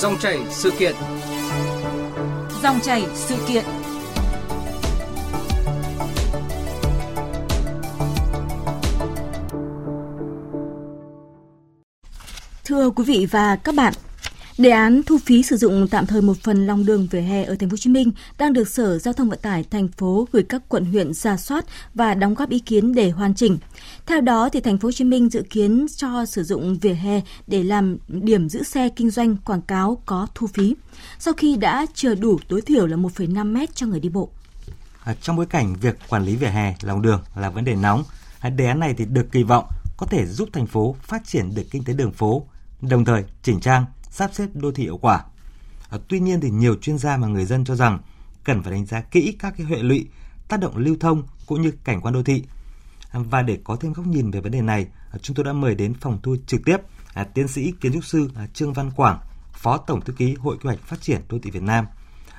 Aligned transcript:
Dòng 0.00 0.18
chảy 0.18 0.38
sự 0.50 0.72
kiện. 0.78 0.94
Dòng 2.62 2.80
chảy 2.82 3.06
sự 3.14 3.36
kiện. 3.48 3.64
Thưa 12.64 12.90
quý 12.90 13.04
vị 13.04 13.26
và 13.30 13.56
các 13.56 13.74
bạn, 13.74 13.92
Đề 14.60 14.70
án 14.70 15.02
thu 15.06 15.18
phí 15.18 15.42
sử 15.42 15.56
dụng 15.56 15.88
tạm 15.88 16.06
thời 16.06 16.22
một 16.22 16.36
phần 16.42 16.66
lòng 16.66 16.86
đường 16.86 17.06
vỉa 17.10 17.20
hè 17.20 17.44
ở 17.44 17.54
thành 17.54 17.68
phố 17.68 17.72
Hồ 17.72 17.76
Chí 17.76 17.90
Minh 17.90 18.10
đang 18.38 18.52
được 18.52 18.68
Sở 18.68 18.98
Giao 18.98 19.14
thông 19.14 19.28
Vận 19.28 19.38
tải 19.42 19.64
thành 19.70 19.88
phố 19.88 20.28
gửi 20.32 20.42
các 20.42 20.62
quận 20.68 20.84
huyện 20.84 21.14
ra 21.14 21.36
soát 21.36 21.64
và 21.94 22.14
đóng 22.14 22.34
góp 22.34 22.50
ý 22.50 22.58
kiến 22.58 22.94
để 22.94 23.10
hoàn 23.10 23.34
chỉnh. 23.34 23.58
Theo 24.06 24.20
đó 24.20 24.48
thì 24.52 24.60
thành 24.60 24.78
phố 24.78 24.86
Hồ 24.86 24.92
Chí 24.92 25.04
Minh 25.04 25.28
dự 25.30 25.42
kiến 25.50 25.86
cho 25.96 26.24
sử 26.26 26.42
dụng 26.42 26.78
vỉa 26.78 26.92
hè 26.92 27.20
để 27.46 27.62
làm 27.62 27.96
điểm 28.08 28.48
giữ 28.48 28.62
xe 28.62 28.88
kinh 28.88 29.10
doanh 29.10 29.36
quảng 29.36 29.62
cáo 29.62 30.02
có 30.06 30.26
thu 30.34 30.46
phí. 30.46 30.76
Sau 31.18 31.34
khi 31.34 31.56
đã 31.56 31.86
chờ 31.94 32.14
đủ 32.14 32.38
tối 32.48 32.60
thiểu 32.60 32.86
là 32.86 32.96
1,5 32.96 33.52
mét 33.52 33.74
cho 33.74 33.86
người 33.86 34.00
đi 34.00 34.08
bộ. 34.08 34.28
À, 35.04 35.14
trong 35.20 35.36
bối 35.36 35.46
cảnh 35.46 35.76
việc 35.80 35.98
quản 36.08 36.24
lý 36.24 36.36
vỉa 36.36 36.46
hè, 36.46 36.74
lòng 36.82 37.02
đường 37.02 37.22
là 37.36 37.50
vấn 37.50 37.64
đề 37.64 37.74
nóng, 37.74 38.04
à, 38.40 38.50
đề 38.50 38.66
án 38.66 38.80
này 38.80 38.94
thì 38.98 39.04
được 39.04 39.32
kỳ 39.32 39.42
vọng 39.42 39.64
có 39.96 40.06
thể 40.06 40.26
giúp 40.26 40.48
thành 40.52 40.66
phố 40.66 40.96
phát 41.02 41.22
triển 41.26 41.54
được 41.54 41.64
kinh 41.70 41.84
tế 41.84 41.92
đường 41.92 42.12
phố, 42.12 42.46
đồng 42.80 43.04
thời 43.04 43.24
chỉnh 43.42 43.60
trang 43.60 43.84
sắp 44.10 44.30
xếp 44.34 44.48
đô 44.54 44.72
thị 44.72 44.82
hiệu 44.82 44.98
quả. 44.98 45.24
À, 45.90 45.98
tuy 46.08 46.20
nhiên 46.20 46.40
thì 46.40 46.50
nhiều 46.50 46.74
chuyên 46.74 46.98
gia 46.98 47.16
và 47.16 47.26
người 47.26 47.44
dân 47.44 47.64
cho 47.64 47.74
rằng 47.74 47.98
cần 48.44 48.62
phải 48.62 48.72
đánh 48.72 48.86
giá 48.86 49.00
kỹ 49.00 49.36
các 49.38 49.54
cái 49.56 49.66
hệ 49.66 49.76
lụy, 49.82 50.08
tác 50.48 50.60
động 50.60 50.76
lưu 50.76 50.96
thông 51.00 51.22
cũng 51.46 51.62
như 51.62 51.72
cảnh 51.84 52.00
quan 52.00 52.14
đô 52.14 52.22
thị. 52.22 52.44
À, 53.10 53.20
và 53.30 53.42
để 53.42 53.58
có 53.64 53.76
thêm 53.76 53.92
góc 53.92 54.06
nhìn 54.06 54.30
về 54.30 54.40
vấn 54.40 54.52
đề 54.52 54.60
này, 54.60 54.86
à, 55.12 55.18
chúng 55.22 55.36
tôi 55.36 55.44
đã 55.44 55.52
mời 55.52 55.74
đến 55.74 55.94
phòng 55.94 56.18
thu 56.22 56.36
trực 56.46 56.60
tiếp 56.64 56.76
à, 57.14 57.24
tiến 57.24 57.48
sĩ 57.48 57.72
kiến 57.80 57.92
trúc 57.92 58.04
sư 58.04 58.30
à, 58.34 58.46
Trương 58.54 58.72
Văn 58.72 58.90
Quảng, 58.90 59.18
Phó 59.52 59.76
Tổng 59.76 60.00
thư 60.00 60.12
ký 60.12 60.34
Hội 60.34 60.56
Quy 60.56 60.66
hoạch 60.66 60.78
Phát 60.78 61.00
triển 61.00 61.20
đô 61.28 61.38
thị 61.42 61.50
Việt 61.50 61.62
Nam. 61.62 61.86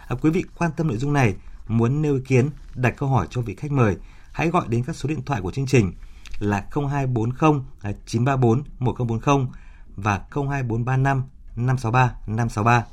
À, 0.07 0.15
quý 0.21 0.29
vị 0.29 0.43
quan 0.55 0.71
tâm 0.77 0.87
nội 0.87 0.97
dung 0.97 1.13
này, 1.13 1.35
muốn 1.67 2.01
nêu 2.01 2.15
ý 2.15 2.21
kiến, 2.27 2.49
đặt 2.75 2.93
câu 2.97 3.09
hỏi 3.09 3.27
cho 3.29 3.41
vị 3.41 3.55
khách 3.55 3.71
mời, 3.71 3.95
hãy 4.31 4.49
gọi 4.49 4.65
đến 4.67 4.83
các 4.83 4.95
số 4.95 5.09
điện 5.09 5.21
thoại 5.25 5.41
của 5.41 5.51
chương 5.51 5.65
trình 5.65 5.93
là 6.39 6.65
0240 6.73 7.61
934 8.05 8.63
1040 8.79 9.47
và 9.95 10.21
02435 10.31 11.23
563 11.55 12.15
563. 12.27 12.85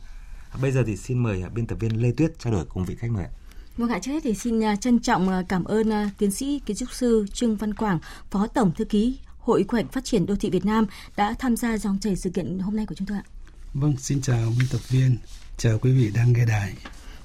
Bây 0.63 0.73
giờ 0.73 0.83
thì 0.87 0.97
xin 0.97 1.19
mời 1.19 1.43
biên 1.55 1.67
tập 1.67 1.77
viên 1.81 2.03
Lê 2.03 2.13
Tuyết 2.17 2.39
trao 2.39 2.53
đổi 2.53 2.65
cùng 2.65 2.85
vị 2.85 2.97
khách 2.99 3.11
mời. 3.11 3.27
Vâng 3.77 3.89
ạ, 3.89 3.99
trước 4.03 4.13
hết 4.13 4.21
thì 4.23 4.35
xin 4.35 4.65
à, 4.65 4.77
trân 4.77 4.99
trọng 4.99 5.29
à, 5.29 5.43
cảm 5.49 5.65
ơn 5.65 5.93
à, 5.93 6.11
tiến 6.19 6.31
sĩ 6.31 6.61
kiến 6.67 6.77
trúc 6.77 6.93
sư 6.93 7.27
Trương 7.33 7.57
Văn 7.57 7.75
Quảng, 7.75 7.99
Phó 8.31 8.47
Tổng 8.47 8.73
Thư 8.77 8.85
ký 8.85 9.19
Hội 9.39 9.63
Quy 9.63 9.77
hoạch 9.77 9.93
Phát 9.93 10.05
triển 10.05 10.27
Đô 10.27 10.37
thị 10.37 10.51
Việt 10.51 10.65
Nam 10.65 10.87
đã 11.17 11.35
tham 11.39 11.57
gia 11.57 11.79
dòng 11.79 11.99
chảy 12.01 12.17
sự 12.17 12.31
kiện 12.31 12.59
hôm 12.59 12.77
nay 12.77 12.87
của 12.87 12.95
chúng 12.95 13.07
tôi 13.07 13.17
ạ. 13.17 13.25
Vâng, 13.75 13.97
xin 13.97 14.21
chào 14.21 14.53
biên 14.59 14.69
tập 14.73 14.81
viên, 14.89 15.19
chào 15.57 15.79
quý 15.79 15.93
vị 15.93 16.11
đang 16.15 16.33
nghe 16.33 16.47
đài. 16.47 16.75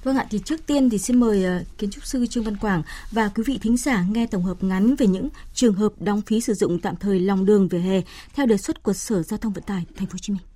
Vâng 0.04 0.18
ạ, 0.18 0.28
thì 0.30 0.40
trước 0.46 0.66
tiên 0.66 0.90
thì 0.90 0.98
xin 0.98 1.20
mời 1.20 1.66
kiến 1.78 1.90
trúc 1.90 2.06
sư 2.06 2.26
Trương 2.28 2.44
Văn 2.44 2.58
Quảng 2.58 2.84
và 3.12 3.28
quý 3.28 3.44
vị 3.48 3.60
thính 3.62 3.78
giả 3.78 4.06
nghe 4.12 4.28
tổng 4.28 4.44
hợp 4.44 4.64
ngắn 4.64 4.96
về 4.96 5.08
những 5.08 5.30
trường 5.54 5.74
hợp 5.74 5.94
đóng 6.00 6.22
phí 6.22 6.42
sử 6.42 6.54
dụng 6.54 6.80
tạm 6.80 6.96
thời 6.96 7.20
lòng 7.20 7.46
đường 7.46 7.68
về 7.68 7.80
hè 7.80 8.02
theo 8.36 8.46
đề 8.46 8.58
xuất 8.58 8.84
của 8.84 8.94
Sở 8.94 9.24
Giao 9.24 9.38
thông 9.38 9.54
Vận 9.54 9.64
tải 9.64 9.86
Thành 9.96 10.08
phố 10.08 10.14
Hồ 10.14 10.20
Chí 10.22 10.34
Minh. 10.34 10.53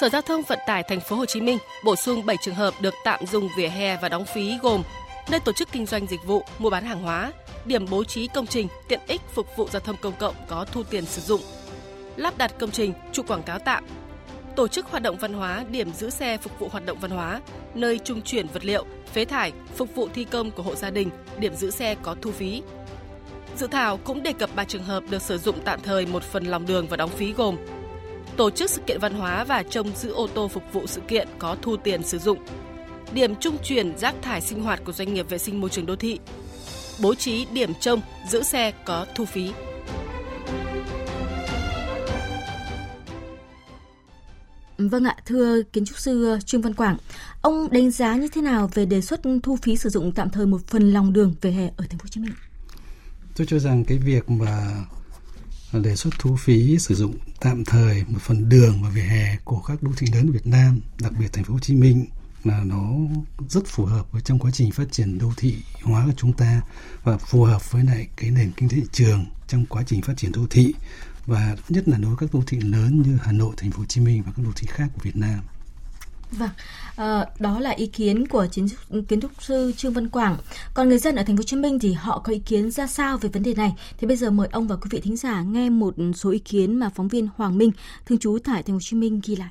Sở 0.00 0.08
Giao 0.08 0.22
thông 0.22 0.42
Vận 0.42 0.58
tải 0.66 0.82
Thành 0.82 1.00
phố 1.00 1.16
Hồ 1.16 1.26
Chí 1.26 1.40
Minh 1.40 1.58
bổ 1.84 1.96
sung 1.96 2.26
7 2.26 2.36
trường 2.42 2.54
hợp 2.54 2.74
được 2.80 2.94
tạm 3.04 3.26
dùng 3.26 3.48
vỉa 3.56 3.68
hè 3.68 3.96
và 3.96 4.08
đóng 4.08 4.24
phí 4.24 4.58
gồm 4.62 4.82
nơi 5.30 5.40
tổ 5.40 5.52
chức 5.52 5.68
kinh 5.72 5.86
doanh 5.86 6.06
dịch 6.06 6.24
vụ, 6.26 6.44
mua 6.58 6.70
bán 6.70 6.84
hàng 6.84 7.02
hóa, 7.02 7.32
điểm 7.64 7.86
bố 7.90 8.04
trí 8.04 8.26
công 8.26 8.46
trình, 8.46 8.68
tiện 8.88 9.00
ích 9.06 9.20
phục 9.34 9.56
vụ 9.56 9.68
giao 9.68 9.80
thông 9.80 9.96
công 9.96 10.12
cộng 10.18 10.34
có 10.48 10.66
thu 10.72 10.82
tiền 10.82 11.06
sử 11.06 11.22
dụng, 11.22 11.40
lắp 12.16 12.38
đặt 12.38 12.54
công 12.58 12.70
trình, 12.70 12.92
trụ 13.12 13.22
quảng 13.22 13.42
cáo 13.42 13.58
tạm, 13.58 13.84
tổ 14.56 14.68
chức 14.68 14.86
hoạt 14.86 15.02
động 15.02 15.16
văn 15.18 15.32
hóa, 15.32 15.64
điểm 15.70 15.92
giữ 15.92 16.10
xe 16.10 16.36
phục 16.36 16.58
vụ 16.58 16.68
hoạt 16.68 16.86
động 16.86 16.98
văn 17.00 17.10
hóa, 17.10 17.40
nơi 17.74 17.98
trung 17.98 18.22
chuyển 18.22 18.46
vật 18.46 18.64
liệu, 18.64 18.84
phế 19.12 19.24
thải, 19.24 19.52
phục 19.76 19.94
vụ 19.94 20.08
thi 20.14 20.24
công 20.24 20.50
của 20.50 20.62
hộ 20.62 20.74
gia 20.74 20.90
đình, 20.90 21.10
điểm 21.38 21.54
giữ 21.54 21.70
xe 21.70 21.94
có 22.02 22.16
thu 22.22 22.30
phí. 22.32 22.62
Dự 23.56 23.66
thảo 23.66 23.96
cũng 23.96 24.22
đề 24.22 24.32
cập 24.32 24.50
3 24.56 24.64
trường 24.64 24.84
hợp 24.84 25.02
được 25.10 25.22
sử 25.22 25.38
dụng 25.38 25.56
tạm 25.64 25.80
thời 25.80 26.06
một 26.06 26.22
phần 26.22 26.44
lòng 26.44 26.66
đường 26.66 26.86
và 26.88 26.96
đóng 26.96 27.10
phí 27.10 27.32
gồm 27.32 27.56
tổ 28.36 28.50
chức 28.50 28.70
sự 28.70 28.80
kiện 28.86 29.00
văn 29.00 29.14
hóa 29.14 29.44
và 29.44 29.62
trông 29.62 29.96
giữ 29.96 30.12
ô 30.12 30.26
tô 30.34 30.48
phục 30.48 30.62
vụ 30.72 30.86
sự 30.86 31.00
kiện 31.08 31.28
có 31.38 31.56
thu 31.62 31.76
tiền 31.76 32.02
sử 32.02 32.18
dụng, 32.18 32.38
điểm 33.12 33.34
trung 33.40 33.56
chuyển 33.64 33.98
rác 33.98 34.14
thải 34.22 34.40
sinh 34.40 34.62
hoạt 34.62 34.84
của 34.84 34.92
doanh 34.92 35.14
nghiệp 35.14 35.28
vệ 35.28 35.38
sinh 35.38 35.60
môi 35.60 35.70
trường 35.70 35.86
đô 35.86 35.96
thị, 35.96 36.18
bố 37.00 37.14
trí 37.14 37.46
điểm 37.52 37.72
trông 37.80 38.00
giữ 38.28 38.42
xe 38.42 38.72
có 38.84 39.06
thu 39.14 39.24
phí. 39.24 39.52
Vâng 44.78 45.04
ạ, 45.04 45.16
thưa 45.26 45.62
kiến 45.62 45.84
trúc 45.84 45.98
sư 45.98 46.38
Trương 46.46 46.62
Văn 46.62 46.74
Quảng, 46.74 46.96
ông 47.42 47.68
đánh 47.70 47.90
giá 47.90 48.16
như 48.16 48.28
thế 48.28 48.42
nào 48.42 48.70
về 48.74 48.86
đề 48.86 49.00
xuất 49.00 49.20
thu 49.42 49.56
phí 49.56 49.76
sử 49.76 49.88
dụng 49.88 50.12
tạm 50.12 50.30
thời 50.30 50.46
một 50.46 50.66
phần 50.66 50.92
lòng 50.92 51.12
đường 51.12 51.34
về 51.40 51.50
hè 51.50 51.66
ở 51.76 51.84
thành 51.90 51.98
phố 51.98 52.02
Hồ 52.02 52.08
Chí 52.10 52.20
Minh? 52.20 52.32
Tôi 53.36 53.46
cho 53.46 53.58
rằng 53.58 53.84
cái 53.84 53.98
việc 53.98 54.30
mà 54.30 54.84
đề 55.80 55.96
xuất 55.96 56.10
thu 56.18 56.36
phí 56.36 56.78
sử 56.78 56.94
dụng 56.94 57.14
tạm 57.40 57.64
thời 57.64 58.04
một 58.08 58.18
phần 58.22 58.48
đường 58.48 58.82
và 58.82 58.88
vỉa 58.88 59.02
hè 59.02 59.36
của 59.44 59.60
các 59.60 59.82
đô 59.82 59.90
thị 59.96 60.06
lớn 60.14 60.30
Việt 60.30 60.46
Nam, 60.46 60.80
đặc 61.00 61.12
biệt 61.18 61.32
thành 61.32 61.44
phố 61.44 61.52
Hồ 61.52 61.60
Chí 61.60 61.74
Minh 61.74 62.06
là 62.44 62.64
nó 62.64 62.92
rất 63.48 63.66
phù 63.66 63.84
hợp 63.84 64.12
với 64.12 64.22
trong 64.22 64.38
quá 64.38 64.50
trình 64.50 64.70
phát 64.70 64.92
triển 64.92 65.18
đô 65.18 65.32
thị 65.36 65.56
hóa 65.82 66.06
của 66.06 66.12
chúng 66.16 66.32
ta 66.32 66.62
và 67.04 67.18
phù 67.18 67.44
hợp 67.44 67.72
với 67.72 67.84
lại 67.84 68.08
cái 68.16 68.30
nền 68.30 68.52
kinh 68.56 68.68
tế 68.68 68.76
thị 68.76 68.86
trường 68.92 69.26
trong 69.48 69.66
quá 69.66 69.82
trình 69.86 70.02
phát 70.02 70.16
triển 70.16 70.32
đô 70.32 70.46
thị 70.50 70.74
và 71.26 71.56
nhất 71.68 71.88
là 71.88 71.98
đối 71.98 72.14
với 72.14 72.16
các 72.16 72.34
đô 72.34 72.42
thị 72.46 72.60
lớn 72.60 73.02
như 73.02 73.18
Hà 73.22 73.32
Nội, 73.32 73.54
thành 73.56 73.70
phố 73.70 73.78
Hồ 73.78 73.84
Chí 73.84 74.00
Minh 74.00 74.22
và 74.26 74.32
các 74.36 74.44
đô 74.44 74.50
thị 74.56 74.66
khác 74.70 74.88
của 74.94 75.00
Việt 75.02 75.16
Nam. 75.16 75.38
Vâng, 76.32 76.50
à, 76.96 77.26
đó 77.38 77.60
là 77.60 77.70
ý 77.70 77.86
kiến 77.86 78.28
của 78.28 78.46
chiến 78.46 78.66
kiến 79.08 79.20
trúc 79.20 79.30
sư 79.42 79.72
Trương 79.76 79.92
Văn 79.92 80.08
Quảng. 80.08 80.36
Còn 80.74 80.88
người 80.88 80.98
dân 80.98 81.16
ở 81.16 81.22
thành 81.22 81.36
phố 81.36 81.40
Hồ 81.40 81.44
Chí 81.44 81.56
Minh 81.56 81.78
thì 81.78 81.92
họ 81.92 82.18
có 82.24 82.32
ý 82.32 82.38
kiến 82.38 82.70
ra 82.70 82.86
sao 82.86 83.18
về 83.18 83.28
vấn 83.28 83.42
đề 83.42 83.54
này? 83.54 83.72
Thì 83.98 84.06
bây 84.06 84.16
giờ 84.16 84.30
mời 84.30 84.48
ông 84.52 84.68
và 84.68 84.76
quý 84.76 84.88
vị 84.90 85.00
thính 85.00 85.16
giả 85.16 85.42
nghe 85.42 85.70
một 85.70 85.94
số 86.14 86.30
ý 86.30 86.38
kiến 86.38 86.76
mà 86.76 86.90
phóng 86.94 87.08
viên 87.08 87.28
Hoàng 87.36 87.58
Minh, 87.58 87.72
thường 88.06 88.18
trú 88.18 88.38
tại 88.44 88.62
thành 88.62 88.72
phố 88.72 88.74
Hồ 88.74 88.80
Chí 88.82 88.96
Minh 88.96 89.20
ghi 89.24 89.36
lại. 89.36 89.50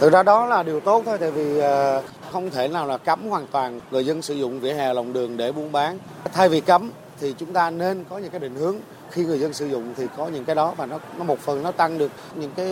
Thực 0.00 0.12
ra 0.12 0.22
đó 0.22 0.46
là 0.46 0.62
điều 0.62 0.80
tốt 0.80 1.02
thôi, 1.06 1.18
tại 1.20 1.30
vì 1.30 1.58
ờ, 1.58 2.02
không 2.32 2.50
thể 2.50 2.68
nào 2.68 2.86
là 2.86 2.98
cấm 2.98 3.28
hoàn 3.28 3.46
toàn 3.46 3.80
người 3.90 4.06
dân 4.06 4.22
sử 4.22 4.34
dụng 4.34 4.60
vỉa 4.60 4.72
hè 4.72 4.94
lòng 4.94 5.12
đường 5.12 5.36
để 5.36 5.52
buôn 5.52 5.72
bán. 5.72 5.98
Thay 6.32 6.48
vì 6.48 6.60
cấm 6.60 6.90
thì 7.22 7.34
chúng 7.38 7.52
ta 7.52 7.70
nên 7.70 8.04
có 8.10 8.18
những 8.18 8.30
cái 8.30 8.40
định 8.40 8.54
hướng. 8.54 8.76
Khi 9.10 9.24
người 9.24 9.38
dân 9.38 9.52
sử 9.52 9.66
dụng 9.66 9.94
thì 9.96 10.06
có 10.16 10.28
những 10.28 10.44
cái 10.44 10.56
đó 10.56 10.74
và 10.76 10.86
nó 10.86 10.98
nó 11.18 11.24
một 11.24 11.38
phần 11.38 11.62
nó 11.62 11.70
tăng 11.72 11.98
được 11.98 12.10
những 12.34 12.50
cái 12.56 12.66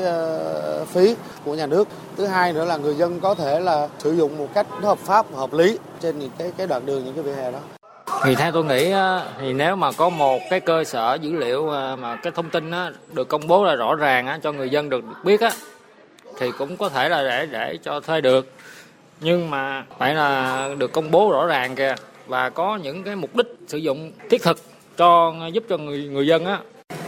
uh, 0.83 0.89
phí 0.89 1.17
của 1.45 1.55
nhà 1.55 1.67
nước. 1.67 1.89
Thứ 2.17 2.27
hai 2.27 2.53
nữa 2.53 2.65
là 2.65 2.77
người 2.77 2.95
dân 2.95 3.21
có 3.21 3.35
thể 3.35 3.61
là 3.61 3.89
sử 3.99 4.17
dụng 4.17 4.39
một 4.39 4.49
cách 4.55 4.67
hợp 4.83 4.99
pháp 4.99 5.35
hợp 5.35 5.53
lý 5.53 5.79
trên 6.01 6.19
những 6.19 6.31
cái 6.39 6.53
cái 6.57 6.67
đoạn 6.67 6.87
đường 6.87 7.05
những 7.05 7.15
cái 7.15 7.25
vỉa 7.25 7.33
hè 7.33 7.53
đó. 7.53 7.59
Thì 8.25 8.35
theo 8.35 8.53
tôi 8.53 8.65
nghĩ 8.65 8.93
thì 9.41 9.53
nếu 9.53 9.77
mà 9.77 9.93
có 9.93 10.09
một 10.09 10.41
cái 10.51 10.61
cơ 10.61 10.85
sở 10.85 11.19
dữ 11.21 11.33
liệu 11.33 11.69
ờ, 11.69 11.97
mà 11.97 12.17
cái 12.17 12.33
thông 12.37 12.51
tin 12.51 12.71
được 13.13 13.29
công 13.29 13.47
bố 13.47 13.65
là 13.65 13.75
rõ 13.75 13.95
ràng 13.95 14.41
cho 14.43 14.53
người 14.53 14.71
dân 14.71 14.91
được 14.91 15.05
biết 15.25 15.41
á 15.41 15.51
thì 16.39 16.51
cũng 16.59 16.77
có 16.77 16.89
thể 16.89 17.09
là 17.09 17.23
để 17.23 17.47
để 17.47 17.79
cho 17.83 18.01
thuê 18.01 18.21
được. 18.21 18.53
Nhưng 19.21 19.51
mà 19.51 19.85
phải 19.99 20.15
là 20.15 20.69
được 20.79 20.93
công 20.93 21.11
bố 21.11 21.31
rõ 21.33 21.47
ràng 21.47 21.75
kìa 21.75 21.95
và 22.31 22.49
có 22.49 22.79
những 22.83 23.05
cái 23.05 23.17
mục 23.17 23.37
đích 23.37 23.47
sử 23.67 23.79
dụng 23.79 24.13
thiết 24.31 24.43
thực 24.43 24.59
cho 24.97 25.33
giúp 25.53 25.65
cho 25.69 25.79
người 25.79 25.99
người 25.99 26.27
dân 26.27 26.47
á. 26.47 26.59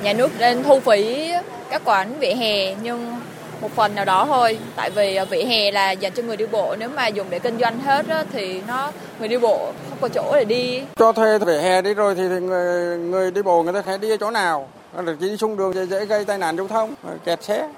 Nhà 0.02 0.12
nước 0.12 0.30
nên 0.38 0.62
thu 0.62 0.80
phí 0.80 1.30
các 1.70 1.82
quán 1.84 2.14
vỉa 2.20 2.34
hè 2.34 2.74
nhưng 2.74 3.14
một 3.60 3.70
phần 3.74 3.94
nào 3.94 4.04
đó 4.04 4.24
thôi. 4.26 4.58
Tại 4.76 4.90
vì 4.90 5.18
vỉa 5.30 5.44
hè 5.44 5.70
là 5.70 5.90
dành 5.90 6.12
cho 6.12 6.22
người 6.22 6.36
đi 6.36 6.46
bộ. 6.46 6.76
Nếu 6.78 6.88
mà 6.88 7.06
dùng 7.06 7.26
để 7.30 7.38
kinh 7.38 7.58
doanh 7.58 7.80
hết 7.80 8.08
á, 8.08 8.24
thì 8.32 8.62
nó 8.68 8.92
người 9.18 9.28
đi 9.28 9.38
bộ 9.38 9.72
không 9.88 9.98
có 10.00 10.08
chỗ 10.08 10.32
để 10.34 10.44
đi. 10.44 10.82
Cho 10.96 11.12
thuê 11.12 11.38
vỉa 11.38 11.58
hè 11.58 11.82
đi 11.82 11.94
rồi 11.94 12.14
thì 12.14 12.22
người 12.22 12.98
người 12.98 13.30
đi 13.30 13.42
bộ 13.42 13.62
người 13.62 13.72
ta 13.72 13.82
sẽ 13.86 13.98
đi 13.98 14.10
ở 14.10 14.16
chỗ 14.16 14.30
nào? 14.30 14.68
Chỉ 15.06 15.28
đi 15.28 15.36
xuống 15.36 15.56
đường 15.56 15.88
dễ 15.90 16.04
gây 16.04 16.24
tai 16.24 16.38
nạn 16.38 16.56
giao 16.56 16.68
thông 16.68 16.94
kẹt 17.24 17.42
xe 17.42 17.68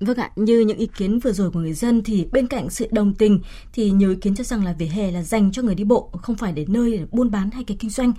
Vâng 0.00 0.16
ạ, 0.16 0.30
như 0.36 0.60
những 0.60 0.78
ý 0.78 0.88
kiến 0.96 1.18
vừa 1.18 1.32
rồi 1.32 1.50
của 1.50 1.60
người 1.60 1.72
dân 1.72 2.02
thì 2.02 2.26
bên 2.32 2.46
cạnh 2.46 2.70
sự 2.70 2.88
đồng 2.92 3.14
tình 3.14 3.40
thì 3.72 3.90
nhiều 3.90 4.10
ý 4.10 4.16
kiến 4.20 4.34
cho 4.34 4.44
rằng 4.44 4.64
là 4.64 4.72
vỉa 4.72 4.86
hè 4.86 5.10
là 5.10 5.22
dành 5.22 5.52
cho 5.52 5.62
người 5.62 5.74
đi 5.74 5.84
bộ, 5.84 6.10
không 6.22 6.36
phải 6.36 6.52
để 6.52 6.64
nơi 6.68 6.98
để 6.98 7.06
buôn 7.10 7.30
bán 7.30 7.50
hay 7.50 7.64
cái 7.64 7.76
kinh 7.80 7.90
doanh. 7.90 8.12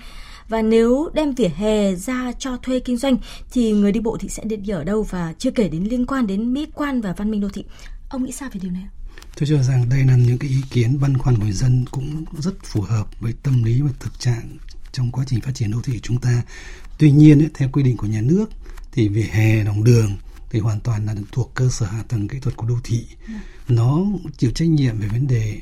Và 0.50 0.62
nếu 0.62 1.10
đem 1.14 1.34
vỉa 1.34 1.48
hè 1.48 1.96
ra 1.96 2.32
cho 2.40 2.58
thuê 2.58 2.80
kinh 2.80 2.98
doanh 2.98 3.18
thì 3.52 3.72
người 3.72 3.92
đi 3.92 4.00
bộ 4.00 4.18
thì 4.20 4.30
sẽ 4.30 4.44
đi 4.44 4.72
ở 4.72 4.84
đâu 4.84 5.04
và 5.04 5.34
chưa 5.38 5.52
kể 5.52 5.70
đến 5.70 5.84
liên 5.84 6.06
quan 6.06 6.28
đến 6.28 6.54
mỹ 6.54 6.68
quan 6.74 7.02
và 7.02 7.14
văn 7.18 7.32
minh 7.32 7.42
đô 7.42 7.50
thị. 7.50 7.66
Ông 8.10 8.24
nghĩ 8.24 8.32
sao 8.32 8.50
về 8.54 8.60
điều 8.64 8.72
này? 8.72 8.84
Tôi 9.40 9.48
cho 9.50 9.64
rằng 9.64 9.90
đây 9.90 10.04
là 10.06 10.16
những 10.16 10.38
cái 10.38 10.50
ý 10.50 10.62
kiến 10.70 11.00
băn 11.02 11.18
khoăn 11.18 11.36
của 11.36 11.44
người 11.44 11.52
dân 11.52 11.86
cũng 11.92 12.26
rất 12.40 12.54
phù 12.64 12.82
hợp 12.82 13.22
với 13.22 13.34
tâm 13.44 13.64
lý 13.64 13.82
và 13.82 13.90
thực 14.00 14.20
trạng 14.20 14.58
trong 14.92 15.12
quá 15.12 15.24
trình 15.28 15.42
phát 15.42 15.56
triển 15.56 15.72
đô 15.72 15.82
thị 15.84 15.94
của 15.94 16.00
chúng 16.04 16.18
ta. 16.20 16.42
Tuy 16.98 17.12
nhiên, 17.12 17.50
theo 17.54 17.70
quy 17.72 17.84
định 17.84 17.98
của 17.98 18.08
nhà 18.08 18.22
nước 18.22 18.46
thì 18.92 19.08
vỉa 19.08 19.28
hè, 19.32 19.64
lòng 19.64 19.84
đường 19.84 20.12
thì 20.52 20.60
hoàn 20.60 20.80
toàn 20.80 21.06
là 21.06 21.16
thuộc 21.32 21.52
cơ 21.56 21.70
sở 21.70 21.86
hạ 21.86 22.04
tầng 22.08 22.28
kỹ 22.28 22.40
thuật 22.40 22.58
của 22.58 22.68
đô 22.68 22.76
thị. 22.84 23.08
Nó 23.68 24.06
chịu 24.38 24.52
trách 24.52 24.70
nhiệm 24.70 25.00
về 25.00 25.08
vấn 25.08 25.28
đề 25.28 25.62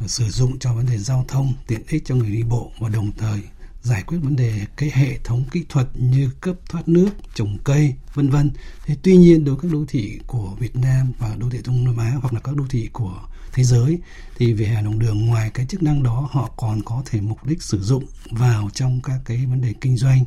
ờ, 0.00 0.06
sử 0.06 0.30
dụng 0.30 0.58
cho 0.58 0.74
vấn 0.74 0.86
đề 0.86 0.98
giao 0.98 1.24
thông 1.28 1.52
tiện 1.66 1.82
ích 1.88 2.02
cho 2.06 2.14
người 2.14 2.30
đi 2.30 2.42
bộ 2.42 2.72
và 2.78 2.88
đồng 2.88 3.12
thời 3.12 3.40
giải 3.82 4.02
quyết 4.02 4.18
vấn 4.22 4.36
đề 4.36 4.66
cái 4.76 4.90
hệ 4.94 5.18
thống 5.24 5.44
kỹ 5.50 5.64
thuật 5.68 5.88
như 5.94 6.30
cấp 6.40 6.56
thoát 6.68 6.88
nước, 6.88 7.10
trồng 7.34 7.58
cây, 7.64 7.94
vân 8.14 8.30
vân. 8.30 8.50
Thế 8.86 8.96
tuy 9.02 9.16
nhiên 9.16 9.44
đối 9.44 9.54
với 9.54 9.62
các 9.62 9.72
đô 9.72 9.84
thị 9.88 10.18
của 10.26 10.56
Việt 10.58 10.76
Nam 10.76 11.12
và 11.18 11.36
đô 11.38 11.50
thị 11.50 11.58
Đông 11.64 11.84
Nam 11.84 11.96
Á 11.96 12.12
hoặc 12.20 12.34
là 12.34 12.40
các 12.40 12.56
đô 12.56 12.64
thị 12.70 12.88
của 12.92 13.20
thế 13.52 13.64
giới 13.64 13.98
thì 14.36 14.52
về 14.52 14.66
hè 14.66 14.82
lòng 14.82 14.98
đường 14.98 15.26
ngoài 15.26 15.50
cái 15.54 15.66
chức 15.66 15.82
năng 15.82 16.02
đó 16.02 16.28
họ 16.32 16.50
còn 16.56 16.82
có 16.82 17.02
thể 17.06 17.20
mục 17.20 17.44
đích 17.46 17.62
sử 17.62 17.80
dụng 17.80 18.04
vào 18.30 18.70
trong 18.74 19.00
các 19.00 19.18
cái 19.24 19.46
vấn 19.46 19.60
đề 19.60 19.74
kinh 19.80 19.96
doanh 19.96 20.24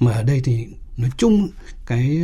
mà 0.00 0.12
ở 0.12 0.22
đây 0.22 0.40
thì 0.44 0.66
nói 0.96 1.10
chung 1.16 1.48
cái 1.86 2.20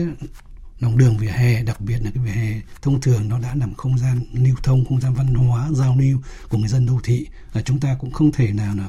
lòng 0.81 0.99
đường 0.99 1.19
vỉa 1.19 1.31
hè 1.31 1.63
đặc 1.63 1.81
biệt 1.81 1.99
là 2.03 2.11
cái 2.15 2.25
vỉa 2.25 2.31
hè 2.31 2.61
thông 2.83 3.01
thường 3.01 3.29
nó 3.29 3.39
đã 3.39 3.55
nằm 3.55 3.75
không 3.75 3.99
gian 3.99 4.21
lưu 4.33 4.57
thông 4.63 4.85
không 4.85 5.01
gian 5.01 5.15
văn 5.15 5.35
hóa 5.35 5.69
giao 5.73 5.97
lưu 5.99 6.19
của 6.49 6.59
người 6.59 6.69
dân 6.69 6.87
đô 6.87 7.01
thị 7.05 7.27
là 7.53 7.63
chúng 7.63 7.81
ta 7.81 7.97
cũng 8.01 8.11
không 8.11 8.33
thể 8.33 8.53
nào 8.53 8.75
là 8.75 8.89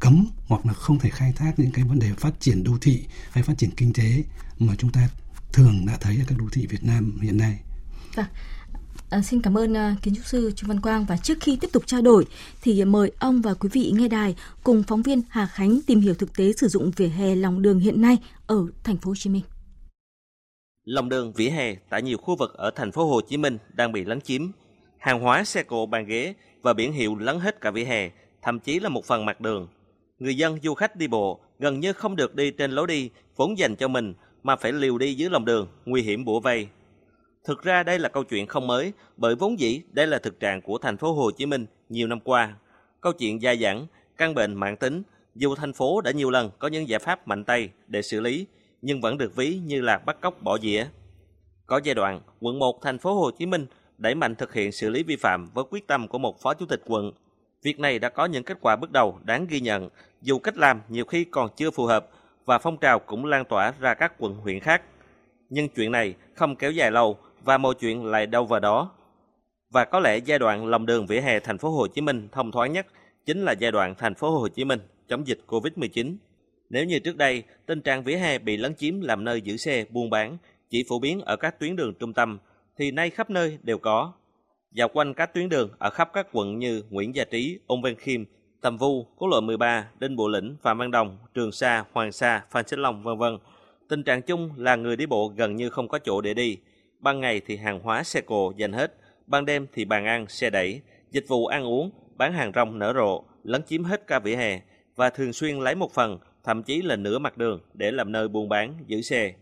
cấm 0.00 0.26
hoặc 0.46 0.66
là 0.66 0.72
không 0.72 0.98
thể 0.98 1.10
khai 1.10 1.32
thác 1.32 1.58
những 1.58 1.72
cái 1.72 1.84
vấn 1.84 1.98
đề 1.98 2.12
phát 2.18 2.40
triển 2.40 2.64
đô 2.64 2.72
thị 2.80 3.04
hay 3.30 3.44
phát 3.44 3.58
triển 3.58 3.70
kinh 3.70 3.92
tế 3.92 4.22
mà 4.58 4.74
chúng 4.78 4.92
ta 4.92 5.08
thường 5.52 5.86
đã 5.86 5.96
thấy 6.00 6.16
ở 6.16 6.24
các 6.26 6.38
đô 6.38 6.44
thị 6.52 6.66
Việt 6.66 6.84
Nam 6.84 7.18
hiện 7.20 7.36
nay. 7.36 7.58
À, 8.16 8.26
À, 9.12 9.22
xin 9.22 9.42
cảm 9.42 9.58
ơn 9.58 9.72
uh, 9.72 10.02
kiến 10.02 10.14
trúc 10.14 10.26
sư 10.26 10.52
Trương 10.56 10.68
Văn 10.68 10.80
Quang 10.80 11.04
và 11.04 11.16
trước 11.16 11.38
khi 11.40 11.56
tiếp 11.56 11.68
tục 11.72 11.82
trao 11.86 12.02
đổi 12.02 12.26
thì 12.62 12.84
mời 12.84 13.12
ông 13.18 13.42
và 13.42 13.54
quý 13.54 13.68
vị 13.72 13.92
nghe 13.94 14.08
đài 14.08 14.36
cùng 14.62 14.82
phóng 14.82 15.02
viên 15.02 15.22
Hà 15.28 15.46
Khánh 15.46 15.80
tìm 15.86 16.00
hiểu 16.00 16.14
thực 16.14 16.36
tế 16.36 16.52
sử 16.52 16.68
dụng 16.68 16.90
vỉa 16.96 17.06
hè 17.06 17.34
lòng 17.34 17.62
đường 17.62 17.80
hiện 17.80 18.00
nay 18.00 18.18
ở 18.46 18.66
thành 18.84 18.96
phố 18.96 19.10
Hồ 19.10 19.14
Chí 19.14 19.30
Minh. 19.30 19.42
Lòng 20.84 21.08
đường 21.08 21.32
vỉa 21.32 21.48
hè 21.48 21.74
tại 21.88 22.02
nhiều 22.02 22.18
khu 22.18 22.36
vực 22.36 22.54
ở 22.54 22.70
thành 22.70 22.92
phố 22.92 23.06
Hồ 23.06 23.20
Chí 23.20 23.36
Minh 23.36 23.58
đang 23.72 23.92
bị 23.92 24.04
lấn 24.04 24.20
chiếm. 24.20 24.42
Hàng 24.98 25.20
hóa 25.20 25.44
xe 25.44 25.62
cộ 25.62 25.86
bàn 25.86 26.06
ghế 26.06 26.34
và 26.62 26.72
biển 26.72 26.92
hiệu 26.92 27.16
lấn 27.16 27.38
hết 27.38 27.60
cả 27.60 27.70
vỉa 27.70 27.84
hè, 27.84 28.10
thậm 28.42 28.60
chí 28.60 28.80
là 28.80 28.88
một 28.88 29.04
phần 29.04 29.24
mặt 29.24 29.40
đường. 29.40 29.68
Người 30.18 30.36
dân 30.36 30.58
du 30.62 30.74
khách 30.74 30.96
đi 30.96 31.08
bộ 31.08 31.40
gần 31.58 31.80
như 31.80 31.92
không 31.92 32.16
được 32.16 32.34
đi 32.34 32.50
trên 32.50 32.70
lối 32.70 32.86
đi 32.86 33.10
vốn 33.36 33.58
dành 33.58 33.76
cho 33.76 33.88
mình 33.88 34.14
mà 34.42 34.56
phải 34.56 34.72
liều 34.72 34.98
đi 34.98 35.14
dưới 35.14 35.30
lòng 35.30 35.44
đường, 35.44 35.68
nguy 35.84 36.02
hiểm 36.02 36.24
bủa 36.24 36.40
vây. 36.40 36.68
Thực 37.44 37.62
ra 37.62 37.82
đây 37.82 37.98
là 37.98 38.08
câu 38.08 38.24
chuyện 38.24 38.46
không 38.46 38.66
mới, 38.66 38.92
bởi 39.16 39.34
vốn 39.34 39.60
dĩ 39.60 39.82
đây 39.92 40.06
là 40.06 40.18
thực 40.18 40.40
trạng 40.40 40.62
của 40.62 40.78
thành 40.78 40.96
phố 40.96 41.12
Hồ 41.12 41.30
Chí 41.30 41.46
Minh 41.46 41.66
nhiều 41.88 42.06
năm 42.06 42.20
qua. 42.20 42.56
Câu 43.00 43.12
chuyện 43.12 43.42
dài 43.42 43.58
dẳng, 43.58 43.86
căn 44.16 44.34
bệnh 44.34 44.54
mạng 44.54 44.76
tính, 44.76 45.02
dù 45.34 45.54
thành 45.54 45.72
phố 45.72 46.00
đã 46.00 46.10
nhiều 46.10 46.30
lần 46.30 46.50
có 46.58 46.68
những 46.68 46.88
giải 46.88 46.98
pháp 46.98 47.28
mạnh 47.28 47.44
tay 47.44 47.70
để 47.86 48.02
xử 48.02 48.20
lý, 48.20 48.46
nhưng 48.82 49.00
vẫn 49.00 49.18
được 49.18 49.36
ví 49.36 49.58
như 49.64 49.80
là 49.80 49.98
bắt 49.98 50.20
cóc 50.20 50.42
bỏ 50.42 50.58
dĩa. 50.58 50.86
Có 51.66 51.80
giai 51.84 51.94
đoạn, 51.94 52.20
quận 52.40 52.58
1 52.58 52.82
thành 52.82 52.98
phố 52.98 53.14
Hồ 53.14 53.30
Chí 53.30 53.46
Minh 53.46 53.66
đẩy 53.98 54.14
mạnh 54.14 54.34
thực 54.34 54.54
hiện 54.54 54.72
xử 54.72 54.90
lý 54.90 55.02
vi 55.02 55.16
phạm 55.16 55.50
với 55.54 55.64
quyết 55.70 55.86
tâm 55.86 56.08
của 56.08 56.18
một 56.18 56.40
phó 56.40 56.54
chủ 56.54 56.66
tịch 56.66 56.82
quận. 56.86 57.12
Việc 57.62 57.80
này 57.80 57.98
đã 57.98 58.08
có 58.08 58.24
những 58.24 58.44
kết 58.44 58.58
quả 58.60 58.76
bước 58.76 58.92
đầu 58.92 59.18
đáng 59.24 59.46
ghi 59.46 59.60
nhận, 59.60 59.88
dù 60.22 60.38
cách 60.38 60.56
làm 60.56 60.80
nhiều 60.88 61.04
khi 61.04 61.24
còn 61.24 61.48
chưa 61.56 61.70
phù 61.70 61.86
hợp 61.86 62.08
và 62.44 62.58
phong 62.58 62.76
trào 62.76 62.98
cũng 62.98 63.24
lan 63.24 63.44
tỏa 63.44 63.72
ra 63.80 63.94
các 63.94 64.12
quận 64.18 64.34
huyện 64.34 64.60
khác. 64.60 64.82
Nhưng 65.50 65.68
chuyện 65.68 65.92
này 65.92 66.14
không 66.34 66.56
kéo 66.56 66.70
dài 66.70 66.90
lâu 66.90 67.18
và 67.44 67.58
mọi 67.58 67.74
chuyện 67.74 68.04
lại 68.04 68.26
đâu 68.26 68.46
vào 68.46 68.60
đó. 68.60 68.90
Và 69.70 69.84
có 69.84 70.00
lẽ 70.00 70.18
giai 70.18 70.38
đoạn 70.38 70.66
lòng 70.66 70.86
đường 70.86 71.06
vỉa 71.06 71.20
hè 71.20 71.40
thành 71.40 71.58
phố 71.58 71.70
Hồ 71.70 71.86
Chí 71.86 72.00
Minh 72.00 72.28
thông 72.32 72.52
thoáng 72.52 72.72
nhất 72.72 72.86
chính 73.26 73.44
là 73.44 73.52
giai 73.52 73.72
đoạn 73.72 73.94
thành 73.98 74.14
phố 74.14 74.30
Hồ 74.38 74.48
Chí 74.48 74.64
Minh 74.64 74.80
chống 75.08 75.26
dịch 75.26 75.40
Covid-19. 75.46 76.16
Nếu 76.72 76.84
như 76.84 76.98
trước 76.98 77.16
đây, 77.16 77.42
tình 77.66 77.80
trạng 77.80 78.02
vỉa 78.02 78.16
hè 78.16 78.38
bị 78.38 78.56
lấn 78.56 78.74
chiếm 78.74 79.00
làm 79.00 79.24
nơi 79.24 79.40
giữ 79.40 79.56
xe, 79.56 79.84
buôn 79.90 80.10
bán 80.10 80.36
chỉ 80.70 80.84
phổ 80.88 80.98
biến 80.98 81.20
ở 81.20 81.36
các 81.36 81.58
tuyến 81.58 81.76
đường 81.76 81.94
trung 81.98 82.12
tâm, 82.12 82.38
thì 82.78 82.90
nay 82.90 83.10
khắp 83.10 83.30
nơi 83.30 83.58
đều 83.62 83.78
có. 83.78 84.12
Dạo 84.70 84.88
quanh 84.88 85.14
các 85.14 85.34
tuyến 85.34 85.48
đường 85.48 85.70
ở 85.78 85.90
khắp 85.90 86.10
các 86.12 86.26
quận 86.32 86.58
như 86.58 86.82
Nguyễn 86.90 87.14
Gia 87.14 87.24
Trí, 87.24 87.58
Ung 87.66 87.82
Văn 87.82 87.94
Khiêm, 87.98 88.24
Tầm 88.60 88.76
Vu, 88.76 89.06
Cố 89.16 89.26
lộ 89.28 89.40
13, 89.40 89.88
Đinh 89.98 90.16
Bộ 90.16 90.28
Lĩnh, 90.28 90.56
Phạm 90.62 90.78
Văn 90.78 90.90
Đồng, 90.90 91.18
Trường 91.34 91.52
Sa, 91.52 91.84
Hoàng 91.92 92.12
Sa, 92.12 92.44
Phan 92.50 92.66
Xích 92.66 92.78
Long, 92.78 93.02
vân 93.02 93.18
vân. 93.18 93.38
Tình 93.88 94.02
trạng 94.02 94.22
chung 94.22 94.50
là 94.56 94.76
người 94.76 94.96
đi 94.96 95.06
bộ 95.06 95.32
gần 95.36 95.56
như 95.56 95.70
không 95.70 95.88
có 95.88 95.98
chỗ 95.98 96.20
để 96.20 96.34
đi. 96.34 96.58
Ban 97.00 97.20
ngày 97.20 97.40
thì 97.46 97.56
hàng 97.56 97.80
hóa 97.80 98.02
xe 98.02 98.20
cộ 98.20 98.52
dành 98.56 98.72
hết, 98.72 98.94
ban 99.26 99.44
đêm 99.44 99.66
thì 99.72 99.84
bàn 99.84 100.04
ăn, 100.04 100.26
xe 100.28 100.50
đẩy, 100.50 100.80
dịch 101.10 101.24
vụ 101.28 101.46
ăn 101.46 101.64
uống, 101.64 101.90
bán 102.16 102.32
hàng 102.32 102.52
rong 102.54 102.78
nở 102.78 102.92
rộ, 102.96 103.24
lấn 103.44 103.62
chiếm 103.62 103.84
hết 103.84 104.06
cả 104.06 104.18
vỉa 104.18 104.36
hè 104.36 104.60
và 104.96 105.10
thường 105.10 105.32
xuyên 105.32 105.56
lấy 105.56 105.74
một 105.74 105.92
phần 105.94 106.18
thậm 106.44 106.62
chí 106.62 106.82
là 106.82 106.96
nửa 106.96 107.18
mặt 107.18 107.38
đường 107.38 107.60
để 107.74 107.90
làm 107.90 108.12
nơi 108.12 108.28
buôn 108.28 108.48
bán, 108.48 108.74
giữ 108.86 109.02
xe. 109.02 109.32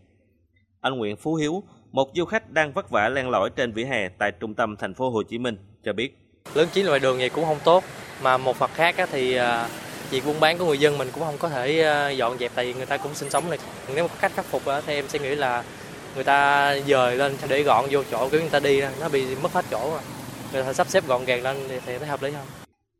Anh 0.81 0.97
Nguyễn 0.97 1.15
Phú 1.15 1.35
Hiếu, 1.35 1.63
một 1.91 2.09
du 2.15 2.25
khách 2.25 2.51
đang 2.51 2.73
vất 2.73 2.89
vả 2.89 3.09
len 3.09 3.29
lỏi 3.29 3.49
trên 3.55 3.71
vỉa 3.71 3.85
hè 3.85 4.09
tại 4.09 4.31
trung 4.39 4.53
tâm 4.53 4.75
thành 4.75 4.93
phố 4.93 5.09
Hồ 5.09 5.23
Chí 5.23 5.37
Minh 5.37 5.57
cho 5.83 5.93
biết. 5.93 6.17
Lớn 6.53 6.67
chiếm 6.73 6.85
ngoài 6.85 6.99
đường 6.99 7.17
vậy 7.17 7.29
cũng 7.29 7.45
không 7.45 7.59
tốt, 7.63 7.83
mà 8.23 8.37
một 8.37 8.59
mặt 8.59 8.71
khác 8.73 8.95
thì 9.11 9.35
à, 9.35 9.69
việc 10.11 10.25
buôn 10.25 10.39
bán 10.39 10.57
của 10.57 10.65
người 10.65 10.77
dân 10.77 10.97
mình 10.97 11.07
cũng 11.13 11.23
không 11.23 11.37
có 11.39 11.49
thể 11.49 11.81
à, 11.81 12.09
dọn 12.09 12.37
dẹp 12.37 12.51
tại 12.55 12.65
vì 12.65 12.73
người 12.73 12.85
ta 12.85 12.97
cũng 12.97 13.13
sinh 13.13 13.29
sống 13.29 13.49
này. 13.49 13.59
Nếu 13.95 14.07
có 14.07 14.15
cách 14.21 14.31
khắc 14.35 14.45
phục 14.45 14.61
thì 14.85 14.93
em 14.93 15.07
sẽ 15.07 15.19
nghĩ 15.19 15.35
là 15.35 15.63
người 16.15 16.23
ta 16.23 16.75
dời 16.87 17.15
lên 17.15 17.33
để 17.49 17.63
gọn 17.63 17.85
vô 17.91 18.03
chỗ 18.11 18.29
của 18.29 18.37
người 18.39 18.49
ta 18.49 18.59
đi 18.59 18.81
nó 18.99 19.09
bị 19.09 19.35
mất 19.35 19.51
hết 19.51 19.65
chỗ 19.71 19.89
rồi. 19.91 20.01
Người 20.53 20.63
ta 20.63 20.73
sắp 20.73 20.87
xếp 20.87 21.07
gọn 21.07 21.25
gàng 21.25 21.43
lên 21.43 21.57
thì 21.67 21.79
thấy 21.85 22.07
hợp 22.07 22.23
lý 22.23 22.31
không? 22.31 22.47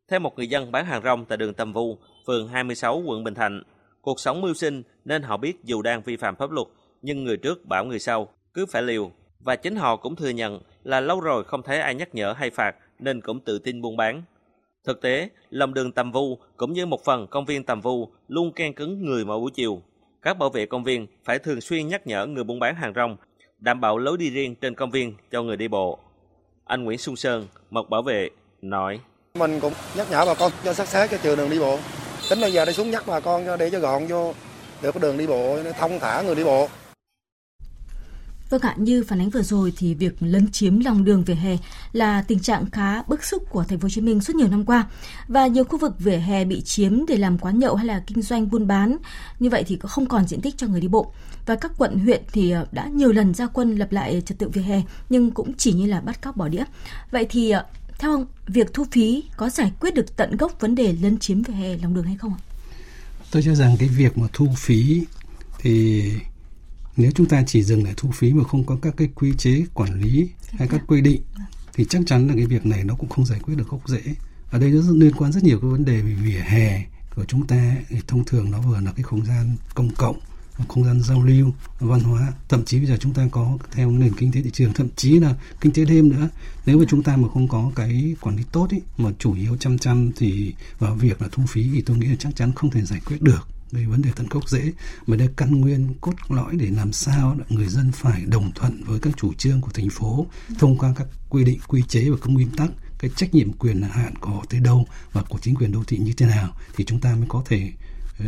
Theo 0.08 0.20
một 0.20 0.36
người 0.36 0.48
dân 0.48 0.72
bán 0.72 0.86
hàng 0.86 1.02
rong 1.04 1.24
tại 1.24 1.38
đường 1.38 1.54
Tâm 1.54 1.72
Vu, 1.72 1.98
phường 2.26 2.48
26 2.48 3.02
quận 3.06 3.24
Bình 3.24 3.34
Thạnh, 3.34 3.62
Cuộc 4.02 4.20
sống 4.20 4.40
mưu 4.40 4.54
sinh 4.54 4.82
nên 5.04 5.22
họ 5.22 5.36
biết 5.36 5.64
dù 5.64 5.82
đang 5.82 6.02
vi 6.02 6.16
phạm 6.16 6.36
pháp 6.36 6.50
luật, 6.50 6.66
nhưng 7.02 7.24
người 7.24 7.36
trước 7.36 7.64
bảo 7.64 7.84
người 7.84 7.98
sau 7.98 8.28
cứ 8.54 8.66
phải 8.66 8.82
liều. 8.82 9.10
Và 9.40 9.56
chính 9.56 9.76
họ 9.76 9.96
cũng 9.96 10.16
thừa 10.16 10.28
nhận 10.28 10.60
là 10.84 11.00
lâu 11.00 11.20
rồi 11.20 11.44
không 11.44 11.62
thấy 11.62 11.78
ai 11.78 11.94
nhắc 11.94 12.14
nhở 12.14 12.32
hay 12.32 12.50
phạt 12.50 12.76
nên 12.98 13.20
cũng 13.20 13.40
tự 13.40 13.58
tin 13.58 13.82
buôn 13.82 13.96
bán. 13.96 14.22
Thực 14.84 15.00
tế, 15.02 15.28
lòng 15.50 15.74
đường 15.74 15.92
Tầm 15.92 16.12
Vu 16.12 16.38
cũng 16.56 16.72
như 16.72 16.86
một 16.86 17.04
phần 17.04 17.26
công 17.26 17.44
viên 17.44 17.64
Tầm 17.64 17.80
Vu 17.80 18.08
luôn 18.28 18.52
ken 18.52 18.72
cứng 18.72 19.04
người 19.04 19.24
mỗi 19.24 19.40
buổi 19.40 19.50
chiều. 19.54 19.82
Các 20.22 20.38
bảo 20.38 20.50
vệ 20.50 20.66
công 20.66 20.84
viên 20.84 21.06
phải 21.24 21.38
thường 21.38 21.60
xuyên 21.60 21.88
nhắc 21.88 22.06
nhở 22.06 22.26
người 22.26 22.44
buôn 22.44 22.58
bán 22.58 22.74
hàng 22.74 22.92
rong, 22.96 23.16
đảm 23.58 23.80
bảo 23.80 23.98
lối 23.98 24.18
đi 24.18 24.30
riêng 24.30 24.54
trên 24.54 24.74
công 24.74 24.90
viên 24.90 25.14
cho 25.30 25.42
người 25.42 25.56
đi 25.56 25.68
bộ. 25.68 25.98
Anh 26.64 26.84
Nguyễn 26.84 26.98
Xuân 26.98 27.16
Sơn, 27.16 27.46
một 27.70 27.90
bảo 27.90 28.02
vệ, 28.02 28.30
nói. 28.62 29.00
Mình 29.34 29.60
cũng 29.60 29.72
nhắc 29.96 30.06
nhở 30.10 30.24
bà 30.26 30.34
con 30.34 30.52
cho 30.64 30.72
sát 30.72 30.88
sát 30.88 31.10
cho 31.10 31.16
trường 31.22 31.38
đường 31.38 31.50
đi 31.50 31.58
bộ 31.58 31.78
tính 32.32 32.40
bây 32.40 32.52
giờ 32.52 32.64
đi 32.64 32.72
xuống 32.72 32.90
nhắc 32.90 33.04
bà 33.06 33.20
con 33.20 33.46
cho 33.46 33.56
để 33.56 33.70
cho 33.70 33.78
gọn 33.78 34.06
vô 34.06 34.34
được 34.82 34.92
cái 34.92 35.00
đường 35.00 35.18
đi 35.18 35.26
bộ 35.26 35.58
thông 35.78 35.98
thả 36.00 36.22
người 36.22 36.34
đi 36.34 36.44
bộ 36.44 36.68
Vâng 38.50 38.60
ạ, 38.60 38.74
như 38.76 39.04
phản 39.08 39.20
ánh 39.20 39.30
vừa 39.30 39.42
rồi 39.42 39.72
thì 39.76 39.94
việc 39.94 40.14
lấn 40.20 40.52
chiếm 40.52 40.80
lòng 40.80 41.04
đường 41.04 41.24
vỉa 41.24 41.34
hè 41.34 41.56
là 41.92 42.22
tình 42.22 42.40
trạng 42.40 42.70
khá 42.70 43.02
bức 43.02 43.24
xúc 43.24 43.42
của 43.50 43.64
thành 43.64 43.78
phố 43.78 43.84
Hồ 43.84 43.88
Chí 43.88 44.00
Minh 44.00 44.20
suốt 44.20 44.36
nhiều 44.36 44.48
năm 44.48 44.64
qua 44.64 44.86
và 45.28 45.46
nhiều 45.46 45.64
khu 45.64 45.78
vực 45.78 45.94
vỉa 45.98 46.16
hè 46.16 46.44
bị 46.44 46.60
chiếm 46.60 47.06
để 47.06 47.16
làm 47.16 47.38
quán 47.38 47.58
nhậu 47.58 47.74
hay 47.74 47.86
là 47.86 48.02
kinh 48.06 48.22
doanh 48.22 48.50
buôn 48.50 48.66
bán. 48.66 48.96
Như 49.38 49.50
vậy 49.50 49.64
thì 49.66 49.78
không 49.82 50.06
còn 50.06 50.26
diện 50.26 50.40
tích 50.40 50.54
cho 50.56 50.66
người 50.66 50.80
đi 50.80 50.88
bộ. 50.88 51.12
Và 51.46 51.54
các 51.54 51.72
quận 51.78 51.98
huyện 51.98 52.22
thì 52.32 52.50
ờ, 52.50 52.66
đã 52.72 52.86
nhiều 52.86 53.12
lần 53.12 53.34
ra 53.34 53.46
quân 53.46 53.76
lập 53.76 53.92
lại 53.92 54.22
trật 54.26 54.38
tự 54.38 54.48
vỉa 54.48 54.62
hè 54.62 54.82
nhưng 55.08 55.30
cũng 55.30 55.52
chỉ 55.56 55.72
như 55.72 55.86
là 55.86 56.00
bắt 56.00 56.22
cóc 56.22 56.36
bỏ 56.36 56.48
đĩa. 56.48 56.64
Vậy 57.10 57.26
thì 57.30 57.50
ờ, 57.50 57.64
theo 58.02 58.10
ông, 58.10 58.26
việc 58.46 58.74
thu 58.74 58.84
phí 58.92 59.24
có 59.36 59.50
giải 59.50 59.72
quyết 59.80 59.94
được 59.94 60.16
tận 60.16 60.36
gốc 60.36 60.60
vấn 60.60 60.74
đề 60.74 60.92
lấn 60.92 61.18
chiếm 61.18 61.42
vỉa 61.42 61.54
hè 61.54 61.76
lòng 61.76 61.94
đường 61.94 62.04
hay 62.04 62.16
không 62.16 62.34
ạ? 62.34 62.40
Tôi 63.30 63.42
cho 63.42 63.54
rằng 63.54 63.76
cái 63.78 63.88
việc 63.88 64.18
mà 64.18 64.26
thu 64.32 64.48
phí 64.56 65.04
thì 65.58 66.04
nếu 66.96 67.10
chúng 67.14 67.26
ta 67.26 67.42
chỉ 67.46 67.62
dừng 67.62 67.84
lại 67.84 67.94
thu 67.96 68.10
phí 68.10 68.32
mà 68.32 68.44
không 68.44 68.64
có 68.64 68.78
các 68.82 68.94
cái 68.96 69.08
quy 69.14 69.32
chế 69.38 69.64
quản 69.74 70.00
lý 70.00 70.28
hay 70.50 70.68
các 70.68 70.80
quy 70.86 71.00
định 71.00 71.22
thì 71.74 71.84
chắc 71.84 72.02
chắn 72.06 72.28
là 72.28 72.34
cái 72.36 72.46
việc 72.46 72.66
này 72.66 72.84
nó 72.84 72.94
cũng 72.94 73.08
không 73.08 73.26
giải 73.26 73.40
quyết 73.42 73.54
được 73.54 73.68
gốc 73.68 73.88
rễ. 73.88 74.02
Ở 74.50 74.58
đây 74.58 74.70
nó 74.70 74.80
liên 74.92 75.12
quan 75.12 75.32
rất 75.32 75.44
nhiều 75.44 75.60
cái 75.60 75.70
vấn 75.70 75.84
đề 75.84 76.00
về 76.00 76.14
vỉa 76.14 76.40
hè 76.44 76.84
của 77.14 77.24
chúng 77.24 77.46
ta 77.46 77.76
thì 77.88 77.96
thông 78.06 78.24
thường 78.24 78.50
nó 78.50 78.60
vừa 78.60 78.80
là 78.80 78.92
cái 78.92 79.02
không 79.02 79.26
gian 79.26 79.56
công 79.74 79.90
cộng 79.94 80.18
không 80.68 80.84
gian 80.84 81.02
giao 81.02 81.22
lưu, 81.22 81.52
văn 81.80 82.00
hóa. 82.00 82.32
Thậm 82.48 82.64
chí 82.64 82.78
bây 82.78 82.86
giờ 82.86 82.96
chúng 83.00 83.14
ta 83.14 83.28
có 83.30 83.58
theo 83.72 83.90
nền 83.90 84.14
kinh 84.14 84.32
tế 84.32 84.42
thị 84.42 84.50
trường, 84.52 84.72
thậm 84.72 84.88
chí 84.96 85.18
là 85.18 85.34
kinh 85.60 85.72
tế 85.72 85.84
đêm 85.84 86.08
nữa. 86.08 86.28
Nếu 86.66 86.78
mà 86.78 86.84
chúng 86.88 87.02
ta 87.02 87.16
mà 87.16 87.28
không 87.28 87.48
có 87.48 87.72
cái 87.74 88.16
quản 88.20 88.36
lý 88.36 88.42
tốt 88.52 88.68
ấy 88.70 88.82
mà 88.98 89.10
chủ 89.18 89.34
yếu 89.34 89.56
chăm 89.56 89.78
chăm 89.78 90.10
thì 90.16 90.54
vào 90.78 90.94
việc 90.94 91.22
là 91.22 91.28
thu 91.32 91.42
phí 91.48 91.70
thì 91.72 91.80
tôi 91.80 91.96
nghĩ 91.96 92.06
là 92.06 92.16
chắc 92.18 92.36
chắn 92.36 92.52
không 92.52 92.70
thể 92.70 92.82
giải 92.82 93.00
quyết 93.06 93.22
được. 93.22 93.48
Đây 93.72 93.86
vấn 93.86 94.02
đề 94.02 94.10
tận 94.16 94.26
gốc 94.30 94.48
dễ. 94.48 94.72
Mà 95.06 95.16
đây 95.16 95.28
căn 95.36 95.60
nguyên 95.60 95.94
cốt 96.00 96.12
lõi 96.28 96.56
để 96.56 96.70
làm 96.70 96.92
sao 96.92 97.36
người 97.48 97.68
dân 97.68 97.92
phải 97.92 98.24
đồng 98.26 98.52
thuận 98.54 98.84
với 98.84 99.00
các 99.00 99.16
chủ 99.16 99.34
trương 99.34 99.60
của 99.60 99.70
thành 99.70 99.88
phố 99.90 100.26
thông 100.58 100.78
qua 100.78 100.94
các 100.96 101.06
quy 101.28 101.44
định, 101.44 101.58
quy 101.68 101.82
chế 101.88 102.10
và 102.10 102.16
các 102.16 102.28
nguyên 102.28 102.50
tắc. 102.50 102.70
Cái 102.98 103.10
trách 103.16 103.34
nhiệm 103.34 103.52
quyền 103.52 103.82
hạn 103.82 104.16
của 104.16 104.30
họ 104.30 104.44
tới 104.50 104.60
đâu 104.60 104.86
và 105.12 105.22
của 105.22 105.38
chính 105.42 105.54
quyền 105.54 105.72
đô 105.72 105.84
thị 105.84 105.98
như 105.98 106.12
thế 106.12 106.26
nào 106.26 106.54
thì 106.76 106.84
chúng 106.84 107.00
ta 107.00 107.14
mới 107.14 107.26
có 107.28 107.42
thể 107.46 107.72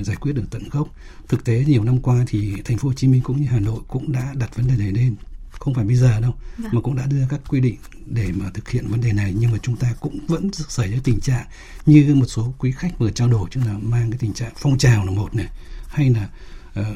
giải 0.03 0.17
quyết 0.17 0.33
được 0.33 0.45
tận 0.51 0.69
gốc. 0.69 0.89
Thực 1.29 1.45
tế 1.45 1.65
nhiều 1.67 1.85
năm 1.85 2.01
qua 2.01 2.25
thì 2.27 2.55
thành 2.65 2.79
phố 2.79 2.89
Hồ 2.89 2.95
Chí 2.95 3.09
Minh 3.09 3.21
cũng 3.25 3.41
như 3.41 3.47
Hà 3.47 3.61
Nội 3.61 3.81
cũng 3.89 4.13
đã 4.13 4.35
đặt 4.37 4.57
vấn 4.57 4.67
đề 4.69 4.77
này 4.77 4.93
lên 4.93 5.15
không 5.59 5.75
phải 5.75 5.85
bây 5.85 5.97
giờ 5.97 6.21
đâu 6.21 6.35
vâng. 6.59 6.71
mà 6.73 6.81
cũng 6.81 6.97
đã 6.97 7.07
đưa 7.07 7.27
các 7.29 7.41
quy 7.49 7.61
định 7.61 7.77
để 8.07 8.33
mà 8.37 8.51
thực 8.55 8.69
hiện 8.69 8.89
vấn 8.89 9.01
đề 9.01 9.13
này 9.13 9.35
nhưng 9.39 9.53
mà 9.53 9.59
chúng 9.63 9.77
ta 9.77 9.95
cũng 10.01 10.19
vẫn 10.27 10.51
xảy 10.69 10.91
ra 10.91 10.99
tình 11.05 11.21
trạng 11.21 11.47
như 11.87 12.15
một 12.15 12.27
số 12.27 12.55
quý 12.59 12.73
khách 12.73 12.99
vừa 12.99 13.11
trao 13.11 13.29
đổi 13.29 13.49
chứ 13.51 13.61
là 13.67 13.73
mang 13.83 14.11
cái 14.11 14.19
tình 14.19 14.33
trạng 14.33 14.53
phong 14.57 14.79
trào 14.79 15.05
là 15.05 15.11
một 15.11 15.35
này 15.35 15.49
hay 15.87 16.11
là 16.11 16.29
Ờ, 16.75 16.95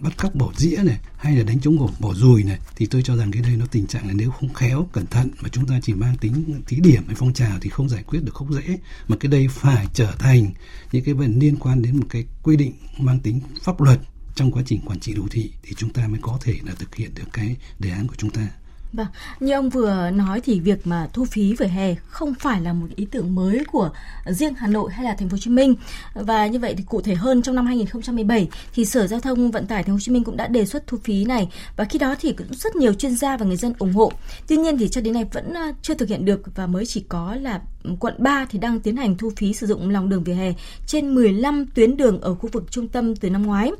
bắt 0.00 0.12
cóc 0.16 0.34
bỏ 0.34 0.52
dĩa 0.56 0.82
này, 0.84 0.98
hay 1.16 1.36
là 1.36 1.44
đánh 1.44 1.60
trống 1.60 1.78
cổ 1.78 1.90
bỏ 1.98 2.14
dùi 2.14 2.42
này, 2.44 2.58
thì 2.76 2.86
tôi 2.86 3.02
cho 3.02 3.16
rằng 3.16 3.30
cái 3.32 3.42
đây 3.42 3.56
nó 3.56 3.66
tình 3.66 3.86
trạng 3.86 4.08
là 4.08 4.14
nếu 4.14 4.30
không 4.30 4.54
khéo, 4.54 4.88
cẩn 4.92 5.06
thận 5.06 5.30
mà 5.40 5.48
chúng 5.48 5.66
ta 5.66 5.80
chỉ 5.82 5.94
mang 5.94 6.16
tính, 6.16 6.62
thí 6.66 6.76
điểm 6.80 7.02
hay 7.06 7.16
phong 7.18 7.32
trào 7.32 7.58
thì 7.60 7.70
không 7.70 7.88
giải 7.88 8.02
quyết 8.02 8.20
được, 8.24 8.34
không 8.34 8.52
dễ 8.52 8.78
mà 9.08 9.16
cái 9.20 9.30
đây 9.30 9.48
phải 9.48 9.86
trở 9.94 10.12
thành 10.18 10.50
những 10.92 11.04
cái 11.04 11.14
vấn 11.14 11.38
liên 11.38 11.56
quan 11.56 11.82
đến 11.82 11.96
một 11.96 12.06
cái 12.08 12.24
quy 12.42 12.56
định 12.56 12.72
mang 12.98 13.20
tính 13.20 13.40
pháp 13.62 13.80
luật 13.80 14.00
trong 14.34 14.52
quá 14.52 14.62
trình 14.66 14.80
quản 14.86 15.00
trị 15.00 15.14
đô 15.14 15.22
thị 15.30 15.52
thì 15.62 15.74
chúng 15.76 15.92
ta 15.92 16.08
mới 16.08 16.18
có 16.22 16.38
thể 16.42 16.54
là 16.64 16.74
thực 16.78 16.94
hiện 16.94 17.10
được 17.14 17.28
cái 17.32 17.56
đề 17.78 17.90
án 17.90 18.08
của 18.08 18.14
chúng 18.18 18.30
ta. 18.30 18.48
Vâng, 18.92 19.06
như 19.40 19.52
ông 19.52 19.70
vừa 19.70 20.10
nói 20.10 20.40
thì 20.40 20.60
việc 20.60 20.86
mà 20.86 21.08
thu 21.12 21.24
phí 21.24 21.54
vỉa 21.54 21.66
hè 21.66 21.94
không 21.94 22.34
phải 22.34 22.60
là 22.60 22.72
một 22.72 22.86
ý 22.96 23.06
tưởng 23.10 23.34
mới 23.34 23.64
của 23.72 23.90
riêng 24.26 24.54
Hà 24.54 24.66
Nội 24.66 24.90
hay 24.92 25.04
là 25.04 25.14
Thành 25.14 25.28
phố 25.28 25.34
Hồ 25.34 25.38
Chí 25.38 25.50
Minh. 25.50 25.74
Và 26.14 26.46
như 26.46 26.58
vậy 26.58 26.74
thì 26.78 26.84
cụ 26.84 27.00
thể 27.00 27.14
hơn 27.14 27.42
trong 27.42 27.54
năm 27.54 27.66
2017 27.66 28.48
thì 28.74 28.84
Sở 28.84 29.06
Giao 29.06 29.20
thông 29.20 29.50
Vận 29.50 29.66
tải 29.66 29.82
Thành 29.82 29.88
phố 29.88 29.92
Hồ 29.92 30.00
Chí 30.00 30.12
Minh 30.12 30.24
cũng 30.24 30.36
đã 30.36 30.46
đề 30.46 30.66
xuất 30.66 30.86
thu 30.86 30.98
phí 31.04 31.24
này 31.24 31.48
và 31.76 31.84
khi 31.84 31.98
đó 31.98 32.14
thì 32.20 32.32
cũng 32.32 32.46
rất 32.50 32.76
nhiều 32.76 32.94
chuyên 32.94 33.16
gia 33.16 33.36
và 33.36 33.46
người 33.46 33.56
dân 33.56 33.72
ủng 33.78 33.92
hộ. 33.92 34.12
Tuy 34.48 34.56
nhiên 34.56 34.78
thì 34.78 34.88
cho 34.88 35.00
đến 35.00 35.14
nay 35.14 35.24
vẫn 35.32 35.54
ờ, 35.54 35.72
chưa 35.82 35.94
thực 35.94 36.08
hiện 36.08 36.24
được 36.24 36.42
và 36.54 36.66
mới 36.66 36.86
chỉ 36.86 37.04
có 37.08 37.34
là 37.34 37.60
quận 38.00 38.14
3 38.18 38.46
thì 38.50 38.58
đang 38.58 38.80
tiến 38.80 38.96
hành 38.96 39.16
thu 39.16 39.30
phí 39.36 39.52
sử 39.52 39.66
dụng 39.66 39.90
lòng 39.90 40.08
đường 40.08 40.24
vỉa 40.24 40.34
hè 40.34 40.52
trên 40.86 41.14
15 41.14 41.66
tuyến 41.66 41.96
đường 41.96 42.20
ở 42.20 42.34
khu 42.34 42.48
vực 42.52 42.64
trung 42.70 42.88
tâm 42.88 43.16
từ 43.16 43.30
năm 43.30 43.42
ngoái. 43.42 43.72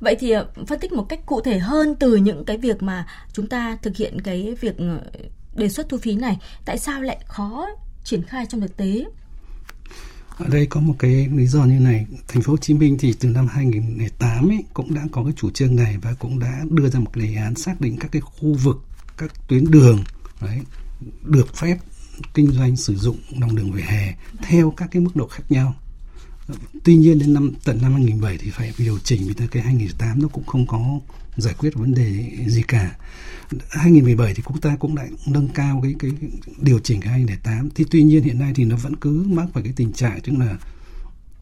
Vậy 0.00 0.16
thì 0.20 0.30
ờ, 0.30 0.48
phân 0.66 0.80
tích 0.80 0.92
một 0.92 1.08
cách 1.08 1.26
cụ 1.26 1.40
thể 1.40 1.58
hơn 1.58 1.94
từ 1.94 2.16
những 2.16 2.44
cái 2.44 2.56
việc 2.56 2.82
mà 2.82 3.06
chúng 3.32 3.46
ta 3.46 3.78
thực 3.82 3.96
hiện 3.96 4.20
cái 4.20 4.54
việc 4.60 4.78
ờ, 4.78 5.00
đề 5.54 5.68
xuất 5.68 5.88
thu 5.88 5.98
phí 5.98 6.14
này, 6.14 6.38
tại 6.64 6.78
sao 6.78 7.02
lại 7.02 7.18
khó 7.26 7.66
triển 8.04 8.22
khai 8.22 8.46
trong 8.46 8.60
thực 8.60 8.76
tế? 8.76 9.04
Ở 10.38 10.46
đây 10.48 10.66
có 10.66 10.80
một 10.80 10.94
cái 10.98 11.28
lý 11.34 11.46
do 11.46 11.64
như 11.64 11.80
này, 11.80 12.06
thành 12.28 12.42
phố 12.42 12.52
Hồ 12.52 12.56
Chí 12.56 12.74
Minh 12.74 12.96
thì 12.98 13.14
từ 13.20 13.28
năm 13.28 13.46
2008 13.46 14.50
ấy 14.50 14.64
cũng 14.74 14.94
đã 14.94 15.02
có 15.12 15.24
cái 15.24 15.32
chủ 15.36 15.50
trương 15.50 15.76
này 15.76 15.96
và 16.02 16.14
cũng 16.18 16.38
đã 16.38 16.64
đưa 16.70 16.88
ra 16.88 17.00
một 17.00 17.10
cái 17.12 17.26
đề 17.26 17.34
án 17.34 17.54
xác 17.54 17.80
định 17.80 17.96
các 18.00 18.12
cái 18.12 18.20
khu 18.20 18.54
vực, 18.54 18.76
các 19.16 19.48
tuyến 19.48 19.70
đường 19.70 20.04
đấy 20.40 20.60
được 21.22 21.56
phép 21.56 21.76
kinh 22.34 22.52
doanh 22.52 22.76
sử 22.76 22.96
dụng 22.96 23.16
lòng 23.40 23.56
đường 23.56 23.72
vỉa 23.72 23.82
hè 23.82 24.14
theo 24.42 24.70
các 24.76 24.88
cái 24.90 25.02
mức 25.02 25.16
độ 25.16 25.26
khác 25.26 25.42
nhau 25.48 25.74
tuy 26.84 26.96
nhiên 26.96 27.18
đến 27.18 27.34
năm 27.34 27.52
tận 27.64 27.78
năm 27.82 27.92
2007 27.92 28.38
thì 28.38 28.50
phải 28.50 28.72
điều 28.78 28.98
chỉnh 28.98 29.22
vì 29.26 29.46
cái 29.50 29.62
2008 29.62 30.22
nó 30.22 30.28
cũng 30.28 30.46
không 30.46 30.66
có 30.66 31.00
giải 31.36 31.54
quyết 31.58 31.74
vấn 31.74 31.94
đề 31.94 32.30
gì 32.46 32.62
cả. 32.62 32.96
2017 33.70 34.34
thì 34.34 34.42
chúng 34.48 34.60
ta 34.60 34.76
cũng 34.76 34.94
đã 34.94 35.06
nâng 35.26 35.48
cao 35.48 35.80
cái 35.82 35.94
cái 35.98 36.10
điều 36.58 36.78
chỉnh 36.78 37.00
cái 37.00 37.12
2008 37.12 37.68
thì 37.74 37.84
tuy 37.90 38.02
nhiên 38.02 38.22
hiện 38.22 38.38
nay 38.38 38.52
thì 38.54 38.64
nó 38.64 38.76
vẫn 38.76 38.96
cứ 38.96 39.24
mắc 39.28 39.46
phải 39.52 39.62
cái 39.62 39.72
tình 39.76 39.92
trạng 39.92 40.20
tức 40.20 40.32
là 40.38 40.58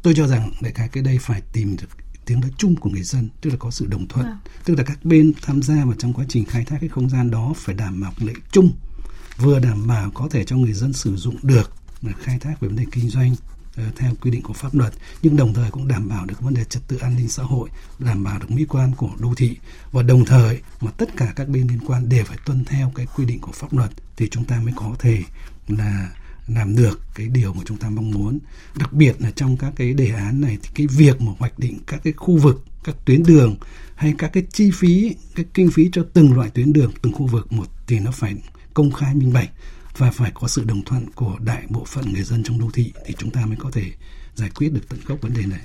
tôi 0.03 0.15
cho 0.17 0.27
rằng 0.27 0.51
đại 0.61 0.73
cái 0.73 0.89
cái 0.89 1.03
đây 1.03 1.19
phải 1.19 1.43
tìm 1.53 1.77
được 1.77 1.89
tiếng 2.25 2.41
nói 2.41 2.51
chung 2.59 2.77
của 2.77 2.91
người 2.91 3.03
dân 3.03 3.29
tức 3.41 3.51
là 3.51 3.57
có 3.59 3.71
sự 3.71 3.87
đồng 3.87 4.09
thuận. 4.09 4.27
À. 4.27 4.39
tức 4.65 4.75
là 4.75 4.85
các 4.85 5.05
bên 5.05 5.33
tham 5.43 5.63
gia 5.63 5.85
vào 5.85 5.95
trong 5.99 6.13
quá 6.13 6.25
trình 6.29 6.45
khai 6.45 6.65
thác 6.65 6.77
cái 6.81 6.89
không 6.89 7.11
gian 7.11 7.31
đó 7.31 7.53
phải 7.57 7.75
đảm 7.75 8.01
bảo 8.01 8.13
lợi 8.19 8.35
chung 8.53 8.73
vừa 9.37 9.59
đảm 9.59 9.87
bảo 9.87 10.11
có 10.11 10.29
thể 10.31 10.45
cho 10.45 10.57
người 10.57 10.73
dân 10.73 10.93
sử 10.93 11.17
dụng 11.17 11.37
được 11.43 11.73
khai 12.21 12.39
thác 12.39 12.61
về 12.61 12.69
vấn 12.69 12.77
đề 12.77 12.85
kinh 12.93 13.09
doanh 13.09 13.35
Ờ, 13.79 13.85
theo 13.97 14.13
quy 14.21 14.31
định 14.31 14.43
của 14.43 14.53
pháp 14.53 14.75
luật, 14.75 14.93
nhưng 15.23 15.37
đồng 15.37 15.55
thời 15.55 15.71
cũng 15.71 15.89
đảm 15.89 16.09
bảo 16.09 16.27
được 16.27 16.41
vấn 16.41 16.55
đề 16.55 16.65
trật 16.65 16.89
tự 16.89 16.97
an 16.97 17.17
ninh 17.17 17.29
xã 17.29 17.43
hội, 17.43 17.69
đảm 17.99 18.25
bảo 18.25 18.39
được 18.39 18.51
mỹ 18.51 18.65
quan 18.69 18.93
của 18.97 19.11
đô 19.19 19.35
thị. 19.35 19.57
Và 19.93 20.03
đồng 20.03 20.25
thời 20.25 20.61
mà 20.81 20.91
tất 20.91 21.17
cả 21.17 21.33
các 21.37 21.49
bên 21.49 21.69
liên 21.69 21.81
quan 21.87 22.09
đều 22.09 22.25
phải 22.25 22.39
tuân 22.45 22.65
theo 22.65 22.93
cái 22.95 23.07
quy 23.17 23.25
định 23.25 23.41
của 23.41 23.53
pháp 23.53 23.73
luật 23.73 23.91
thì 24.17 24.29
chúng 24.29 24.45
ta 24.45 24.61
mới 24.61 24.75
có 24.77 24.97
thể 24.99 25.23
là 25.69 26.11
làm 26.47 26.77
được 26.77 27.01
cái 27.15 27.29
điều 27.29 27.53
mà 27.53 27.63
chúng 27.67 27.77
ta 27.77 27.91
mong 27.91 28.11
muốn. 28.11 28.39
Đặc 28.79 28.93
biệt 28.93 29.21
là 29.21 29.31
trong 29.31 29.57
các 29.57 29.73
cái 29.77 29.93
đề 29.93 30.09
án 30.09 30.41
này 30.41 30.59
thì 30.63 30.71
cái 30.75 30.87
việc 30.87 31.21
mà 31.21 31.33
hoạch 31.39 31.59
định 31.59 31.79
các 31.87 32.01
cái 32.05 32.13
khu 32.13 32.37
vực, 32.37 32.65
các 32.85 32.97
tuyến 33.05 33.23
đường 33.23 33.57
hay 33.95 34.15
các 34.19 34.31
cái 34.33 34.43
chi 34.53 34.71
phí, 34.75 35.15
cái 35.35 35.45
kinh 35.55 35.71
phí 35.71 35.89
cho 35.93 36.05
từng 36.13 36.33
loại 36.33 36.51
tuyến 36.51 36.73
đường, 36.73 36.93
từng 37.03 37.13
khu 37.13 37.27
vực 37.27 37.53
một 37.53 37.67
thì 37.87 37.99
nó 37.99 38.11
phải 38.11 38.35
công 38.75 38.93
khai 38.93 39.15
minh 39.15 39.33
bạch 39.33 39.51
và 39.99 40.11
phải 40.11 40.31
có 40.35 40.49
sự 40.49 40.65
đồng 40.65 40.83
thuận 40.83 41.11
của 41.15 41.37
đại 41.41 41.63
bộ 41.69 41.85
phận 41.85 42.13
người 42.13 42.23
dân 42.23 42.43
trong 42.43 42.59
đô 42.59 42.71
thị 42.75 42.93
thì 43.07 43.15
chúng 43.19 43.31
ta 43.31 43.47
mới 43.47 43.57
có 43.57 43.71
thể 43.71 43.93
giải 44.35 44.51
quyết 44.55 44.73
được 44.73 44.89
tận 44.89 45.01
gốc 45.07 45.19
vấn 45.21 45.35
đề 45.35 45.47
này. 45.47 45.61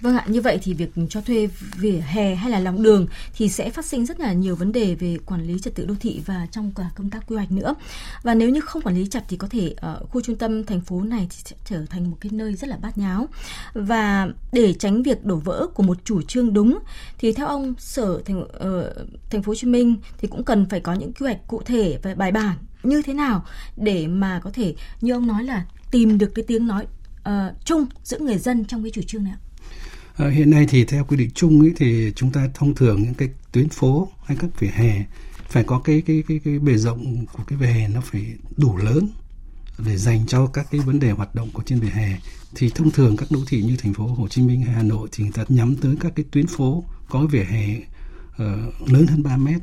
Vâng 0.00 0.16
ạ, 0.16 0.24
như 0.26 0.40
vậy 0.40 0.58
thì 0.62 0.74
việc 0.74 0.90
cho 1.10 1.20
thuê 1.20 1.48
vỉa 1.76 2.00
hè 2.06 2.34
hay 2.34 2.50
là 2.50 2.58
lòng 2.58 2.82
đường 2.82 3.06
thì 3.34 3.48
sẽ 3.48 3.70
phát 3.70 3.84
sinh 3.84 4.06
rất 4.06 4.20
là 4.20 4.32
nhiều 4.32 4.56
vấn 4.56 4.72
đề 4.72 4.94
về 4.94 5.16
quản 5.26 5.46
lý 5.46 5.58
trật 5.58 5.74
tự 5.74 5.86
đô 5.86 5.94
thị 6.00 6.20
và 6.26 6.46
trong 6.50 6.72
cả 6.76 6.90
công 6.94 7.10
tác 7.10 7.26
quy 7.26 7.36
hoạch 7.36 7.52
nữa. 7.52 7.74
Và 8.22 8.34
nếu 8.34 8.48
như 8.48 8.60
không 8.60 8.82
quản 8.82 8.94
lý 8.94 9.06
chặt 9.06 9.24
thì 9.28 9.36
có 9.36 9.48
thể 9.50 9.74
ở 9.76 10.02
khu 10.10 10.20
trung 10.20 10.36
tâm 10.36 10.64
thành 10.64 10.80
phố 10.80 11.02
này 11.02 11.26
thì 11.30 11.36
sẽ 11.44 11.56
trở 11.64 11.84
thành 11.86 12.10
một 12.10 12.16
cái 12.20 12.32
nơi 12.32 12.54
rất 12.54 12.68
là 12.68 12.76
bát 12.76 12.98
nháo. 12.98 13.28
Và 13.74 14.28
để 14.52 14.72
tránh 14.72 15.02
việc 15.02 15.24
đổ 15.24 15.36
vỡ 15.36 15.66
của 15.74 15.82
một 15.82 15.98
chủ 16.04 16.22
trương 16.22 16.54
đúng 16.54 16.78
thì 17.18 17.32
theo 17.32 17.46
ông 17.46 17.74
Sở 17.78 18.22
thành, 18.24 18.42
uh, 18.42 18.48
thành 19.30 19.42
phố 19.42 19.50
Hồ 19.50 19.54
Chí 19.54 19.66
Minh 19.66 19.96
thì 20.18 20.28
cũng 20.28 20.44
cần 20.44 20.66
phải 20.68 20.80
có 20.80 20.94
những 20.94 21.12
quy 21.12 21.26
hoạch 21.26 21.48
cụ 21.48 21.62
thể 21.64 21.98
và 22.02 22.14
bài 22.14 22.32
bản 22.32 22.56
như 22.82 23.02
thế 23.02 23.14
nào 23.14 23.44
để 23.76 24.06
mà 24.06 24.40
có 24.44 24.50
thể 24.50 24.74
như 25.00 25.12
ông 25.12 25.26
nói 25.26 25.44
là 25.44 25.64
tìm 25.90 26.18
được 26.18 26.32
cái 26.34 26.44
tiếng 26.48 26.66
nói 26.66 26.86
uh, 27.28 27.64
chung 27.64 27.86
giữa 28.02 28.18
người 28.18 28.38
dân 28.38 28.64
trong 28.64 28.82
cái 28.82 28.90
chủ 28.90 29.02
trương 29.02 29.24
này 29.24 29.32
ạ? 29.32 29.49
À, 30.20 30.28
hiện 30.28 30.50
nay 30.50 30.66
thì 30.68 30.84
theo 30.84 31.04
quy 31.04 31.16
định 31.16 31.30
chung 31.34 31.60
ấy 31.60 31.72
thì 31.76 32.12
chúng 32.16 32.32
ta 32.32 32.48
thông 32.54 32.74
thường 32.74 33.02
những 33.02 33.14
cái 33.14 33.28
tuyến 33.52 33.68
phố 33.68 34.08
hay 34.24 34.36
các 34.40 34.60
vỉa 34.60 34.70
hè 34.72 35.04
phải 35.48 35.64
có 35.64 35.78
cái 35.78 36.02
cái 36.06 36.22
cái 36.28 36.40
cái 36.44 36.58
bề 36.58 36.76
rộng 36.76 37.26
của 37.32 37.42
cái 37.46 37.58
vỉa 37.58 37.66
hè 37.66 37.88
nó 37.88 38.00
phải 38.00 38.34
đủ 38.56 38.76
lớn 38.76 39.08
để 39.86 39.96
dành 39.96 40.26
cho 40.26 40.46
các 40.46 40.66
cái 40.70 40.80
vấn 40.80 41.00
đề 41.00 41.10
hoạt 41.10 41.34
động 41.34 41.50
của 41.52 41.62
trên 41.66 41.80
vỉa 41.80 41.88
hè. 41.88 42.18
Thì 42.54 42.70
thông 42.74 42.90
thường 42.90 43.16
các 43.16 43.30
đô 43.30 43.38
thị 43.48 43.62
như 43.62 43.76
thành 43.76 43.94
phố 43.94 44.06
Hồ 44.06 44.28
Chí 44.28 44.42
Minh 44.42 44.62
hay 44.62 44.74
Hà 44.74 44.82
Nội 44.82 45.08
thì 45.12 45.24
người 45.24 45.32
ta 45.32 45.44
nhắm 45.48 45.76
tới 45.76 45.96
các 46.00 46.12
cái 46.16 46.24
tuyến 46.30 46.46
phố 46.46 46.84
có 47.08 47.26
vỉa 47.26 47.44
hè 47.44 47.76
uh, 47.76 48.90
lớn 48.90 49.06
hơn 49.06 49.22
3 49.22 49.36
mét 49.36 49.60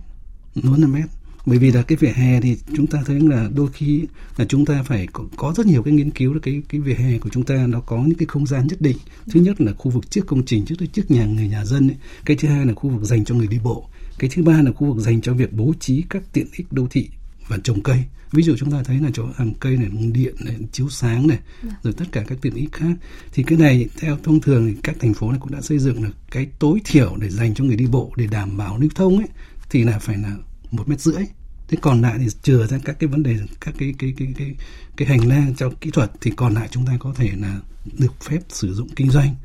lớn 0.55 0.81
hơn 0.81 0.91
mét 0.91 1.05
bởi 1.47 1.59
vì 1.59 1.71
là 1.71 1.81
cái 1.81 1.95
vỉa 1.95 2.11
hè 2.15 2.41
thì 2.41 2.57
chúng 2.75 2.87
ta 2.87 2.99
thấy 3.05 3.19
là 3.19 3.49
đôi 3.55 3.67
khi 3.73 4.05
là 4.37 4.45
chúng 4.45 4.65
ta 4.65 4.83
phải 4.83 5.07
có, 5.13 5.23
có 5.37 5.53
rất 5.57 5.65
nhiều 5.65 5.83
cái 5.83 5.93
nghiên 5.93 6.11
cứu 6.11 6.33
là 6.33 6.39
cái 6.43 6.61
cái 6.69 6.81
vỉa 6.81 6.93
hè 6.93 7.17
của 7.17 7.29
chúng 7.29 7.43
ta 7.43 7.67
nó 7.67 7.79
có 7.79 7.97
những 7.97 8.17
cái 8.17 8.25
không 8.25 8.47
gian 8.47 8.67
nhất 8.67 8.81
định 8.81 8.97
thứ 9.29 9.39
nhất 9.39 9.61
là 9.61 9.71
khu 9.73 9.91
vực 9.91 10.11
trước 10.11 10.27
công 10.27 10.45
trình 10.45 10.65
trước 10.65 10.75
trước 10.93 11.11
nhà 11.11 11.25
người 11.25 11.47
nhà 11.47 11.65
dân 11.65 11.87
ấy. 11.87 11.97
cái 12.25 12.37
thứ 12.37 12.47
hai 12.47 12.65
là 12.65 12.73
khu 12.73 12.89
vực 12.89 13.03
dành 13.03 13.25
cho 13.25 13.35
người 13.35 13.47
đi 13.47 13.59
bộ 13.63 13.89
cái 14.19 14.29
thứ 14.33 14.43
ba 14.43 14.61
là 14.61 14.71
khu 14.71 14.87
vực 14.87 15.03
dành 15.03 15.21
cho 15.21 15.33
việc 15.33 15.53
bố 15.53 15.73
trí 15.79 16.03
các 16.09 16.23
tiện 16.33 16.47
ích 16.57 16.67
đô 16.71 16.87
thị 16.91 17.09
và 17.47 17.57
trồng 17.63 17.83
cây 17.83 18.03
ví 18.31 18.43
dụ 18.43 18.55
chúng 18.57 18.71
ta 18.71 18.83
thấy 18.83 18.99
là 18.99 19.09
chỗ 19.13 19.25
hàng 19.35 19.53
cây 19.59 19.77
này 19.77 19.89
điện 20.13 20.35
này 20.45 20.55
chiếu 20.71 20.89
sáng 20.89 21.27
này 21.27 21.39
dạ. 21.63 21.69
rồi 21.83 21.93
tất 21.93 22.05
cả 22.11 22.23
các 22.27 22.37
tiện 22.41 22.53
ích 22.53 22.71
khác 22.71 22.95
thì 23.33 23.43
cái 23.43 23.57
này 23.57 23.87
theo 23.99 24.17
thông 24.23 24.41
thường 24.41 24.67
thì 24.67 24.79
các 24.83 24.95
thành 24.99 25.13
phố 25.13 25.31
này 25.31 25.39
cũng 25.41 25.51
đã 25.51 25.61
xây 25.61 25.79
dựng 25.79 26.03
được 26.03 26.13
cái 26.31 26.47
tối 26.59 26.79
thiểu 26.85 27.15
để 27.19 27.29
dành 27.29 27.53
cho 27.53 27.63
người 27.63 27.75
đi 27.75 27.85
bộ 27.85 28.11
để 28.17 28.27
đảm 28.27 28.57
bảo 28.57 28.77
lưu 28.77 28.89
thông 28.95 29.17
ấy 29.17 29.27
thì 29.69 29.83
là 29.83 29.99
phải 29.99 30.17
là 30.17 30.35
một 30.71 30.89
mét 30.89 31.01
rưỡi. 31.01 31.23
Thế 31.67 31.77
còn 31.81 32.01
lại 32.01 32.17
thì 32.19 32.27
trừ 32.41 32.67
ra 32.67 32.77
các 32.85 32.99
cái 32.99 33.07
vấn 33.07 33.23
đề, 33.23 33.37
các 33.61 33.75
cái 33.77 33.93
cái 33.97 34.13
cái 34.17 34.33
cái 34.37 34.55
cái 34.97 35.07
hành 35.07 35.27
lang 35.27 35.55
cho 35.57 35.69
kỹ 35.81 35.91
thuật 35.91 36.11
thì 36.21 36.31
còn 36.35 36.53
lại 36.53 36.67
chúng 36.71 36.85
ta 36.85 36.97
có 36.99 37.13
thể 37.15 37.31
là 37.37 37.59
được 37.97 38.21
phép 38.21 38.39
sử 38.49 38.73
dụng 38.73 38.89
kinh 38.95 39.11
doanh. 39.11 39.35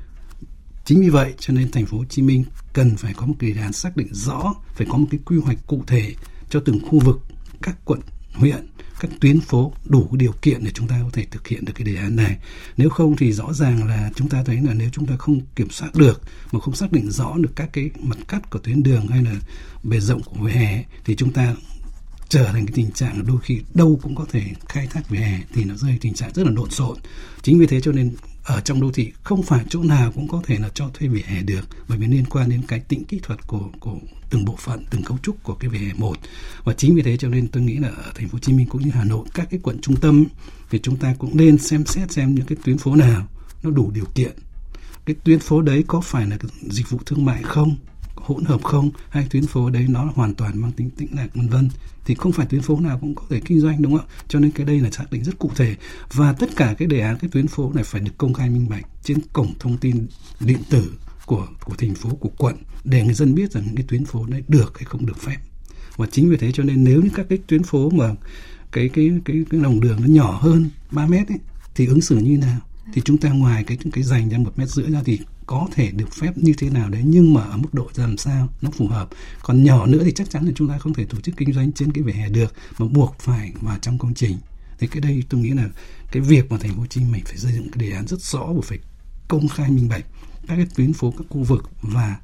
Chính 0.85 1.01
vì 1.01 1.09
vậy 1.09 1.35
cho 1.39 1.55
nên 1.55 1.71
thành 1.71 1.87
phố 1.87 1.99
Hồ 1.99 2.05
Chí 2.05 2.23
Minh 2.23 2.45
cần 2.73 2.97
phải 2.97 3.15
có 3.15 3.27
một 3.27 3.35
cái 3.39 3.51
đề 3.51 3.61
án 3.61 3.73
xác 3.73 3.97
định 3.97 4.09
rõ, 4.13 4.55
phải 4.75 4.87
có 4.91 4.97
một 4.97 5.07
cái 5.11 5.21
quy 5.25 5.39
hoạch 5.39 5.59
cụ 5.67 5.85
thể 5.87 6.15
cho 6.51 6.61
từng 6.61 6.79
khu 6.89 6.99
vực, 6.99 7.21
các 7.63 7.77
quận, 7.85 8.01
huyện 8.35 8.67
các 9.03 9.11
tuyến 9.21 9.41
phố 9.41 9.73
đủ 9.85 10.09
điều 10.13 10.33
kiện 10.43 10.65
để 10.65 10.71
chúng 10.75 10.89
ta 10.89 11.01
có 11.03 11.11
thể 11.13 11.27
thực 11.31 11.49
hiện 11.49 11.65
được 11.65 11.73
cái 11.77 11.85
đề 11.85 11.97
án 11.97 12.17
này. 12.17 12.37
Nếu 12.77 12.91
không 12.91 13.17
thì 13.17 13.33
rõ 13.33 13.53
ràng 13.53 13.89
là 13.89 14.11
chúng 14.15 14.29
ta 14.29 14.43
thấy 14.45 14.57
là 14.57 14.75
nếu 14.75 14.91
chúng 14.93 15.07
ta 15.07 15.17
không 15.17 15.41
kiểm 15.57 15.71
soát 15.71 15.95
được, 15.95 16.23
mà 16.53 16.61
không 16.61 16.75
xác 16.75 16.93
định 16.93 17.11
rõ 17.11 17.35
được 17.37 17.53
các 17.57 17.71
cái 17.73 17.91
mặt 18.03 18.19
cắt 18.29 18.51
của 18.51 18.59
tuyến 18.59 18.83
đường 18.83 19.07
hay 19.07 19.23
là 19.23 19.35
bề 19.83 20.01
rộng 20.01 20.23
của 20.23 20.37
vỉa 20.41 20.53
hè 20.53 20.85
thì 21.05 21.17
chúng 21.17 21.33
ta 21.33 21.55
trở 22.29 22.45
thành 22.45 22.67
cái 22.67 22.73
tình 22.75 22.91
trạng 22.91 23.17
là 23.17 23.25
đôi 23.27 23.41
khi 23.41 23.61
đâu 23.75 24.01
cũng 24.03 24.15
có 24.15 24.27
thể 24.33 24.43
khai 24.69 24.87
thác 24.87 25.09
vỉa 25.09 25.19
hè 25.19 25.41
thì 25.55 25.65
nó 25.65 25.75
rơi 25.75 25.99
tình 26.01 26.15
trạng 26.15 26.33
rất 26.35 26.47
là 26.47 26.53
lộn 26.53 26.71
xộn. 26.71 26.97
Chính 27.43 27.59
vì 27.59 27.67
thế 27.67 27.81
cho 27.81 27.93
nên 27.93 28.15
ở 28.45 28.61
trong 28.61 28.81
đô 28.81 28.93
thị 28.93 29.13
không 29.23 29.43
phải 29.43 29.65
chỗ 29.69 29.83
nào 29.83 30.13
cũng 30.13 30.29
có 30.29 30.43
thể 30.47 30.59
là 30.59 30.69
cho 30.75 30.91
thuê 30.95 31.09
vỉa 31.09 31.23
hè 31.25 31.43
được, 31.43 31.69
bởi 31.89 31.99
vì 31.99 32.07
liên 32.07 32.25
quan 32.31 32.51
đến 32.51 32.63
cái 32.69 32.81
tính 32.81 33.05
kỹ 33.05 33.21
thuật 33.23 33.47
của 33.47 33.71
của 33.81 33.99
từng 34.31 34.45
bộ 34.45 34.57
phận, 34.59 34.85
từng 34.91 35.03
cấu 35.03 35.19
trúc 35.19 35.43
của 35.43 35.55
cái 35.55 35.71
vỉa 35.71 35.79
hè 35.79 35.93
một. 35.95 36.17
Và 36.65 36.73
chính 36.73 36.95
vì 36.95 37.03
thế 37.03 37.17
cho 37.17 37.29
nên 37.29 37.49
tôi 37.49 37.63
nghĩ 37.63 37.77
là 37.77 37.89
ở 37.89 38.13
thành 38.15 38.29
phố 38.29 38.33
Hồ 38.33 38.39
Chí 38.39 38.53
Minh 38.53 38.67
cũng 38.67 38.83
như 38.83 38.91
Hà 38.95 39.05
Nội, 39.05 39.27
các 39.35 39.49
cái 39.51 39.61
quận 39.63 39.81
trung 39.81 39.97
tâm 39.97 40.25
thì 40.71 40.79
chúng 40.83 40.97
ta 40.97 41.15
cũng 41.19 41.37
nên 41.37 41.59
xem 41.59 41.87
xét 41.87 42.13
xem 42.13 42.35
những 42.35 42.47
cái 42.47 42.59
tuyến 42.65 42.79
phố 42.79 42.97
nào 42.97 43.29
nó 43.63 43.71
đủ 43.71 43.91
điều 43.91 44.07
kiện. 44.15 44.33
Cái 45.05 45.17
tuyến 45.25 45.39
phố 45.39 45.63
đấy 45.63 45.85
có 45.87 46.01
phải 46.01 46.27
là 46.27 46.39
dịch 46.63 46.91
vụ 46.91 46.99
thương 47.07 47.25
mại 47.25 47.43
không? 47.43 47.77
Hỗn 48.25 48.45
hợp 48.45 48.65
không? 48.65 48.91
Hay 49.09 49.27
tuyến 49.31 49.47
phố 49.47 49.71
đấy 49.71 49.87
nó 49.89 50.13
hoàn 50.15 50.35
toàn 50.35 50.61
mang 50.61 50.73
tính 50.73 50.91
tĩnh 50.91 51.09
lặng 51.17 51.29
vân 51.35 51.49
vân? 51.49 51.69
Thì 52.05 52.15
không 52.15 52.33
phải 52.33 52.47
tuyến 52.47 52.63
phố 52.63 52.81
nào 52.81 52.99
cũng 52.99 53.15
có 53.15 53.23
thể 53.31 53.41
kinh 53.45 53.61
doanh 53.61 53.83
đúng 53.83 53.93
không 53.93 54.07
ạ? 54.07 54.13
Cho 54.29 54.39
nên 54.39 54.51
cái 54.51 54.67
đây 54.67 54.81
là 54.81 54.91
xác 54.91 55.13
định 55.13 55.25
rất 55.25 55.39
cụ 55.39 55.51
thể. 55.57 55.77
Và 56.13 56.33
tất 56.33 56.51
cả 56.57 56.75
cái 56.79 56.89
đề 56.89 57.01
án 57.01 57.17
cái 57.19 57.31
tuyến 57.33 57.49
phố 57.49 57.73
này 57.73 57.85
phải 57.85 58.01
được 58.01 58.13
công 58.19 58.33
khai 58.33 58.51
minh 58.51 58.69
bạch 58.69 58.87
trên 59.03 59.19
cổng 59.33 59.55
thông 59.59 59.77
tin 59.77 60.07
điện 60.41 60.59
tử 60.71 60.93
của 61.27 61.47
của 61.65 61.75
thành 61.79 61.95
phố 61.95 62.11
của 62.11 62.31
quận 62.39 62.57
để 62.85 63.05
người 63.05 63.15
dân 63.15 63.35
biết 63.35 63.53
rằng 63.53 63.65
những 63.67 63.77
cái 63.77 63.85
tuyến 63.89 64.05
phố 64.05 64.27
này 64.27 64.43
được 64.49 64.79
hay 64.79 64.85
không 64.85 65.07
được 65.07 65.19
phép. 65.19 65.37
Và 65.97 66.07
chính 66.11 66.31
vì 66.31 66.37
thế 66.37 66.53
cho 66.53 66.63
nên 66.63 66.85
nếu 66.85 67.03
như 67.03 67.09
các 67.15 67.27
cái 67.29 67.39
tuyến 67.47 67.63
phố 67.63 67.91
mà 67.91 68.15
cái 68.73 68.89
cái 68.89 69.11
cái 69.25 69.45
cái 69.51 69.61
lòng 69.61 69.81
đường 69.81 70.01
nó 70.01 70.07
nhỏ 70.07 70.39
hơn 70.43 70.71
3 70.91 71.07
mét 71.07 71.29
ấy, 71.29 71.39
thì 71.75 71.87
ứng 71.87 72.01
xử 72.01 72.17
như 72.17 72.39
nào? 72.39 72.61
Thì 72.93 73.03
chúng 73.05 73.19
ta 73.19 73.31
ngoài 73.31 73.65
cái 73.65 73.79
cái 73.93 74.05
dành 74.05 74.29
ra 74.29 74.39
một 74.39 74.59
mét 74.59 74.69
rưỡi 74.69 74.91
ra 74.91 75.03
thì 75.05 75.21
có 75.47 75.69
thể 75.73 75.91
được 75.91 76.13
phép 76.13 76.39
như 76.39 76.53
thế 76.59 76.71
nào 76.71 76.89
đấy, 76.89 77.03
nhưng 77.05 77.35
mà 77.35 77.43
ở 77.43 77.57
mức 77.57 77.75
độ 77.75 77.91
làm 77.97 78.17
sao 78.17 78.49
nó 78.63 78.71
phù 78.71 78.89
hợp. 78.89 79.09
Còn 79.43 79.65
nhỏ 79.65 79.87
nữa 79.87 80.03
thì 80.05 80.13
chắc 80.13 80.31
chắn 80.31 80.47
là 80.47 80.53
chúng 80.55 80.69
ta 80.69 80.79
không 80.79 80.95
thể 80.95 81.05
tổ 81.05 81.21
chức 81.21 81.37
kinh 81.37 81.53
doanh 81.53 81.73
trên 81.73 81.93
cái 81.93 82.03
vỉa 82.03 82.13
hè 82.13 82.29
được, 82.29 82.55
mà 82.79 82.87
buộc 82.87 83.19
phải 83.19 83.53
vào 83.61 83.79
trong 83.79 83.99
công 83.99 84.15
trình. 84.15 84.39
Thì 84.79 84.87
cái 84.87 85.01
đây 85.01 85.23
tôi 85.29 85.41
nghĩ 85.41 85.51
là 85.51 85.69
cái 86.13 86.23
việc 86.23 86.51
mà 86.51 86.59
thành 86.61 86.75
phố 86.75 86.81
Hồ 86.81 86.87
Chí 86.87 87.01
Minh 87.01 87.23
phải 87.25 87.37
xây 87.37 87.53
dựng 87.53 87.71
cái 87.71 87.89
đề 87.89 87.97
án 87.97 88.07
rất 88.07 88.21
rõ 88.21 88.45
và 88.47 88.61
phải 88.65 88.79
công 89.29 89.49
khai 89.49 89.71
minh 89.71 89.89
bạch 89.89 90.05
các 90.47 90.57
cái 90.57 90.67
tuyến 90.75 90.93
phố, 90.93 91.11
các 91.19 91.25
khu 91.29 91.43
vực 91.43 91.71
và 91.83 92.17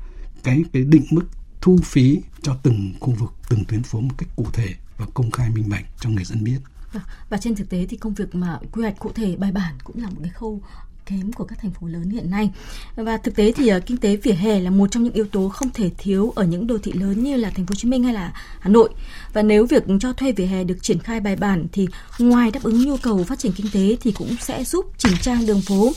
cái 0.42 0.62
cái 0.72 0.82
định 0.82 1.04
mức 1.10 1.24
thu 1.60 1.78
phí 1.84 2.18
cho 2.42 2.56
từng 2.62 2.94
khu 3.00 3.12
vực, 3.12 3.32
từng 3.48 3.64
tuyến 3.64 3.82
phố 3.82 4.00
một 4.00 4.14
cách 4.18 4.28
cụ 4.36 4.46
thể 4.52 4.74
và 4.96 5.06
công 5.14 5.30
khai 5.30 5.50
minh 5.50 5.68
bạch 5.68 5.84
cho 6.00 6.10
người 6.10 6.24
dân 6.24 6.44
biết. 6.44 6.58
Vâng, 6.92 7.02
và 7.30 7.38
trên 7.38 7.54
thực 7.54 7.70
tế 7.70 7.86
thì 7.86 7.96
công 7.96 8.14
việc 8.14 8.34
mà 8.34 8.58
quy 8.72 8.82
hoạch 8.82 8.98
cụ 8.98 9.12
thể 9.14 9.36
bài 9.36 9.52
bản 9.52 9.74
cũng 9.84 10.02
là 10.02 10.08
một 10.08 10.20
cái 10.22 10.32
khâu 10.32 10.62
kém 11.08 11.32
của 11.32 11.44
các 11.44 11.58
thành 11.62 11.70
phố 11.70 11.86
lớn 11.86 12.10
hiện 12.10 12.30
nay. 12.30 12.50
Và 12.96 13.16
thực 13.16 13.36
tế 13.36 13.52
thì 13.52 13.68
ờ, 13.68 13.80
kinh 13.80 13.96
tế 13.96 14.16
vỉa 14.16 14.32
hè 14.32 14.60
là 14.60 14.70
một 14.70 14.90
trong 14.90 15.02
những 15.02 15.12
yếu 15.12 15.24
tố 15.24 15.48
không 15.48 15.70
thể 15.70 15.90
thiếu 15.98 16.32
ở 16.36 16.44
những 16.44 16.66
đô 16.66 16.78
thị 16.78 16.92
lớn 16.92 17.22
như 17.22 17.36
là 17.36 17.50
thành 17.50 17.66
phố 17.66 17.70
Hồ 17.70 17.74
Chí 17.74 17.88
Minh 17.88 18.04
hay 18.04 18.14
là 18.14 18.32
Hà 18.60 18.70
Nội. 18.70 18.90
Và 19.32 19.42
nếu 19.42 19.66
việc 19.66 19.82
cho 20.00 20.12
thuê 20.12 20.32
vỉa 20.32 20.44
hè 20.44 20.64
được 20.64 20.82
triển 20.82 20.98
khai 20.98 21.20
bài 21.20 21.36
bản 21.36 21.66
thì 21.72 21.88
ngoài 22.18 22.50
đáp 22.50 22.62
ứng 22.62 22.84
nhu 22.86 22.96
cầu 22.96 23.24
phát 23.24 23.38
triển 23.38 23.52
kinh 23.52 23.66
tế 23.72 23.96
thì 24.00 24.12
cũng 24.12 24.36
sẽ 24.40 24.64
giúp 24.64 24.86
chỉnh 24.98 25.12
trang 25.22 25.46
đường 25.46 25.60
phố. 25.60 25.92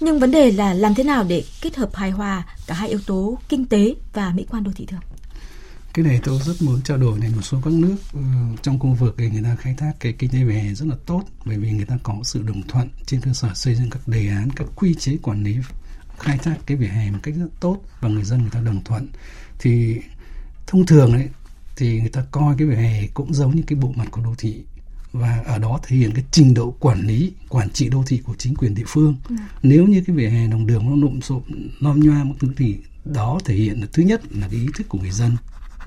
Nhưng 0.00 0.18
vấn 0.18 0.30
đề 0.30 0.50
là 0.50 0.74
làm 0.74 0.94
thế 0.94 1.04
nào 1.04 1.24
để 1.28 1.44
kết 1.60 1.76
hợp 1.76 1.94
hài 1.94 2.10
hòa 2.10 2.44
cả 2.66 2.74
hai 2.74 2.88
yếu 2.88 3.00
tố 3.06 3.38
kinh 3.48 3.66
tế 3.66 3.94
và 4.12 4.32
mỹ 4.34 4.46
quan 4.50 4.64
đô 4.64 4.70
thị 4.76 4.86
thường? 4.86 5.00
Cái 5.96 6.04
này 6.04 6.20
tôi 6.24 6.38
rất 6.38 6.62
muốn 6.62 6.82
trao 6.82 6.98
đổi 6.98 7.18
này 7.18 7.30
một 7.36 7.42
số 7.42 7.60
các 7.64 7.72
nước 7.72 7.96
uh, 8.18 8.62
trong 8.62 8.78
khu 8.78 8.94
vực 8.94 9.14
thì 9.18 9.30
người 9.30 9.42
ta 9.42 9.56
khai 9.56 9.74
thác 9.78 9.92
cái 10.00 10.12
kinh 10.12 10.30
tế 10.30 10.44
về 10.44 10.54
hè 10.54 10.74
rất 10.74 10.86
là 10.88 10.96
tốt 11.06 11.22
bởi 11.44 11.58
vì 11.58 11.70
người 11.70 11.84
ta 11.84 11.98
có 12.02 12.14
sự 12.24 12.42
đồng 12.42 12.62
thuận 12.62 12.88
trên 13.06 13.20
cơ 13.20 13.32
sở 13.32 13.54
xây 13.54 13.74
dựng 13.74 13.90
các 13.90 14.08
đề 14.08 14.28
án 14.28 14.48
các 14.56 14.66
quy 14.76 14.94
chế 14.94 15.16
quản 15.22 15.42
lý 15.42 15.56
khai 16.18 16.38
thác 16.38 16.56
cái 16.66 16.76
vỉa 16.76 16.86
hè 16.86 17.10
một 17.10 17.18
cách 17.22 17.34
rất 17.38 17.48
tốt 17.60 17.80
và 18.00 18.08
người 18.08 18.24
dân 18.24 18.40
người 18.40 18.50
ta 18.50 18.60
đồng 18.60 18.84
thuận. 18.84 19.08
Thì 19.58 19.96
thông 20.66 20.86
thường 20.86 21.12
ấy 21.12 21.28
thì 21.76 22.00
người 22.00 22.08
ta 22.08 22.24
coi 22.30 22.54
cái 22.58 22.68
vỉa 22.68 22.76
hè 22.76 23.06
cũng 23.14 23.34
giống 23.34 23.56
như 23.56 23.62
cái 23.66 23.78
bộ 23.78 23.92
mặt 23.96 24.08
của 24.10 24.20
đô 24.24 24.34
thị 24.38 24.62
và 25.12 25.42
ở 25.46 25.58
đó 25.58 25.80
thể 25.82 25.96
hiện 25.96 26.10
cái 26.14 26.24
trình 26.30 26.54
độ 26.54 26.70
quản 26.70 27.00
lý 27.00 27.32
quản 27.48 27.70
trị 27.70 27.88
đô 27.88 28.04
thị 28.06 28.20
của 28.24 28.34
chính 28.38 28.54
quyền 28.54 28.74
địa 28.74 28.84
phương. 28.86 29.16
Ừ. 29.28 29.36
nếu 29.62 29.86
như 29.86 30.02
cái 30.06 30.16
vỉa 30.16 30.28
hè 30.28 30.48
lòng 30.48 30.66
đường 30.66 30.86
nó 30.86 31.06
lộn 31.06 31.20
xộn 31.20 31.42
lom 31.80 32.00
nhoa 32.00 32.24
một 32.24 32.34
thứ 32.38 32.48
thì 32.56 32.76
đó 33.04 33.38
thể 33.44 33.54
hiện 33.54 33.80
là 33.80 33.86
thứ 33.92 34.02
nhất 34.02 34.22
là 34.30 34.48
cái 34.50 34.60
ý 34.60 34.66
thức 34.74 34.88
của 34.88 34.98
người 34.98 35.10
dân 35.10 35.36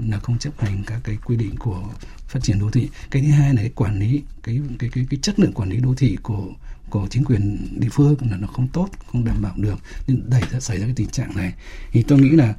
là 0.07 0.19
không 0.19 0.37
chấp 0.37 0.61
hành 0.61 0.83
các 0.87 0.99
cái 1.03 1.17
quy 1.25 1.35
định 1.35 1.55
của 1.59 1.89
phát 2.27 2.39
triển 2.43 2.59
đô 2.59 2.71
thị. 2.71 2.89
Cái 3.11 3.21
thứ 3.21 3.27
hai 3.27 3.53
là 3.53 3.61
cái 3.61 3.71
quản 3.75 3.99
lý, 3.99 4.23
cái 4.43 4.61
cái 4.79 4.89
cái 4.93 5.05
cái 5.09 5.19
chất 5.21 5.39
lượng 5.39 5.53
quản 5.53 5.69
lý 5.69 5.77
đô 5.77 5.95
thị 5.95 6.17
của 6.23 6.47
của 6.89 7.07
chính 7.09 7.23
quyền 7.25 7.67
địa 7.79 7.89
phương 7.91 8.15
là 8.31 8.37
nó 8.37 8.47
không 8.47 8.67
tốt, 8.67 8.89
không 9.07 9.25
đảm 9.25 9.41
bảo 9.41 9.53
được. 9.57 9.79
Nên 10.07 10.29
đẩy 10.29 10.41
ra, 10.51 10.59
xảy 10.59 10.77
ra 10.79 10.85
cái 10.85 10.95
tình 10.95 11.09
trạng 11.09 11.35
này. 11.35 11.53
Thì 11.91 12.03
tôi 12.03 12.19
nghĩ 12.19 12.29
là 12.29 12.55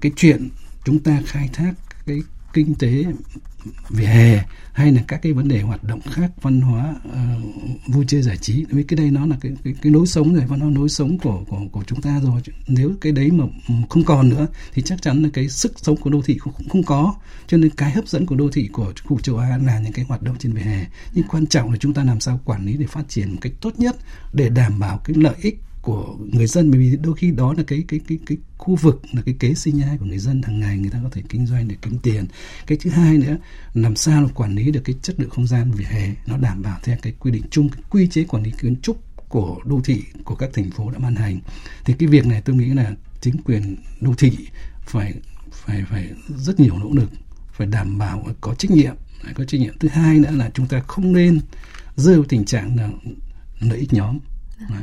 cái 0.00 0.12
chuyện 0.16 0.48
chúng 0.84 0.98
ta 0.98 1.22
khai 1.26 1.50
thác 1.52 1.74
cái 2.06 2.20
kinh 2.52 2.74
tế 2.74 3.04
vỉa 3.90 4.04
hè 4.04 4.44
hay 4.72 4.92
là 4.92 5.02
các 5.08 5.22
cái 5.22 5.32
vấn 5.32 5.48
đề 5.48 5.60
hoạt 5.60 5.84
động 5.84 6.00
khác 6.00 6.30
văn 6.42 6.60
hóa 6.60 6.94
uh, 7.08 7.14
vui 7.86 8.04
chơi 8.08 8.22
giải 8.22 8.36
trí. 8.36 8.64
Vì 8.68 8.82
cái 8.82 8.96
đây 8.96 9.10
nó 9.10 9.26
là 9.26 9.36
cái 9.40 9.52
cái, 9.64 9.74
cái 9.82 9.92
lối 9.92 10.06
sống 10.06 10.34
rồi 10.34 10.44
văn 10.46 10.60
hóa 10.60 10.70
lối 10.70 10.88
sống 10.88 11.18
của 11.18 11.44
của 11.48 11.60
của 11.72 11.84
chúng 11.86 12.02
ta 12.02 12.20
rồi. 12.20 12.40
Nếu 12.68 12.92
cái 13.00 13.12
đấy 13.12 13.30
mà 13.30 13.44
không 13.88 14.04
còn 14.04 14.28
nữa 14.28 14.46
thì 14.74 14.82
chắc 14.82 15.02
chắn 15.02 15.22
là 15.22 15.28
cái 15.32 15.48
sức 15.48 15.72
sống 15.76 15.96
của 15.96 16.10
đô 16.10 16.22
thị 16.22 16.34
cũng 16.34 16.52
không, 16.52 16.68
không 16.68 16.82
có. 16.82 17.14
Cho 17.46 17.56
nên 17.56 17.70
cái 17.70 17.90
hấp 17.90 18.08
dẫn 18.08 18.26
của 18.26 18.36
đô 18.36 18.50
thị 18.50 18.68
của 18.72 18.92
khu 19.04 19.20
châu 19.20 19.36
Á 19.36 19.58
là 19.64 19.80
những 19.80 19.92
cái 19.92 20.04
hoạt 20.04 20.22
động 20.22 20.36
trên 20.38 20.52
vỉa 20.52 20.62
hè. 20.62 20.86
Nhưng 21.14 21.28
quan 21.28 21.46
trọng 21.46 21.70
là 21.70 21.76
chúng 21.76 21.94
ta 21.94 22.04
làm 22.04 22.20
sao 22.20 22.40
quản 22.44 22.66
lý 22.66 22.76
để 22.76 22.86
phát 22.86 23.08
triển 23.08 23.30
một 23.30 23.38
cách 23.40 23.52
tốt 23.60 23.78
nhất 23.78 23.96
để 24.32 24.48
đảm 24.48 24.78
bảo 24.78 24.98
cái 25.04 25.16
lợi 25.16 25.34
ích 25.42 25.60
của 25.82 26.16
người 26.32 26.46
dân, 26.46 26.70
bởi 26.70 26.80
vì 26.80 26.96
đôi 26.96 27.16
khi 27.16 27.30
đó 27.30 27.54
là 27.56 27.62
cái 27.66 27.84
cái 27.88 28.00
cái 28.08 28.18
cái 28.26 28.38
khu 28.58 28.76
vực 28.76 29.02
là 29.12 29.22
cái 29.22 29.34
kế 29.38 29.54
sinh 29.54 29.78
nhai 29.78 29.98
của 29.98 30.04
người 30.04 30.18
dân, 30.18 30.42
hàng 30.42 30.60
ngày 30.60 30.78
người 30.78 30.90
ta 30.90 31.00
có 31.02 31.08
thể 31.12 31.22
kinh 31.28 31.46
doanh 31.46 31.68
để 31.68 31.76
kiếm 31.82 31.98
tiền. 31.98 32.26
Cái 32.66 32.78
thứ 32.80 32.90
hai 32.90 33.18
nữa, 33.18 33.36
làm 33.74 33.96
sao 33.96 34.22
là 34.22 34.28
quản 34.34 34.54
lý 34.54 34.70
được 34.70 34.80
cái 34.84 34.96
chất 35.02 35.20
lượng 35.20 35.30
không 35.30 35.46
gian 35.46 35.70
vỉa 35.70 35.84
hè, 35.84 36.14
nó 36.26 36.36
đảm 36.36 36.62
bảo 36.62 36.78
theo 36.82 36.96
cái 37.02 37.12
quy 37.18 37.30
định 37.30 37.42
chung, 37.50 37.68
cái 37.68 37.82
quy 37.90 38.08
chế 38.08 38.24
quản 38.24 38.42
lý 38.42 38.50
kiến 38.60 38.76
trúc 38.82 38.96
của 39.28 39.60
đô 39.64 39.80
thị, 39.84 40.02
của 40.24 40.34
các 40.34 40.50
thành 40.52 40.70
phố 40.70 40.90
đã 40.90 40.98
ban 40.98 41.14
hành. 41.14 41.40
Thì 41.84 41.94
cái 41.98 42.08
việc 42.08 42.26
này 42.26 42.42
tôi 42.42 42.56
nghĩ 42.56 42.66
là 42.66 42.94
chính 43.20 43.36
quyền 43.44 43.76
đô 44.00 44.14
thị 44.18 44.32
phải 44.86 45.14
phải 45.52 45.84
phải 45.90 46.10
rất 46.36 46.60
nhiều 46.60 46.78
nỗ 46.78 46.90
lực, 46.92 47.10
phải 47.52 47.66
đảm 47.66 47.98
bảo 47.98 48.26
có 48.40 48.54
trách 48.54 48.70
nhiệm. 48.70 48.94
Có 49.34 49.44
trách 49.44 49.60
nhiệm. 49.60 49.78
Thứ 49.78 49.88
hai 49.88 50.18
nữa 50.18 50.30
là 50.30 50.50
chúng 50.54 50.66
ta 50.66 50.80
không 50.80 51.12
nên 51.12 51.40
rơi 51.96 52.14
vào 52.14 52.24
tình 52.28 52.44
trạng 52.44 52.76
là 52.76 52.90
lợi 53.60 53.78
ích 53.78 53.92
nhóm 53.92 54.18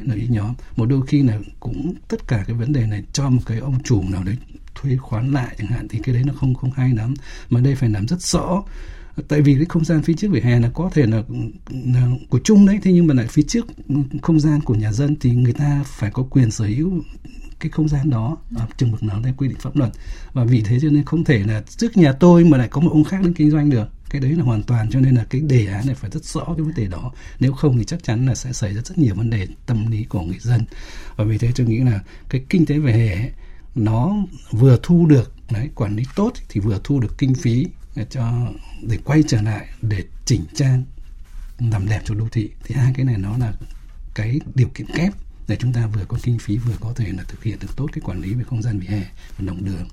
lợi 0.03 0.17
ích 0.17 0.31
nhóm. 0.31 0.53
Một 0.75 0.85
đôi 0.85 1.01
khi 1.07 1.23
là 1.23 1.39
cũng 1.59 1.93
tất 2.07 2.27
cả 2.27 2.43
cái 2.47 2.55
vấn 2.55 2.73
đề 2.73 2.85
này 2.85 3.03
cho 3.13 3.29
một 3.29 3.41
cái 3.45 3.59
ông 3.59 3.83
chủ 3.83 4.03
nào 4.09 4.23
đấy 4.23 4.37
thuê 4.75 4.97
khoán 4.97 5.31
lại 5.31 5.55
chẳng 5.57 5.67
hạn 5.67 5.87
thì 5.87 5.99
cái 6.03 6.15
đấy 6.15 6.23
nó 6.27 6.33
không 6.33 6.55
không 6.55 6.71
hay 6.71 6.93
lắm. 6.93 7.13
Mà 7.49 7.59
đây 7.59 7.75
phải 7.75 7.89
làm 7.89 8.07
rất 8.07 8.21
rõ. 8.21 8.63
Tại 9.27 9.41
vì 9.41 9.55
cái 9.55 9.65
không 9.69 9.85
gian 9.85 10.01
phía 10.01 10.13
trước 10.13 10.31
vỉa 10.31 10.39
hè 10.39 10.59
là 10.59 10.69
có 10.73 10.89
thể 10.93 11.05
là, 11.05 11.23
là 11.69 12.07
của 12.29 12.39
chung 12.43 12.65
đấy 12.65 12.79
thế 12.83 12.93
nhưng 12.93 13.07
mà 13.07 13.13
lại 13.13 13.27
phía 13.29 13.43
trước 13.47 13.67
không 14.21 14.39
gian 14.39 14.61
của 14.61 14.75
nhà 14.75 14.91
dân 14.91 15.15
thì 15.19 15.31
người 15.31 15.53
ta 15.53 15.83
phải 15.85 16.11
có 16.11 16.23
quyền 16.23 16.51
sở 16.51 16.65
hữu 16.65 17.03
cái 17.59 17.69
không 17.69 17.87
gian 17.87 18.09
đó 18.09 18.37
ở 18.55 18.67
chừng 18.77 18.91
mực 18.91 19.03
nào 19.03 19.21
theo 19.23 19.33
quy 19.37 19.47
định 19.47 19.57
pháp 19.59 19.75
luật. 19.75 19.91
Và 20.33 20.43
vì 20.43 20.61
thế 20.61 20.79
cho 20.81 20.89
nên 20.89 21.05
không 21.05 21.23
thể 21.23 21.39
là 21.39 21.63
trước 21.67 21.97
nhà 21.97 22.11
tôi 22.11 22.43
mà 22.43 22.57
lại 22.57 22.67
có 22.67 22.81
một 22.81 22.91
ông 22.91 23.03
khác 23.03 23.21
đến 23.23 23.33
kinh 23.33 23.51
doanh 23.51 23.69
được. 23.69 23.89
Cái 24.09 24.21
đấy 24.21 24.31
là 24.31 24.43
hoàn 24.43 24.63
toàn 24.63 24.89
cho 24.89 24.99
nên 24.99 25.15
là 25.15 25.25
cái 25.29 25.41
đề 25.41 25.65
án 25.65 25.85
này 25.85 25.95
phải 25.95 26.09
rất 26.09 26.23
rõ 26.23 26.45
cái 26.45 26.61
vấn 26.61 26.73
đề 26.75 26.87
đó. 26.87 27.11
Nếu 27.39 27.53
không 27.53 27.77
thì 27.77 27.83
chắc 27.83 28.03
chắn 28.03 28.25
là 28.25 28.35
sẽ 28.35 28.53
xảy 28.53 28.73
ra 28.73 28.81
rất 28.85 28.97
nhiều 28.97 29.15
vấn 29.15 29.29
đề 29.29 29.47
tâm 29.65 29.91
lý 29.91 30.03
của 30.03 30.21
người 30.21 30.39
dân. 30.39 30.65
Và 31.15 31.23
vì 31.23 31.37
thế 31.37 31.51
tôi 31.55 31.67
nghĩ 31.67 31.79
là 31.79 31.99
cái 32.29 32.45
kinh 32.49 32.65
tế 32.65 32.79
về 32.79 32.93
hè 32.93 33.29
nó 33.75 34.15
vừa 34.51 34.79
thu 34.83 35.05
được, 35.05 35.33
đấy, 35.51 35.69
quản 35.75 35.95
lý 35.95 36.03
tốt 36.15 36.33
thì 36.49 36.59
vừa 36.59 36.79
thu 36.83 36.99
được 36.99 37.17
kinh 37.17 37.33
phí 37.33 37.67
để 37.95 38.05
cho, 38.09 38.47
để 38.81 38.97
quay 39.03 39.23
trở 39.27 39.41
lại, 39.41 39.67
để 39.81 40.03
chỉnh 40.25 40.41
trang, 40.55 40.83
làm 41.59 41.89
đẹp 41.89 42.01
cho 42.05 42.15
đô 42.15 42.27
thị. 42.31 42.49
Thì 42.63 42.75
hai 42.75 42.93
cái 42.95 43.05
này 43.05 43.17
nó 43.17 43.37
là 43.37 43.53
cái 44.15 44.39
điều 44.55 44.67
kiện 44.67 44.87
kép 44.87 45.13
để 45.49 45.55
chúng 45.59 45.73
ta 45.73 45.87
vừa 45.87 46.05
có 46.07 46.17
kinh 46.23 46.37
phí, 46.39 46.57
vừa 46.57 46.75
có 46.79 46.93
thể 46.95 47.11
là 47.17 47.23
thực 47.27 47.43
hiện 47.43 47.57
được 47.59 47.75
tốt 47.75 47.87
cái 47.93 48.01
quản 48.05 48.21
lý 48.21 48.33
về 48.33 48.43
không 48.43 48.61
gian 48.61 48.79
vỉa 48.79 48.87
hè 48.87 49.01
và 49.37 49.45
lòng 49.45 49.65
đường. 49.65 49.87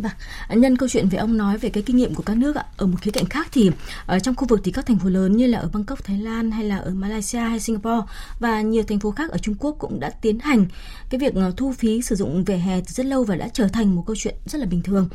Vâng, 0.00 0.60
nhân 0.60 0.76
câu 0.76 0.88
chuyện 0.88 1.08
về 1.08 1.18
ông 1.18 1.36
nói 1.36 1.58
về 1.58 1.68
cái 1.68 1.82
kinh 1.82 1.96
nghiệm 1.96 2.14
của 2.14 2.22
các 2.22 2.36
nước 2.36 2.56
ạ. 2.56 2.64
Ở 2.76 2.86
một 2.86 2.96
khía 3.00 3.10
cạnh 3.10 3.26
khác 3.26 3.48
thì 3.52 3.70
ở 4.06 4.18
trong 4.18 4.34
khu 4.34 4.46
vực 4.46 4.60
thì 4.64 4.72
các 4.72 4.86
thành 4.86 4.98
phố 4.98 5.08
lớn 5.08 5.36
như 5.36 5.46
là 5.46 5.58
ở 5.58 5.68
Bangkok, 5.72 6.04
Thái 6.04 6.18
Lan 6.18 6.50
hay 6.50 6.64
là 6.64 6.76
ở 6.76 6.90
Malaysia 6.90 7.38
hay 7.38 7.60
Singapore 7.60 8.06
và 8.38 8.60
nhiều 8.60 8.82
thành 8.82 9.00
phố 9.00 9.10
khác 9.10 9.30
ở 9.30 9.38
Trung 9.38 9.54
Quốc 9.58 9.76
cũng 9.78 10.00
đã 10.00 10.10
tiến 10.10 10.38
hành 10.38 10.66
cái 11.10 11.18
việc 11.18 11.34
ờ, 11.34 11.52
thu 11.56 11.72
phí 11.72 12.02
sử 12.02 12.14
dụng 12.14 12.44
vỉa 12.44 12.54
hè 12.54 12.80
từ 12.80 12.86
rất 12.86 13.06
lâu 13.06 13.24
và 13.24 13.36
đã 13.36 13.48
trở 13.48 13.68
thành 13.68 13.96
một 13.96 14.02
câu 14.06 14.16
chuyện 14.16 14.34
rất 14.46 14.58
là 14.58 14.66
bình 14.66 14.82
thường. 14.82 15.08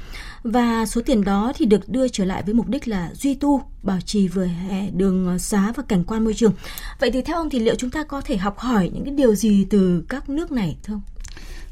Và 0.43 0.86
số 0.86 1.02
tiền 1.06 1.24
đó 1.24 1.54
thì 1.56 1.65
được 1.65 1.89
đưa 1.89 2.08
trở 2.08 2.26
lại 2.26 2.43
với 2.45 2.54
mục 2.54 2.67
đích 2.67 2.88
là 2.88 3.12
duy 3.13 3.34
tu, 3.34 3.62
bảo 3.84 4.02
trì 4.02 4.28
vỉa 4.28 4.45
hè, 4.45 4.89
đường 4.89 5.28
ờ, 5.28 5.38
xá 5.38 5.71
và 5.76 5.84
cảnh 5.88 6.04
quan 6.04 6.24
môi 6.24 6.34
trường. 6.34 6.54
Vậy 7.00 7.12
thì 7.12 7.21
theo 7.21 7.36
ông 7.36 7.50
thì 7.50 7.60
liệu 7.60 7.76
chúng 7.76 7.89
ta 7.89 8.04
có 8.04 8.21
thể 8.21 8.38
học 8.38 8.60
hỏi 8.60 8.91
những 8.93 9.06
cái 9.06 9.13
điều 9.13 9.36
gì 9.36 9.67
từ 9.69 10.04
các 10.10 10.30
nước 10.30 10.52
này 10.52 10.78
thưa 10.84 10.93
ông? 10.93 11.02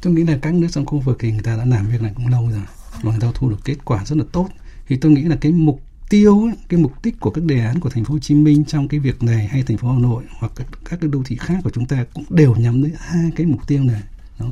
Tôi 0.01 0.13
nghĩ 0.13 0.23
là 0.23 0.37
các 0.41 0.53
nước 0.53 0.67
trong 0.71 0.85
khu 0.85 0.99
vực 0.99 1.17
thì 1.19 1.31
người 1.31 1.43
ta 1.43 1.55
đã 1.57 1.65
làm 1.65 1.87
việc 1.91 2.01
này 2.01 2.11
cũng 2.15 2.27
lâu 2.27 2.49
rồi 2.51 2.61
và 3.01 3.11
người 3.11 3.19
ta 3.19 3.27
thu 3.33 3.49
được 3.49 3.59
kết 3.65 3.85
quả 3.85 4.05
rất 4.05 4.17
là 4.17 4.23
tốt. 4.31 4.49
Thì 4.87 4.97
tôi 4.97 5.11
nghĩ 5.11 5.21
là 5.21 5.35
cái 5.35 5.51
mục 5.51 5.81
tiêu 6.09 6.43
ấy, 6.43 6.53
cái 6.69 6.79
mục 6.79 7.03
đích 7.03 7.19
của 7.19 7.29
các 7.29 7.43
đề 7.43 7.59
án 7.65 7.79
của 7.79 7.89
thành 7.89 8.05
phố 8.05 8.13
Hồ 8.13 8.19
Chí 8.19 8.35
Minh 8.35 8.65
trong 8.65 8.87
cái 8.87 8.99
việc 8.99 9.23
này 9.23 9.47
hay 9.47 9.63
thành 9.63 9.77
phố 9.77 9.91
Hà 9.91 9.99
Nội 9.99 10.23
hoặc 10.39 10.51
các, 10.55 10.67
các 10.89 10.99
cái 11.01 11.09
đô 11.09 11.23
thị 11.25 11.37
khác 11.39 11.57
của 11.63 11.69
chúng 11.69 11.85
ta 11.85 12.05
cũng 12.13 12.23
đều 12.29 12.55
nhắm 12.55 12.83
đến 12.83 12.93
hai 12.97 13.31
cái 13.35 13.47
mục 13.47 13.67
tiêu 13.67 13.83
này. 13.83 14.01
Đó. 14.39 14.45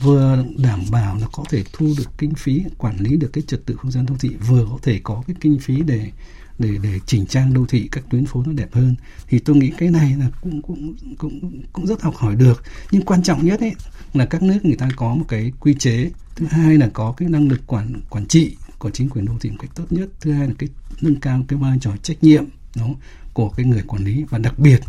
vừa 0.00 0.44
đảm 0.58 0.80
bảo 0.90 1.16
là 1.16 1.26
có 1.32 1.44
thể 1.50 1.64
thu 1.72 1.94
được 1.98 2.18
kinh 2.18 2.34
phí 2.34 2.64
quản 2.78 2.96
lý 2.96 3.16
được 3.16 3.30
cái 3.32 3.42
trật 3.46 3.66
tự 3.66 3.76
không 3.76 3.90
gian 3.90 4.06
đô 4.06 4.14
thị 4.20 4.30
vừa 4.48 4.66
có 4.70 4.78
thể 4.82 5.00
có 5.02 5.22
cái 5.26 5.36
kinh 5.40 5.58
phí 5.58 5.82
để 5.82 6.10
để 6.58 6.70
để 6.82 7.00
chỉnh 7.06 7.26
trang 7.26 7.54
đô 7.54 7.66
thị 7.66 7.88
các 7.92 8.04
tuyến 8.10 8.26
phố 8.26 8.42
nó 8.46 8.52
đẹp 8.52 8.68
hơn. 8.72 8.94
Thì 9.28 9.38
tôi 9.38 9.56
nghĩ 9.56 9.72
cái 9.78 9.90
này 9.90 10.14
là 10.18 10.30
cũng 10.40 10.62
cũng 10.62 10.94
cũng 11.18 11.62
cũng 11.72 11.86
rất 11.86 12.02
học 12.02 12.16
hỏi 12.16 12.34
được. 12.34 12.62
Nhưng 12.90 13.02
quan 13.02 13.22
trọng 13.22 13.46
nhất 13.46 13.60
ấy 13.60 13.74
là 14.14 14.26
các 14.26 14.42
nước 14.42 14.58
người 14.64 14.76
ta 14.76 14.88
có 14.96 15.14
một 15.14 15.24
cái 15.28 15.52
quy 15.60 15.74
chế 15.74 16.10
thứ 16.38 16.46
hai 16.46 16.78
là 16.78 16.88
có 16.92 17.12
cái 17.16 17.28
năng 17.28 17.48
lực 17.48 17.60
quản 17.66 18.00
quản 18.10 18.26
trị 18.26 18.56
của 18.78 18.90
chính 18.90 19.08
quyền 19.08 19.24
đô 19.24 19.32
thị 19.40 19.50
một 19.50 19.56
cách 19.60 19.70
tốt 19.74 19.84
nhất. 19.90 20.08
Thứ 20.20 20.32
hai 20.32 20.46
là 20.46 20.54
cái 20.58 20.68
nâng 21.00 21.20
cao 21.20 21.44
cái 21.48 21.58
vai 21.58 21.78
trò 21.80 21.96
trách 22.02 22.24
nhiệm 22.24 22.44
đó 22.76 22.88
của 23.32 23.48
cái 23.48 23.66
người 23.66 23.82
quản 23.82 24.04
lý. 24.04 24.24
Và 24.30 24.38
đặc 24.38 24.58
biệt 24.58 24.80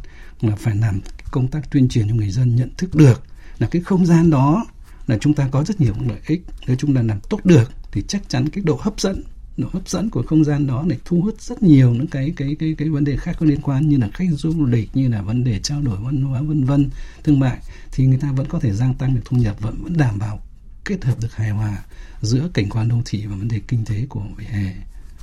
là 0.42 0.56
phải 0.56 0.76
làm 0.76 1.00
công 1.32 1.48
tác 1.48 1.72
tuyên 1.72 1.90
truyền 1.90 2.08
cho 2.08 2.16
người 2.16 2.30
dân 2.30 2.56
nhận 2.56 2.70
thức 2.78 2.96
được 2.96 3.24
là 3.60 3.68
cái 3.68 3.82
không 3.82 4.06
gian 4.06 4.30
đó 4.30 4.66
là 5.08 5.18
chúng 5.18 5.34
ta 5.34 5.48
có 5.52 5.64
rất 5.64 5.82
nhiều 5.82 5.94
lợi 6.08 6.20
ích. 6.28 6.46
Nếu 6.68 6.76
chúng 6.76 6.96
ta 6.96 7.02
làm 7.02 7.20
tốt 7.30 7.40
được 7.44 7.72
thì 7.92 8.04
chắc 8.08 8.30
chắn 8.30 8.50
cái 8.50 8.64
độ 8.64 8.80
hấp 8.82 9.00
dẫn, 9.00 9.24
độ 9.58 9.68
hấp 9.74 9.90
dẫn 9.90 10.10
của 10.10 10.24
không 10.24 10.44
gian 10.44 10.68
đó 10.68 10.84
này 10.88 10.98
thu 11.06 11.22
hút 11.22 11.42
rất 11.42 11.64
nhiều 11.64 11.94
những 11.94 12.08
cái 12.08 12.34
cái 12.36 12.56
cái 12.60 12.76
cái 12.78 12.90
vấn 12.90 13.04
đề 13.04 13.18
khác 13.18 13.36
có 13.40 13.46
liên 13.46 13.62
quan 13.62 13.90
như 13.90 13.98
là 13.98 14.10
khách 14.14 14.28
du 14.32 14.66
lịch, 14.66 14.90
như 14.94 15.08
là 15.08 15.22
vấn 15.22 15.44
đề 15.44 15.60
trao 15.60 15.82
đổi 15.82 15.98
văn 16.00 16.22
hóa, 16.22 16.42
vân 16.42 16.66
vân, 16.66 16.90
thương 17.24 17.40
mại. 17.40 17.58
Thì 17.92 18.06
người 18.06 18.18
ta 18.18 18.32
vẫn 18.32 18.48
có 18.50 18.60
thể 18.60 18.74
gia 18.74 18.94
tăng 18.94 19.16
được 19.16 19.22
thu 19.26 19.38
nhập 19.38 19.56
vẫn 19.60 19.84
vẫn 19.84 19.98
đảm 19.98 20.20
bảo 20.20 20.40
kết 20.90 21.06
hợp 21.06 21.20
được 21.22 21.36
hài 21.36 21.50
hòa 21.50 21.84
giữa 22.22 22.50
cảnh 22.54 22.70
quan 22.70 22.88
đô 22.88 22.96
thị 23.06 23.26
và 23.26 23.36
vấn 23.36 23.48
đề 23.48 23.60
kinh 23.68 23.86
tế 23.86 24.06
của 24.10 24.22
vỉa 24.38 24.46
hè 24.46 24.74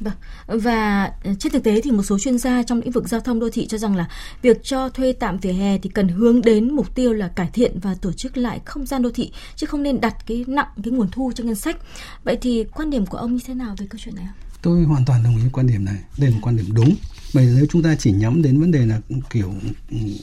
Vâng. 0.01 0.15
Và 0.47 1.11
trên 1.39 1.53
thực 1.53 1.65
tế 1.65 1.81
thì 1.81 1.91
một 1.91 2.03
số 2.03 2.19
chuyên 2.19 2.39
gia 2.39 2.63
trong 2.63 2.81
lĩnh 2.81 2.91
vực 2.91 3.09
giao 3.09 3.21
thông 3.21 3.41
đô 3.41 3.49
thị 3.53 3.67
cho 3.67 3.79
rằng 3.79 3.97
là 3.97 4.09
việc 4.43 4.65
cho 4.65 4.89
thuê 4.89 5.13
tạm 5.13 5.39
vỉa 5.39 5.53
hè 5.53 5.79
thì 5.79 5.91
cần 5.91 6.09
hướng 6.09 6.43
đến 6.43 6.71
mục 6.71 6.95
tiêu 6.95 7.13
là 7.13 7.29
cải 7.29 7.51
thiện 7.53 7.81
và 7.81 7.95
tổ 7.95 8.13
chức 8.13 8.37
lại 8.37 8.61
không 8.65 8.87
gian 8.87 9.03
đô 9.03 9.11
thị 9.11 9.33
chứ 9.57 9.67
không 9.67 9.83
nên 9.83 10.01
đặt 10.01 10.27
cái 10.27 10.45
nặng 10.49 10.67
cái 10.85 10.93
nguồn 10.93 11.09
thu 11.13 11.33
cho 11.35 11.45
ngân 11.45 11.55
sách. 11.55 11.77
Vậy 12.25 12.39
thì 12.41 12.65
quan 12.65 12.91
điểm 12.91 13.07
của 13.07 13.19
ông 13.19 13.33
như 13.33 13.41
thế 13.47 13.55
nào 13.55 13.75
về 13.79 13.87
câu 13.91 13.99
chuyện 14.05 14.15
này? 14.15 14.27
Tôi 14.63 14.85
hoàn 14.85 15.05
toàn 15.05 15.23
đồng 15.23 15.37
ý 15.37 15.43
quan 15.53 15.67
điểm 15.67 15.85
này. 15.85 15.97
Đây 16.19 16.31
là 16.31 16.37
một 16.37 16.41
quan 16.43 16.57
điểm 16.57 16.67
đúng. 16.73 16.95
Bởi 17.35 17.47
nếu 17.57 17.67
chúng 17.71 17.83
ta 17.83 17.97
chỉ 17.99 18.12
nhắm 18.12 18.43
đến 18.43 18.61
vấn 18.61 18.71
đề 18.71 18.87
là 18.87 19.01
kiểu 19.31 19.55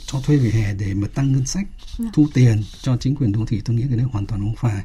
cho 0.06 0.22
thuê 0.22 0.38
vỉa 0.38 0.50
hè 0.50 0.74
để 0.74 0.94
mà 0.94 1.08
tăng 1.08 1.32
ngân 1.32 1.46
sách, 1.46 1.68
dạ. 1.98 2.06
thu 2.14 2.28
tiền 2.34 2.64
cho 2.82 2.98
chính 2.98 3.16
quyền 3.16 3.32
đô 3.32 3.46
thị, 3.46 3.62
tôi 3.66 3.76
nghĩ 3.76 3.84
cái 3.90 3.98
đấy 3.98 4.08
hoàn 4.12 4.26
toàn 4.26 4.42
không 4.42 4.56
phải. 4.56 4.84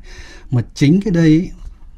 Mà 0.51 0.63
chính 0.75 1.01
cái 1.01 1.13
đây 1.13 1.51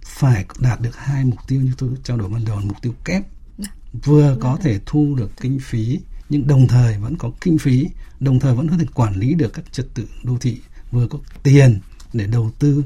phải 0.05 0.45
đạt 0.59 0.81
được 0.81 0.97
hai 0.97 1.25
mục 1.25 1.39
tiêu 1.49 1.61
như 1.61 1.73
tôi 1.79 1.91
trao 2.05 2.17
đổi 2.17 2.29
ban 2.29 2.45
đầu 2.45 2.61
mục 2.65 2.83
tiêu 2.83 2.95
kép 3.05 3.23
dạ. 3.59 3.69
vừa 4.05 4.37
có 4.41 4.59
thể 4.63 4.81
thu 4.87 5.15
được 5.19 5.31
kinh 5.41 5.59
phí 5.63 6.01
nhưng 6.29 6.47
đồng 6.47 6.69
thời 6.69 6.99
vẫn 6.99 7.17
có 7.17 7.31
kinh 7.41 7.59
phí 7.59 7.89
đồng 8.21 8.41
thời 8.41 8.55
vẫn 8.55 8.69
có 8.69 8.77
thể 8.79 8.85
quản 8.95 9.15
lý 9.15 9.35
được 9.35 9.53
các 9.53 9.73
trật 9.73 9.87
tự 9.95 10.09
đô 10.23 10.39
thị 10.41 10.61
vừa 10.91 11.07
có 11.07 11.19
tiền 11.43 11.81
để 12.13 12.27
đầu 12.27 12.51
tư 12.59 12.85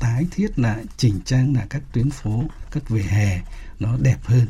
tái 0.00 0.26
thiết 0.30 0.58
lại 0.58 0.84
chỉnh 0.96 1.20
trang 1.24 1.54
lại 1.54 1.66
các 1.70 1.82
tuyến 1.92 2.10
phố 2.10 2.44
các 2.70 2.88
vỉa 2.88 3.02
hè 3.02 3.42
nó 3.80 3.96
đẹp 3.96 4.18
hơn 4.22 4.46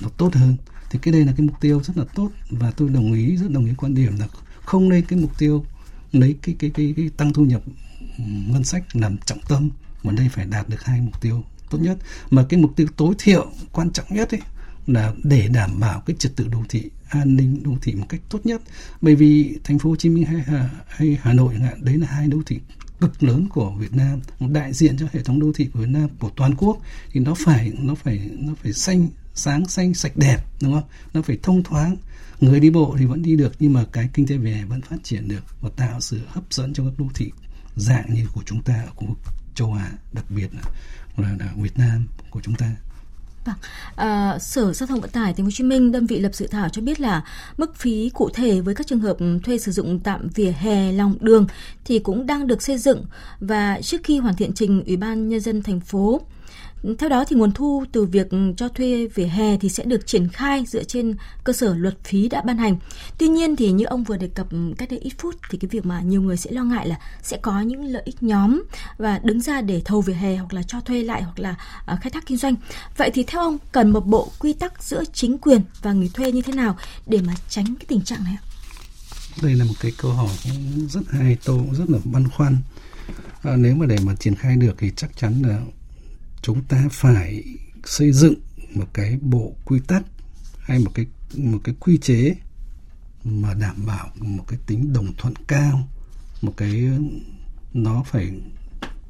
nó 0.00 0.08
tốt 0.08 0.34
hơn 0.34 0.56
thì 0.96 1.00
cái 1.02 1.12
đây 1.12 1.24
là 1.24 1.32
cái 1.36 1.46
mục 1.46 1.60
tiêu 1.60 1.82
rất 1.82 1.98
là 1.98 2.04
tốt 2.14 2.30
và 2.50 2.70
tôi 2.70 2.88
đồng 2.88 3.12
ý 3.12 3.36
rất 3.36 3.50
đồng 3.50 3.66
ý 3.66 3.72
quan 3.76 3.94
điểm 3.94 4.18
là 4.18 4.26
không 4.64 4.88
nên 4.88 5.04
cái 5.04 5.18
mục 5.18 5.38
tiêu 5.38 5.64
lấy 6.12 6.36
cái 6.42 6.54
cái 6.58 6.70
cái, 6.70 6.94
cái 6.96 7.10
tăng 7.16 7.32
thu 7.32 7.44
nhập 7.44 7.62
ngân 8.26 8.64
sách 8.64 8.96
làm 8.96 9.18
trọng 9.18 9.40
tâm 9.48 9.70
mà 10.02 10.12
đây 10.12 10.28
phải 10.28 10.46
đạt 10.46 10.68
được 10.68 10.84
hai 10.84 11.00
mục 11.00 11.20
tiêu 11.20 11.44
tốt 11.70 11.78
nhất. 11.78 11.98
Mà 12.30 12.46
cái 12.48 12.60
mục 12.60 12.76
tiêu 12.76 12.86
tối 12.96 13.14
thiểu 13.18 13.46
quan 13.72 13.90
trọng 13.90 14.06
nhất 14.10 14.30
ấy 14.30 14.40
là 14.86 15.12
để 15.22 15.48
đảm 15.48 15.80
bảo 15.80 16.00
cái 16.00 16.16
trật 16.18 16.36
tự 16.36 16.48
đô 16.48 16.64
thị 16.68 16.90
an 17.08 17.36
ninh 17.36 17.62
đô 17.62 17.72
thị 17.82 17.94
một 17.94 18.06
cách 18.08 18.20
tốt 18.28 18.46
nhất. 18.46 18.62
Bởi 19.00 19.14
vì 19.14 19.58
thành 19.64 19.78
phố 19.78 19.90
Hồ 19.90 19.96
Chí 19.96 20.08
Minh 20.08 20.24
hay 20.24 20.42
Hà, 20.46 20.70
hay 20.88 21.18
Hà 21.22 21.32
Nội 21.32 21.54
hạn 21.54 21.84
đấy 21.84 21.98
là 21.98 22.06
hai 22.06 22.26
đô 22.26 22.42
thị 22.46 22.60
cực 23.00 23.22
lớn 23.22 23.48
của 23.48 23.70
Việt 23.70 23.94
Nam 23.94 24.20
đại 24.40 24.72
diện 24.72 24.96
cho 24.98 25.06
hệ 25.12 25.22
thống 25.22 25.40
đô 25.40 25.52
thị 25.52 25.68
của 25.72 25.80
Việt 25.80 25.88
Nam 25.88 26.08
của 26.18 26.30
toàn 26.36 26.54
quốc. 26.54 26.78
Thì 27.12 27.20
nó 27.20 27.34
phải 27.34 27.72
nó 27.78 27.94
phải 27.94 28.30
nó 28.38 28.54
phải 28.62 28.72
xanh 28.72 29.08
sáng 29.36 29.68
xanh 29.68 29.94
sạch 29.94 30.16
đẹp 30.16 30.38
đúng 30.62 30.72
không? 30.72 30.88
Nó 31.14 31.22
phải 31.22 31.38
thông 31.42 31.62
thoáng. 31.62 31.96
Người 32.40 32.60
đi 32.60 32.70
bộ 32.70 32.96
thì 32.98 33.06
vẫn 33.06 33.22
đi 33.22 33.36
được 33.36 33.52
nhưng 33.58 33.72
mà 33.72 33.84
cái 33.92 34.08
kinh 34.14 34.26
tế 34.26 34.36
về 34.36 34.64
vẫn 34.68 34.80
phát 34.80 34.96
triển 35.02 35.28
được 35.28 35.44
và 35.60 35.70
tạo 35.76 36.00
sự 36.00 36.20
hấp 36.28 36.44
dẫn 36.50 36.72
cho 36.72 36.84
các 36.84 36.92
đô 36.98 37.06
thị 37.14 37.30
dạng 37.76 38.14
như 38.14 38.26
của 38.34 38.42
chúng 38.46 38.62
ta 38.62 38.74
ở 38.74 38.90
khu 38.94 39.06
vực 39.06 39.18
châu 39.54 39.72
Á 39.72 39.92
đặc 40.12 40.24
biệt 40.30 40.48
là, 40.54 40.62
là, 41.16 41.36
là 41.38 41.52
Việt 41.56 41.78
Nam 41.78 42.06
của 42.30 42.40
chúng 42.42 42.54
ta. 42.54 42.70
Vâng. 43.44 43.56
À, 43.96 44.38
Sở 44.38 44.72
Giao 44.72 44.86
thông 44.86 45.00
Vận 45.00 45.10
tải 45.10 45.34
Thành 45.34 45.36
phố 45.36 45.44
Hồ 45.44 45.50
Chí 45.50 45.64
Minh 45.64 45.92
đơn 45.92 46.06
vị 46.06 46.20
lập 46.20 46.34
dự 46.34 46.46
thảo 46.46 46.68
cho 46.68 46.82
biết 46.82 47.00
là 47.00 47.24
mức 47.56 47.76
phí 47.76 48.10
cụ 48.14 48.30
thể 48.34 48.60
với 48.60 48.74
các 48.74 48.86
trường 48.86 49.00
hợp 49.00 49.16
thuê 49.44 49.58
sử 49.58 49.72
dụng 49.72 50.00
tạm 50.00 50.28
vỉa 50.34 50.52
hè 50.58 50.92
lòng 50.92 51.16
đường 51.20 51.46
thì 51.84 51.98
cũng 51.98 52.26
đang 52.26 52.46
được 52.46 52.62
xây 52.62 52.78
dựng 52.78 53.04
và 53.40 53.80
trước 53.82 54.00
khi 54.04 54.18
hoàn 54.18 54.36
thiện 54.36 54.52
trình 54.52 54.84
Ủy 54.86 54.96
ban 54.96 55.28
nhân 55.28 55.40
dân 55.40 55.62
thành 55.62 55.80
phố 55.80 56.20
theo 56.98 57.08
đó 57.08 57.24
thì 57.28 57.36
nguồn 57.36 57.52
thu 57.52 57.84
từ 57.92 58.04
việc 58.04 58.28
cho 58.56 58.68
thuê 58.68 59.06
vỉa 59.14 59.24
hè 59.24 59.56
thì 59.58 59.68
sẽ 59.68 59.84
được 59.84 60.06
triển 60.06 60.28
khai 60.28 60.64
dựa 60.66 60.84
trên 60.84 61.14
cơ 61.44 61.52
sở 61.52 61.74
luật 61.74 62.04
phí 62.04 62.28
đã 62.28 62.42
ban 62.42 62.58
hành. 62.58 62.76
Tuy 63.18 63.28
nhiên 63.28 63.56
thì 63.56 63.72
như 63.72 63.84
ông 63.84 64.04
vừa 64.04 64.16
đề 64.16 64.28
cập 64.28 64.46
cách 64.78 64.90
đây 64.90 64.98
ít 64.98 65.12
phút 65.18 65.34
thì 65.50 65.58
cái 65.58 65.68
việc 65.68 65.86
mà 65.86 66.00
nhiều 66.00 66.22
người 66.22 66.36
sẽ 66.36 66.50
lo 66.50 66.64
ngại 66.64 66.88
là 66.88 66.98
sẽ 67.22 67.36
có 67.42 67.60
những 67.60 67.84
lợi 67.84 68.02
ích 68.04 68.22
nhóm 68.22 68.62
và 68.98 69.20
đứng 69.24 69.40
ra 69.40 69.60
để 69.60 69.82
thầu 69.84 70.00
vỉa 70.00 70.12
hè 70.12 70.36
hoặc 70.36 70.54
là 70.54 70.62
cho 70.62 70.80
thuê 70.80 71.02
lại 71.02 71.22
hoặc 71.22 71.38
là 71.38 71.54
à, 71.86 71.98
khai 72.02 72.10
thác 72.10 72.26
kinh 72.26 72.38
doanh. 72.38 72.54
Vậy 72.96 73.10
thì 73.14 73.22
theo 73.22 73.40
ông 73.42 73.58
cần 73.72 73.90
một 73.90 74.06
bộ 74.06 74.32
quy 74.38 74.52
tắc 74.52 74.82
giữa 74.82 75.04
chính 75.12 75.38
quyền 75.38 75.60
và 75.82 75.92
người 75.92 76.10
thuê 76.14 76.32
như 76.32 76.42
thế 76.42 76.52
nào 76.52 76.76
để 77.06 77.20
mà 77.26 77.34
tránh 77.48 77.66
cái 77.66 77.86
tình 77.88 78.00
trạng 78.00 78.24
này 78.24 78.36
ạ? 78.40 78.42
Đây 79.42 79.54
là 79.54 79.64
một 79.64 79.74
cái 79.80 79.92
câu 79.96 80.12
hỏi 80.12 80.30
cũng 80.44 80.88
rất 80.88 81.00
hay, 81.10 81.36
tôi 81.44 81.58
cũng 81.58 81.74
rất 81.74 81.90
là 81.90 81.98
băn 82.04 82.28
khoăn. 82.28 82.56
À, 83.42 83.56
nếu 83.56 83.74
mà 83.74 83.86
để 83.86 83.98
mà 84.02 84.14
triển 84.14 84.34
khai 84.34 84.56
được 84.56 84.74
thì 84.78 84.92
chắc 84.96 85.16
chắn 85.16 85.42
là 85.42 85.60
chúng 86.46 86.62
ta 86.62 86.88
phải 86.92 87.44
xây 87.84 88.12
dựng 88.12 88.34
một 88.74 88.86
cái 88.92 89.18
bộ 89.20 89.54
quy 89.64 89.80
tắc 89.86 90.02
hay 90.58 90.78
một 90.78 90.90
cái 90.94 91.06
một 91.36 91.58
cái 91.64 91.74
quy 91.80 91.98
chế 91.98 92.34
mà 93.24 93.54
đảm 93.54 93.86
bảo 93.86 94.10
một 94.20 94.44
cái 94.48 94.58
tính 94.66 94.92
đồng 94.92 95.12
thuận 95.18 95.34
cao 95.48 95.88
một 96.42 96.52
cái 96.56 96.90
nó 97.74 98.02
phải 98.06 98.32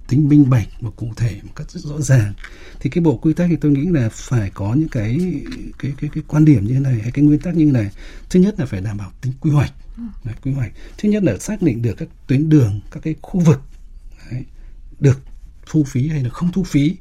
tính 0.08 0.28
minh 0.28 0.50
bạch 0.50 0.68
và 0.80 0.90
cụ 0.90 1.12
thể 1.16 1.40
một 1.42 1.52
cách 1.56 1.70
rất 1.70 1.80
rõ 1.84 2.00
ràng. 2.00 2.32
Thì 2.80 2.90
cái 2.90 3.04
bộ 3.04 3.16
quy 3.16 3.32
tắc 3.32 3.48
thì 3.50 3.56
tôi 3.56 3.72
nghĩ 3.72 3.86
là 3.86 4.08
phải 4.08 4.50
có 4.50 4.74
những 4.74 4.88
cái 4.88 5.18
cái 5.78 5.92
cái 6.00 6.10
cái 6.14 6.22
quan 6.28 6.44
điểm 6.44 6.66
như 6.66 6.74
thế 6.74 6.80
này 6.80 7.00
hay 7.02 7.12
cái 7.12 7.24
nguyên 7.24 7.40
tắc 7.40 7.56
như 7.56 7.64
thế 7.66 7.72
này. 7.72 7.90
Thứ 8.30 8.40
nhất 8.40 8.54
là 8.58 8.66
phải 8.66 8.80
đảm 8.80 8.96
bảo 8.96 9.12
tính 9.20 9.32
quy 9.40 9.50
hoạch. 9.50 9.72
Đấy, 10.24 10.34
quy 10.42 10.52
hoạch. 10.52 10.72
Thứ 10.98 11.08
nhất 11.08 11.22
là 11.22 11.38
xác 11.38 11.62
định 11.62 11.82
được 11.82 11.94
các 11.98 12.08
tuyến 12.26 12.48
đường 12.48 12.80
các 12.90 13.02
cái 13.02 13.14
khu 13.22 13.40
vực 13.40 13.60
Đấy, 14.30 14.44
được 15.00 15.20
thu 15.66 15.84
phí 15.84 16.08
hay 16.08 16.22
là 16.22 16.30
không 16.30 16.52
thu 16.52 16.64
phí 16.64 16.96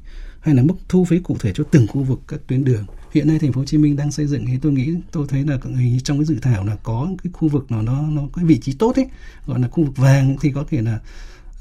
hay 0.45 0.55
là 0.55 0.63
mức 0.63 0.73
thu 0.89 1.05
phí 1.05 1.19
cụ 1.19 1.37
thể 1.39 1.51
cho 1.55 1.63
từng 1.71 1.87
khu 1.87 2.03
vực 2.03 2.19
các 2.27 2.39
tuyến 2.47 2.63
đường? 2.63 2.85
Hiện 3.11 3.27
nay 3.27 3.39
thành 3.39 3.51
phố 3.51 3.61
Hồ 3.61 3.65
Chí 3.65 3.77
Minh 3.77 3.95
đang 3.95 4.11
xây 4.11 4.27
dựng 4.27 4.45
thì 4.45 4.57
tôi 4.61 4.71
nghĩ 4.71 4.93
tôi 5.11 5.25
thấy 5.29 5.43
là 5.43 5.57
trong 6.03 6.17
cái 6.17 6.25
dự 6.25 6.35
thảo 6.41 6.65
là 6.65 6.75
có 6.83 7.09
cái 7.23 7.31
khu 7.33 7.47
vực 7.47 7.71
nào 7.71 7.81
nó 7.81 8.01
nó 8.01 8.21
có 8.31 8.41
vị 8.45 8.59
trí 8.59 8.73
tốt 8.73 8.95
ấy 8.95 9.05
gọi 9.45 9.59
là 9.59 9.67
khu 9.67 9.83
vực 9.83 9.97
vàng 9.97 10.35
thì 10.41 10.51
có 10.51 10.65
thể 10.69 10.81
là 10.81 10.99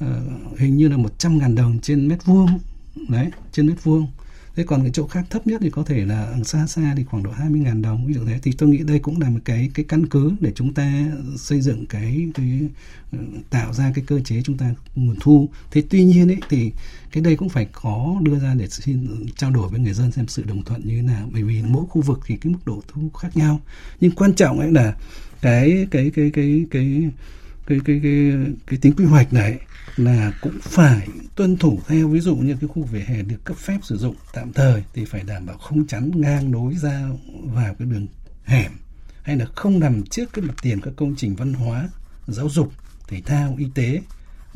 uh, 0.04 0.58
hình 0.58 0.76
như 0.76 0.88
là 0.88 0.96
100 0.96 1.38
ngàn 1.38 1.54
đồng 1.54 1.78
trên 1.80 2.08
mét 2.08 2.24
vuông. 2.24 2.48
Đấy 3.08 3.30
trên 3.52 3.66
mét 3.66 3.84
vuông 3.84 4.06
thế 4.56 4.64
còn 4.64 4.82
cái 4.82 4.90
chỗ 4.94 5.06
khác 5.06 5.24
thấp 5.30 5.46
nhất 5.46 5.60
thì 5.64 5.70
có 5.70 5.82
thể 5.82 6.04
là 6.04 6.34
xa 6.44 6.66
xa 6.66 6.94
thì 6.96 7.04
khoảng 7.04 7.22
độ 7.22 7.30
20.000 7.30 7.82
đồng 7.82 8.06
ví 8.06 8.14
dụ 8.14 8.20
thế. 8.26 8.38
Thì 8.42 8.52
tôi 8.58 8.68
nghĩ 8.68 8.78
đây 8.78 8.98
cũng 8.98 9.20
là 9.20 9.30
một 9.30 9.40
cái 9.44 9.70
cái 9.74 9.84
căn 9.88 10.06
cứ 10.06 10.32
để 10.40 10.52
chúng 10.54 10.74
ta 10.74 11.06
xây 11.36 11.60
dựng 11.60 11.86
cái, 11.86 12.28
cái 12.34 12.60
ờ, 13.12 13.18
tạo 13.50 13.72
ra 13.72 13.92
cái 13.94 14.04
cơ 14.06 14.20
chế 14.20 14.42
chúng 14.42 14.56
ta 14.56 14.74
nguồn 14.94 15.16
thu. 15.20 15.48
Thế 15.70 15.82
tuy 15.90 16.04
nhiên 16.04 16.30
ấy 16.30 16.40
thì 16.48 16.72
cái 17.12 17.22
đây 17.22 17.36
cũng 17.36 17.48
phải 17.48 17.66
có 17.72 18.16
đưa 18.22 18.38
ra 18.38 18.54
để 18.54 18.68
xin 18.68 19.26
trao 19.36 19.50
đổi 19.50 19.68
với 19.68 19.80
người 19.80 19.94
dân 19.94 20.12
xem 20.12 20.28
sự 20.28 20.42
đồng 20.42 20.62
thuận 20.62 20.80
như 20.86 20.96
thế 20.96 21.02
nào. 21.02 21.28
Bởi 21.32 21.42
vì 21.42 21.62
mỗi 21.62 21.84
khu 21.88 22.02
vực 22.02 22.20
thì 22.26 22.36
cái 22.36 22.52
mức 22.52 22.58
độ 22.64 22.82
thu 22.88 23.10
khác 23.18 23.36
nhau. 23.36 23.60
Nhưng 24.00 24.10
quan 24.10 24.34
trọng 24.34 24.60
ấy 24.60 24.72
là 24.72 24.96
cái 25.40 25.86
cái 25.90 26.10
cái 26.14 26.30
cái 26.30 26.30
cái 26.34 26.64
cái 26.70 27.10
cái 27.66 27.81
cái, 27.85 28.00
cái 28.03 28.33
cái 28.66 28.79
tính 28.79 28.92
quy 28.96 29.05
hoạch 29.05 29.33
này 29.33 29.59
là 29.96 30.33
cũng 30.40 30.59
phải 30.62 31.09
tuân 31.37 31.57
thủ 31.57 31.81
theo. 31.88 32.09
Ví 32.09 32.20
dụ 32.20 32.37
như 32.37 32.57
cái 32.61 32.68
khu 32.68 32.83
vỉa 32.83 33.05
hè 33.07 33.22
được 33.22 33.44
cấp 33.44 33.57
phép 33.57 33.79
sử 33.83 33.96
dụng 33.96 34.16
tạm 34.33 34.53
thời 34.53 34.85
thì 34.94 35.05
phải 35.05 35.22
đảm 35.22 35.46
bảo 35.46 35.59
không 35.59 35.87
chắn 35.87 36.11
ngang 36.14 36.53
đối 36.53 36.74
ra 36.74 37.09
vào 37.44 37.74
cái 37.74 37.88
đường 37.88 38.07
hẻm 38.44 38.72
hay 39.22 39.37
là 39.37 39.46
không 39.55 39.81
nằm 39.81 40.03
trước 40.03 40.33
cái 40.33 40.44
mặt 40.44 40.55
tiền 40.62 40.81
các 40.81 40.92
công 40.96 41.14
trình 41.16 41.35
văn 41.35 41.53
hóa 41.53 41.88
giáo 42.27 42.48
dục 42.48 42.72
thể 43.09 43.20
thao 43.27 43.55
y 43.59 43.66
tế 43.74 44.03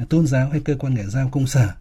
tôn 0.08 0.26
giáo 0.26 0.48
hay 0.48 0.60
cơ 0.60 0.76
quan 0.76 0.94
ngoại 0.94 1.06
giao 1.10 1.28
công 1.28 1.46
sở. 1.46 1.72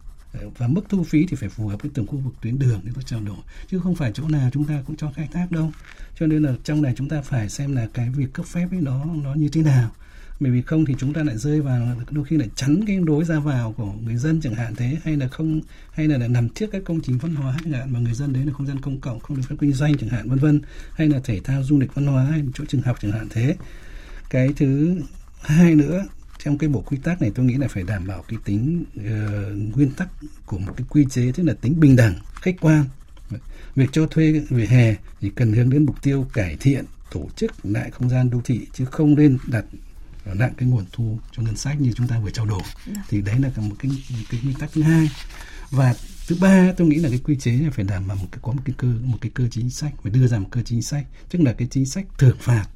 Và 0.58 0.68
mức 0.68 0.82
thu 0.88 1.04
phí 1.04 1.26
thì 1.26 1.36
phải 1.36 1.48
phù 1.48 1.68
hợp 1.68 1.82
với 1.82 1.90
từng 1.94 2.06
khu 2.06 2.18
vực 2.18 2.34
tuyến 2.42 2.58
đường 2.58 2.80
để 2.84 2.92
tôi 2.94 3.04
trao 3.06 3.20
đổi. 3.20 3.36
Chứ 3.70 3.78
không 3.78 3.94
phải 3.94 4.12
chỗ 4.14 4.28
nào 4.28 4.50
chúng 4.52 4.64
ta 4.64 4.82
cũng 4.86 4.96
cho 4.96 5.12
khai 5.16 5.28
thác 5.32 5.50
đâu. 5.50 5.72
Cho 6.18 6.26
nên 6.26 6.42
là 6.42 6.52
trong 6.64 6.82
này 6.82 6.94
chúng 6.96 7.08
ta 7.08 7.22
phải 7.22 7.48
xem 7.48 7.76
là 7.76 7.86
cái 7.94 8.10
việc 8.10 8.32
cấp 8.32 8.46
phép 8.46 8.68
ấy 8.70 8.80
nó 8.80 9.04
nó 9.04 9.34
như 9.34 9.48
thế 9.48 9.62
nào 9.62 9.90
bởi 10.40 10.52
vì 10.52 10.62
không 10.62 10.84
thì 10.84 10.94
chúng 10.98 11.12
ta 11.12 11.22
lại 11.22 11.38
rơi 11.38 11.60
vào 11.60 11.96
đôi 12.10 12.24
khi 12.24 12.36
lại 12.36 12.48
chắn 12.54 12.80
cái 12.86 12.98
lối 13.06 13.24
ra 13.24 13.38
vào 13.38 13.72
của 13.72 13.92
người 14.04 14.16
dân 14.16 14.40
chẳng 14.40 14.54
hạn 14.54 14.74
thế 14.74 14.96
hay 15.04 15.16
là 15.16 15.28
không 15.28 15.60
hay 15.92 16.08
là, 16.08 16.18
là 16.18 16.28
nằm 16.28 16.48
trước 16.48 16.66
các 16.72 16.82
công 16.84 17.00
trình 17.00 17.18
văn 17.18 17.34
hóa 17.34 17.56
chẳng 17.64 17.72
hạn 17.72 17.92
mà 17.92 18.00
người 18.00 18.14
dân 18.14 18.32
đấy 18.32 18.46
là 18.46 18.52
không 18.52 18.66
gian 18.66 18.80
công 18.80 19.00
cộng 19.00 19.20
không 19.20 19.36
được 19.36 19.42
phép 19.48 19.56
kinh 19.60 19.72
doanh 19.72 19.98
chẳng 19.98 20.10
hạn 20.10 20.28
vân 20.28 20.38
vân. 20.38 20.60
Hay 20.92 21.08
là 21.08 21.20
thể 21.24 21.40
thao 21.40 21.62
du 21.62 21.78
lịch 21.78 21.94
văn 21.94 22.06
hóa 22.06 22.24
hay 22.24 22.44
chỗ 22.54 22.64
trường 22.68 22.82
học 22.82 22.96
chẳng 23.00 23.12
hạn 23.12 23.26
thế. 23.30 23.56
Cái 24.30 24.48
thứ 24.56 25.00
hai 25.40 25.74
nữa 25.74 26.06
trong 26.44 26.58
cái 26.58 26.68
bộ 26.68 26.80
quy 26.80 26.96
tắc 26.96 27.22
này 27.22 27.32
tôi 27.34 27.46
nghĩ 27.46 27.54
là 27.54 27.68
phải 27.68 27.82
đảm 27.82 28.06
bảo 28.06 28.24
cái 28.28 28.38
tính 28.44 28.84
uh, 29.00 29.76
nguyên 29.76 29.90
tắc 29.90 30.08
của 30.46 30.58
một 30.58 30.72
cái 30.76 30.86
quy 30.90 31.06
chế 31.10 31.32
tức 31.32 31.42
là 31.42 31.54
tính 31.60 31.80
bình 31.80 31.96
đẳng 31.96 32.14
khách 32.34 32.56
quan. 32.60 32.84
Việc 33.74 33.88
cho 33.92 34.06
thuê 34.06 34.42
về 34.50 34.66
hè 34.66 34.96
thì 35.20 35.30
cần 35.34 35.52
hướng 35.52 35.70
đến 35.70 35.86
mục 35.86 36.02
tiêu 36.02 36.26
cải 36.32 36.56
thiện 36.60 36.84
tổ 37.12 37.28
chức 37.36 37.66
lại 37.66 37.90
không 37.90 38.08
gian 38.08 38.30
đô 38.30 38.40
thị 38.44 38.66
chứ 38.72 38.84
không 38.84 39.14
nên 39.14 39.38
đặt 39.46 39.64
nặng 40.34 40.52
cái 40.56 40.68
nguồn 40.68 40.84
thu 40.92 41.18
cho 41.32 41.42
ngân 41.42 41.56
sách 41.56 41.80
như 41.80 41.92
chúng 41.92 42.08
ta 42.08 42.18
vừa 42.18 42.30
trao 42.30 42.46
đổi. 42.46 42.62
Dạ. 42.86 43.02
thì 43.08 43.20
đấy 43.20 43.38
là 43.38 43.50
một 43.56 43.76
cái 43.78 43.90
một 43.90 44.24
cái 44.30 44.40
nguyên 44.44 44.56
tắc 44.58 44.72
thứ 44.72 44.82
hai. 44.82 45.10
Và 45.70 45.94
thứ 46.28 46.36
ba 46.40 46.72
tôi 46.76 46.88
nghĩ 46.88 46.96
là 46.96 47.08
cái 47.08 47.18
quy 47.18 47.36
chế 47.36 47.60
phải 47.72 47.84
đảm 47.84 48.08
bảo 48.08 48.16
một 48.16 48.26
cái 48.32 48.38
có 48.42 48.52
một 48.52 48.62
cái 48.64 48.74
cơ 48.78 48.88
một 49.04 49.18
cái 49.20 49.30
cơ 49.34 49.48
chính 49.50 49.70
sách 49.70 49.92
phải 50.02 50.12
đưa 50.12 50.26
ra 50.26 50.38
một 50.38 50.48
cơ 50.50 50.62
chính 50.62 50.82
sách. 50.82 51.06
Tức 51.30 51.42
là 51.42 51.52
cái 51.52 51.68
chính 51.70 51.86
sách 51.86 52.06
thưởng 52.18 52.36
phạt. 52.40 52.66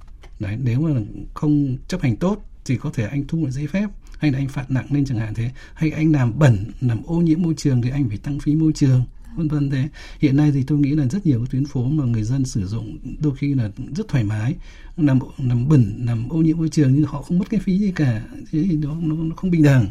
Đấy 0.40 0.56
nếu 0.62 0.80
mà 0.80 1.00
không 1.34 1.76
chấp 1.88 2.02
hành 2.02 2.16
tốt 2.16 2.48
thì 2.64 2.76
có 2.76 2.90
thể 2.94 3.06
anh 3.06 3.26
thu 3.28 3.38
một 3.38 3.50
giấy 3.50 3.66
phép 3.66 3.88
hay 4.18 4.32
là 4.32 4.38
anh 4.38 4.48
phạt 4.48 4.70
nặng 4.70 4.86
lên 4.90 5.04
chẳng 5.04 5.18
hạn 5.18 5.34
thế. 5.34 5.50
Hay 5.74 5.90
anh 5.90 6.12
làm 6.12 6.38
bẩn 6.38 6.72
làm 6.80 7.02
ô 7.06 7.14
nhiễm 7.14 7.42
môi 7.42 7.54
trường 7.56 7.82
thì 7.82 7.90
anh 7.90 8.08
phải 8.08 8.18
tăng 8.18 8.40
phí 8.40 8.54
môi 8.54 8.72
trường 8.74 9.04
vân 9.36 9.48
vân 9.48 9.70
thế 9.70 9.88
hiện 10.20 10.36
nay 10.36 10.50
thì 10.54 10.62
tôi 10.66 10.78
nghĩ 10.78 10.90
là 10.90 11.06
rất 11.06 11.26
nhiều 11.26 11.40
các 11.40 11.50
tuyến 11.50 11.66
phố 11.66 11.84
mà 11.84 12.04
người 12.04 12.22
dân 12.22 12.44
sử 12.44 12.66
dụng 12.66 12.98
đôi 13.18 13.36
khi 13.36 13.54
là 13.54 13.70
rất 13.96 14.08
thoải 14.08 14.24
mái 14.24 14.54
nằm 14.96 15.18
nằm 15.38 15.68
bẩn 15.68 15.94
nằm 15.98 16.28
ô 16.28 16.36
nhiễm 16.36 16.58
môi 16.58 16.68
trường 16.68 16.92
nhưng 16.94 17.04
họ 17.04 17.22
không 17.22 17.38
mất 17.38 17.50
cái 17.50 17.60
phí 17.60 17.78
gì 17.78 17.92
cả 17.96 18.22
thế 18.52 18.64
thì 18.70 18.76
nó 18.76 18.96
nó, 19.00 19.14
nó 19.14 19.34
không 19.36 19.50
bình 19.50 19.62
đẳng. 19.62 19.86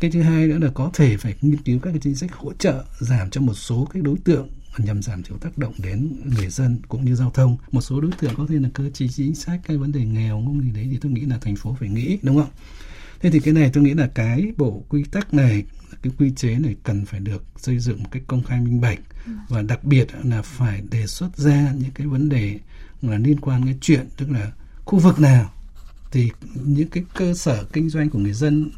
Cái 0.00 0.10
thứ 0.10 0.22
hai 0.22 0.46
nữa 0.46 0.58
là 0.58 0.70
có 0.74 0.90
thể 0.94 1.16
phải 1.16 1.34
nghiên 1.42 1.56
cứu 1.56 1.78
các 1.78 1.90
cái 1.90 2.00
chính 2.02 2.14
sách 2.14 2.34
hỗ 2.34 2.52
trợ 2.52 2.84
giảm 3.00 3.30
cho 3.30 3.40
một 3.40 3.54
số 3.54 3.88
các 3.92 4.02
đối 4.02 4.16
tượng 4.24 4.48
nhằm 4.78 5.02
giảm 5.02 5.22
thiểu 5.22 5.38
tác 5.38 5.58
động 5.58 5.74
đến 5.78 6.08
người 6.36 6.48
dân 6.48 6.76
cũng 6.88 7.04
như 7.04 7.14
giao 7.14 7.30
thông. 7.30 7.56
Một 7.72 7.80
số 7.80 8.00
đối 8.00 8.12
tượng 8.12 8.34
có 8.34 8.46
thể 8.48 8.54
là 8.54 8.68
cơ 8.74 8.90
chế 8.90 9.08
chính 9.08 9.34
sách 9.34 9.60
cái 9.66 9.76
vấn 9.76 9.92
đề 9.92 10.04
nghèo 10.04 10.42
không 10.46 10.60
gì 10.60 10.70
đấy 10.70 10.88
thì 10.90 10.98
tôi 11.00 11.12
nghĩ 11.12 11.20
là 11.20 11.38
thành 11.38 11.56
phố 11.56 11.76
phải 11.80 11.88
nghĩ 11.88 12.18
đúng 12.22 12.36
không? 12.36 12.50
Thế 13.20 13.30
thì 13.30 13.40
cái 13.40 13.54
này 13.54 13.70
tôi 13.72 13.84
nghĩ 13.84 13.94
là 13.94 14.06
cái 14.06 14.52
bộ 14.56 14.84
quy 14.88 15.04
tắc 15.04 15.34
này 15.34 15.64
cái 16.02 16.12
quy 16.18 16.32
chế 16.36 16.58
này 16.58 16.76
cần 16.82 17.04
phải 17.04 17.20
được 17.20 17.44
xây 17.56 17.78
dựng 17.78 18.02
một 18.02 18.08
cách 18.10 18.22
công 18.26 18.42
khai 18.42 18.60
minh 18.60 18.80
bạch. 18.80 18.98
Và 19.48 19.62
đặc 19.62 19.84
biệt 19.84 20.08
là 20.24 20.42
phải 20.42 20.82
đề 20.90 21.06
xuất 21.06 21.36
ra 21.36 21.72
những 21.72 21.90
cái 21.94 22.06
vấn 22.06 22.28
đề 22.28 22.58
là 23.02 23.18
liên 23.18 23.40
quan 23.40 23.64
cái 23.64 23.78
chuyện, 23.80 24.08
tức 24.16 24.30
là 24.30 24.52
khu 24.84 24.98
vực 24.98 25.20
nào, 25.20 25.52
thì 26.10 26.30
những 26.54 26.88
cái 26.88 27.04
cơ 27.14 27.34
sở 27.34 27.64
kinh 27.72 27.90
doanh 27.90 28.10
của 28.10 28.18
người 28.18 28.32
dân 28.32 28.70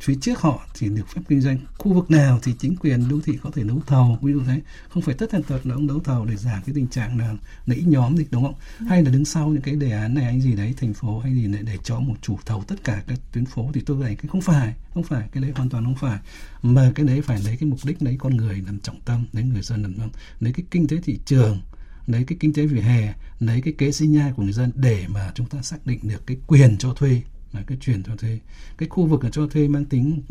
phía 0.00 0.14
trước 0.20 0.40
họ 0.40 0.66
thì 0.74 0.88
được 0.88 1.08
phép 1.08 1.20
kinh 1.28 1.40
doanh. 1.40 1.58
Khu 1.78 1.92
vực 1.92 2.10
nào 2.10 2.38
thì 2.42 2.54
chính 2.58 2.76
quyền 2.76 3.08
đô 3.08 3.20
thị 3.24 3.38
có 3.42 3.50
thể 3.54 3.62
đấu 3.62 3.82
thầu. 3.86 4.18
Ví 4.22 4.32
dụ 4.32 4.40
thế. 4.46 4.60
Không 4.88 5.02
phải 5.02 5.14
tất 5.14 5.30
tần 5.30 5.42
tật 5.42 5.66
là 5.66 5.74
ông 5.74 5.86
đấu 5.86 6.00
thầu 6.04 6.24
để 6.24 6.36
giảm 6.36 6.62
cái 6.66 6.74
tình 6.74 6.88
trạng 6.88 7.18
là 7.18 7.34
nãy 7.66 7.82
nhóm 7.86 8.16
gì 8.16 8.26
đúng 8.30 8.42
không? 8.42 8.54
Ừ. 8.78 8.86
hay 8.88 9.02
là 9.02 9.10
đứng 9.10 9.24
sau 9.24 9.48
những 9.48 9.62
cái 9.62 9.74
đề 9.74 9.90
án 9.90 10.14
này 10.14 10.24
anh 10.24 10.40
gì 10.40 10.54
đấy 10.54 10.74
thành 10.80 10.94
phố 10.94 11.18
hay 11.18 11.34
gì 11.34 11.46
để, 11.46 11.58
để 11.62 11.78
cho 11.84 12.00
một 12.00 12.14
chủ 12.22 12.38
thầu 12.46 12.64
tất 12.66 12.84
cả 12.84 13.02
các 13.06 13.18
tuyến 13.32 13.46
phố 13.46 13.70
thì 13.74 13.80
tôi 13.80 14.02
thấy 14.02 14.14
cái 14.14 14.28
không 14.28 14.40
phải 14.40 14.74
không 14.94 15.02
phải 15.02 15.28
cái 15.32 15.42
đấy 15.42 15.52
hoàn 15.56 15.68
toàn 15.68 15.84
không 15.84 15.96
phải. 15.96 16.18
Mà 16.62 16.92
cái 16.94 17.06
đấy 17.06 17.20
phải 17.22 17.40
lấy 17.44 17.56
cái 17.56 17.68
mục 17.68 17.78
đích 17.84 18.02
lấy 18.02 18.16
con 18.18 18.36
người 18.36 18.62
làm 18.66 18.80
trọng 18.80 19.00
tâm 19.00 19.26
lấy 19.32 19.44
người 19.44 19.62
dân 19.62 19.82
làm 19.82 19.94
trọng 19.94 20.10
lấy 20.40 20.52
cái 20.52 20.64
kinh 20.70 20.88
tế 20.88 20.96
thị 21.04 21.18
trường 21.24 21.60
lấy 22.06 22.24
cái 22.24 22.38
kinh 22.40 22.52
tế 22.52 22.66
vỉa 22.66 22.80
hè 22.80 23.14
lấy 23.40 23.60
cái 23.60 23.74
kế 23.78 23.92
sinh 23.92 24.12
nhai 24.12 24.32
của 24.32 24.42
người 24.42 24.52
dân 24.52 24.70
để 24.74 25.04
mà 25.08 25.32
chúng 25.34 25.46
ta 25.46 25.62
xác 25.62 25.86
định 25.86 26.00
được 26.02 26.26
cái 26.26 26.36
quyền 26.46 26.78
cho 26.78 26.94
thuê 26.94 27.22
cái 27.66 27.78
chuyển 27.80 28.02
cho 28.02 28.16
thuê. 28.16 28.38
Cái 28.78 28.88
khu 28.88 29.06
vực 29.06 29.20
cho 29.32 29.46
thuê 29.46 29.68
mang 29.68 29.84
tính, 29.84 30.22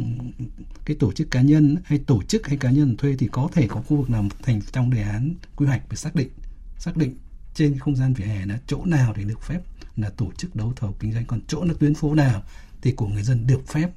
cái 0.85 0.97
tổ 0.99 1.11
chức 1.11 1.31
cá 1.31 1.41
nhân 1.41 1.77
hay 1.83 1.99
tổ 1.99 2.23
chức 2.23 2.47
hay 2.47 2.57
cá 2.57 2.71
nhân 2.71 2.97
thuê 2.97 3.15
thì 3.19 3.27
có 3.31 3.49
thể 3.53 3.67
có 3.67 3.81
khu 3.81 3.97
vực 3.97 4.09
nào 4.09 4.25
thành 4.43 4.61
trong 4.71 4.89
đề 4.89 5.01
án 5.01 5.33
quy 5.55 5.65
hoạch 5.65 5.81
phải 5.87 5.97
xác 5.97 6.15
định. 6.15 6.29
Xác 6.77 6.97
định 6.97 7.15
trên 7.53 7.79
không 7.79 7.95
gian 7.95 8.13
vỉa 8.13 8.25
hè 8.25 8.45
là 8.45 8.59
chỗ 8.67 8.85
nào 8.85 9.13
thì 9.15 9.23
được 9.23 9.41
phép 9.41 9.59
là 9.97 10.09
tổ 10.09 10.31
chức 10.37 10.55
đấu 10.55 10.73
thầu 10.75 10.95
kinh 10.99 11.13
doanh. 11.13 11.25
Còn 11.25 11.41
chỗ 11.47 11.63
là 11.63 11.73
tuyến 11.79 11.95
phố 11.95 12.13
nào 12.15 12.43
thì 12.81 12.91
của 12.91 13.07
người 13.07 13.23
dân 13.23 13.47
được 13.47 13.67
phép 13.67 13.89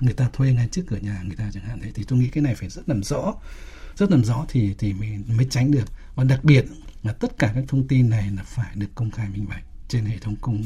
người 0.00 0.14
ta 0.14 0.28
thuê 0.32 0.52
ngay 0.52 0.68
trước 0.72 0.82
cửa 0.88 0.96
nhà 0.96 1.22
người 1.26 1.36
ta 1.36 1.50
chẳng 1.54 1.64
hạn. 1.64 1.80
Thế 1.82 1.92
thì 1.94 2.04
tôi 2.08 2.18
nghĩ 2.18 2.28
cái 2.28 2.42
này 2.42 2.54
phải 2.54 2.68
rất 2.68 2.88
làm 2.88 3.02
rõ. 3.02 3.34
Rất 3.96 4.10
làm 4.10 4.24
rõ 4.24 4.44
thì 4.48 4.74
thì 4.78 4.92
mình 4.92 5.24
mới 5.28 5.46
tránh 5.50 5.70
được. 5.70 5.88
Và 6.14 6.24
đặc 6.24 6.44
biệt 6.44 6.64
là 7.02 7.12
tất 7.12 7.38
cả 7.38 7.52
các 7.54 7.64
thông 7.68 7.88
tin 7.88 8.10
này 8.10 8.30
là 8.30 8.42
phải 8.42 8.76
được 8.76 8.94
công 8.94 9.10
khai 9.10 9.28
minh 9.28 9.46
bạch 9.48 9.64
trên 9.88 10.04
hệ 10.04 10.18
thống 10.18 10.36
công 10.40 10.62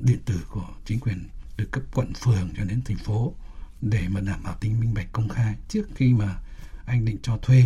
điện 0.00 0.18
tử 0.24 0.34
của 0.50 0.68
chính 0.84 1.00
quyền 1.00 1.28
từ 1.56 1.64
cấp 1.64 1.82
quận 1.94 2.12
phường 2.14 2.48
cho 2.56 2.64
đến 2.64 2.82
thành 2.84 2.96
phố 2.96 3.32
để 3.80 4.08
mà 4.08 4.20
đảm 4.20 4.42
bảo 4.44 4.56
tính 4.60 4.80
minh 4.80 4.94
bạch 4.94 5.12
công 5.12 5.28
khai 5.28 5.54
trước 5.68 5.84
khi 5.94 6.14
mà 6.14 6.38
anh 6.86 7.04
định 7.04 7.16
cho 7.22 7.36
thuê 7.36 7.62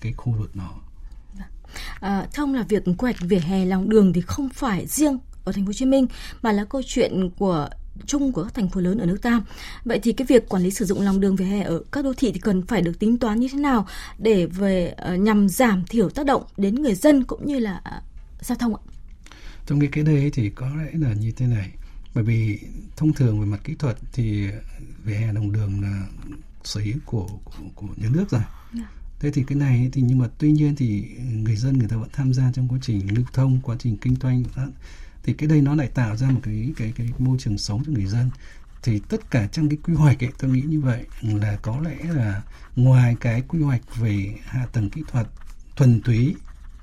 cái 0.00 0.12
khu 0.12 0.32
vực 0.32 0.56
đó. 0.56 0.80
Dạ. 1.38 1.48
À, 2.00 2.26
thông 2.34 2.54
là 2.54 2.62
việc 2.62 2.84
quy 2.84 2.94
hoạch 3.00 3.20
vỉa 3.20 3.38
hè 3.38 3.64
lòng 3.64 3.88
đường 3.88 4.12
thì 4.12 4.20
không 4.20 4.48
phải 4.48 4.86
riêng 4.86 5.18
ở 5.44 5.52
thành 5.52 5.64
phố 5.64 5.68
Hồ 5.68 5.72
Chí 5.72 5.86
Minh 5.86 6.06
mà 6.42 6.52
là 6.52 6.64
câu 6.64 6.82
chuyện 6.86 7.30
của 7.38 7.68
chung 8.06 8.32
của 8.32 8.42
các 8.44 8.54
thành 8.54 8.68
phố 8.68 8.80
lớn 8.80 8.98
ở 8.98 9.06
nước 9.06 9.18
ta. 9.22 9.40
Vậy 9.84 10.00
thì 10.02 10.12
cái 10.12 10.26
việc 10.26 10.48
quản 10.48 10.62
lý 10.62 10.70
sử 10.70 10.84
dụng 10.84 11.00
lòng 11.00 11.20
đường 11.20 11.36
vỉa 11.36 11.44
hè 11.44 11.62
ở 11.62 11.82
các 11.92 12.04
đô 12.04 12.12
thị 12.16 12.32
thì 12.32 12.40
cần 12.40 12.66
phải 12.66 12.82
được 12.82 12.98
tính 12.98 13.18
toán 13.18 13.40
như 13.40 13.48
thế 13.52 13.58
nào 13.58 13.86
để 14.18 14.46
về 14.46 14.94
uh, 15.14 15.20
nhằm 15.20 15.48
giảm 15.48 15.84
thiểu 15.86 16.10
tác 16.10 16.26
động 16.26 16.42
đến 16.56 16.74
người 16.74 16.94
dân 16.94 17.24
cũng 17.24 17.46
như 17.46 17.58
là 17.58 17.82
uh, 17.96 18.44
giao 18.44 18.58
thông 18.58 18.74
ạ? 18.76 18.82
Trong 19.68 19.80
cái 19.80 19.88
cái 19.92 20.04
đây 20.04 20.30
thì 20.34 20.50
có 20.50 20.74
lẽ 20.76 20.90
là 20.92 21.12
như 21.12 21.32
thế 21.32 21.46
này. 21.46 21.70
Bởi 22.14 22.24
vì 22.24 22.60
thông 22.96 23.12
thường 23.12 23.40
về 23.40 23.46
mặt 23.46 23.60
kỹ 23.64 23.74
thuật 23.78 23.96
thì 24.12 24.48
vỉa 25.04 25.14
hè 25.14 25.32
lòng 25.32 25.52
đường 25.52 25.82
là 25.82 26.06
sở 26.64 26.80
hữu 26.80 26.96
của, 27.04 27.28
của 27.44 27.52
của 27.74 27.86
nhà 27.96 28.08
nước 28.12 28.30
rồi. 28.30 28.40
Yeah. 28.40 28.52
Dạ. 28.74 28.88
Thế 29.20 29.30
thì 29.30 29.44
cái 29.46 29.58
này 29.58 29.88
thì 29.92 30.02
nhưng 30.02 30.18
mà 30.18 30.28
tuy 30.38 30.52
nhiên 30.52 30.76
thì 30.76 31.04
người 31.32 31.56
dân 31.56 31.78
người 31.78 31.88
ta 31.88 31.96
vẫn 31.96 32.08
tham 32.12 32.34
gia 32.34 32.52
trong 32.52 32.68
quá 32.68 32.78
trình 32.82 33.14
lưu 33.14 33.24
thông, 33.32 33.60
quá 33.62 33.76
trình 33.78 33.96
kinh 33.96 34.16
doanh 34.22 34.42
thì 35.22 35.32
cái 35.32 35.48
đây 35.48 35.60
nó 35.60 35.74
lại 35.74 35.86
tạo 35.86 36.16
ra 36.16 36.30
một 36.30 36.40
cái 36.42 36.72
cái 36.76 36.92
cái 36.96 37.10
môi 37.18 37.38
trường 37.40 37.58
sống 37.58 37.82
cho 37.86 37.92
người 37.92 38.06
dân 38.06 38.30
thì 38.82 39.00
tất 39.08 39.30
cả 39.30 39.46
trong 39.46 39.68
cái 39.68 39.78
quy 39.82 39.94
hoạch 39.94 40.24
ấy 40.24 40.30
tôi 40.38 40.50
nghĩ 40.50 40.60
như 40.60 40.80
vậy 40.80 41.06
là 41.22 41.58
có 41.62 41.80
lẽ 41.80 41.96
là 42.12 42.42
ngoài 42.76 43.16
cái 43.20 43.42
quy 43.48 43.62
hoạch 43.62 43.96
về 43.96 44.34
hạ 44.44 44.66
tầng 44.72 44.90
kỹ 44.90 45.02
thuật 45.08 45.26
thuần 45.76 46.00
túy 46.02 46.34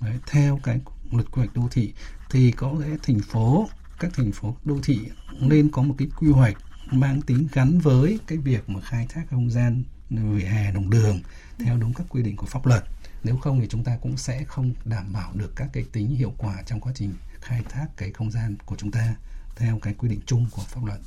đấy, 0.02 0.20
theo 0.28 0.60
cái 0.64 0.80
luật 1.12 1.32
quy 1.32 1.40
hoạch 1.40 1.56
đô 1.56 1.68
thị 1.72 1.94
thì 2.36 2.52
có 2.52 2.74
lẽ 2.80 2.88
thành 3.04 3.20
phố, 3.20 3.70
các 4.00 4.12
thành 4.14 4.32
phố, 4.32 4.56
đô 4.66 4.80
thị 4.84 5.00
nên 5.40 5.70
có 5.72 5.82
một 5.82 5.96
cái 5.98 6.08
quy 6.20 6.32
hoạch 6.32 6.58
mang 6.92 7.22
tính 7.22 7.48
gắn 7.54 7.80
với 7.80 8.20
cái 8.28 8.38
việc 8.38 8.70
mà 8.70 8.82
khai 8.82 9.06
thác 9.10 9.24
không 9.30 9.52
gian 9.52 9.84
vỉa 10.10 10.46
hè 10.46 10.72
đồng 10.72 10.90
đường 10.90 11.20
theo 11.60 11.78
đúng 11.78 11.94
các 11.94 12.08
quy 12.10 12.24
định 12.24 12.36
của 12.36 12.46
pháp 12.46 12.66
luật. 12.66 12.84
Nếu 13.24 13.38
không 13.38 13.62
thì 13.62 13.68
chúng 13.68 13.84
ta 13.84 13.98
cũng 14.02 14.18
sẽ 14.18 14.44
không 14.44 14.74
đảm 14.86 15.14
bảo 15.14 15.32
được 15.34 15.54
các 15.56 15.70
cái 15.74 15.86
tính 15.92 16.16
hiệu 16.16 16.34
quả 16.38 16.64
trong 16.66 16.80
quá 16.80 16.92
trình 16.96 17.14
khai 17.42 17.62
thác 17.70 17.88
cái 17.98 18.12
không 18.12 18.32
gian 18.32 18.56
của 18.66 18.76
chúng 18.76 18.92
ta 18.92 19.16
theo 19.56 19.80
cái 19.80 19.94
quy 19.94 20.10
định 20.10 20.22
chung 20.26 20.46
của 20.52 20.62
pháp 20.62 20.86
luật. 20.86 21.00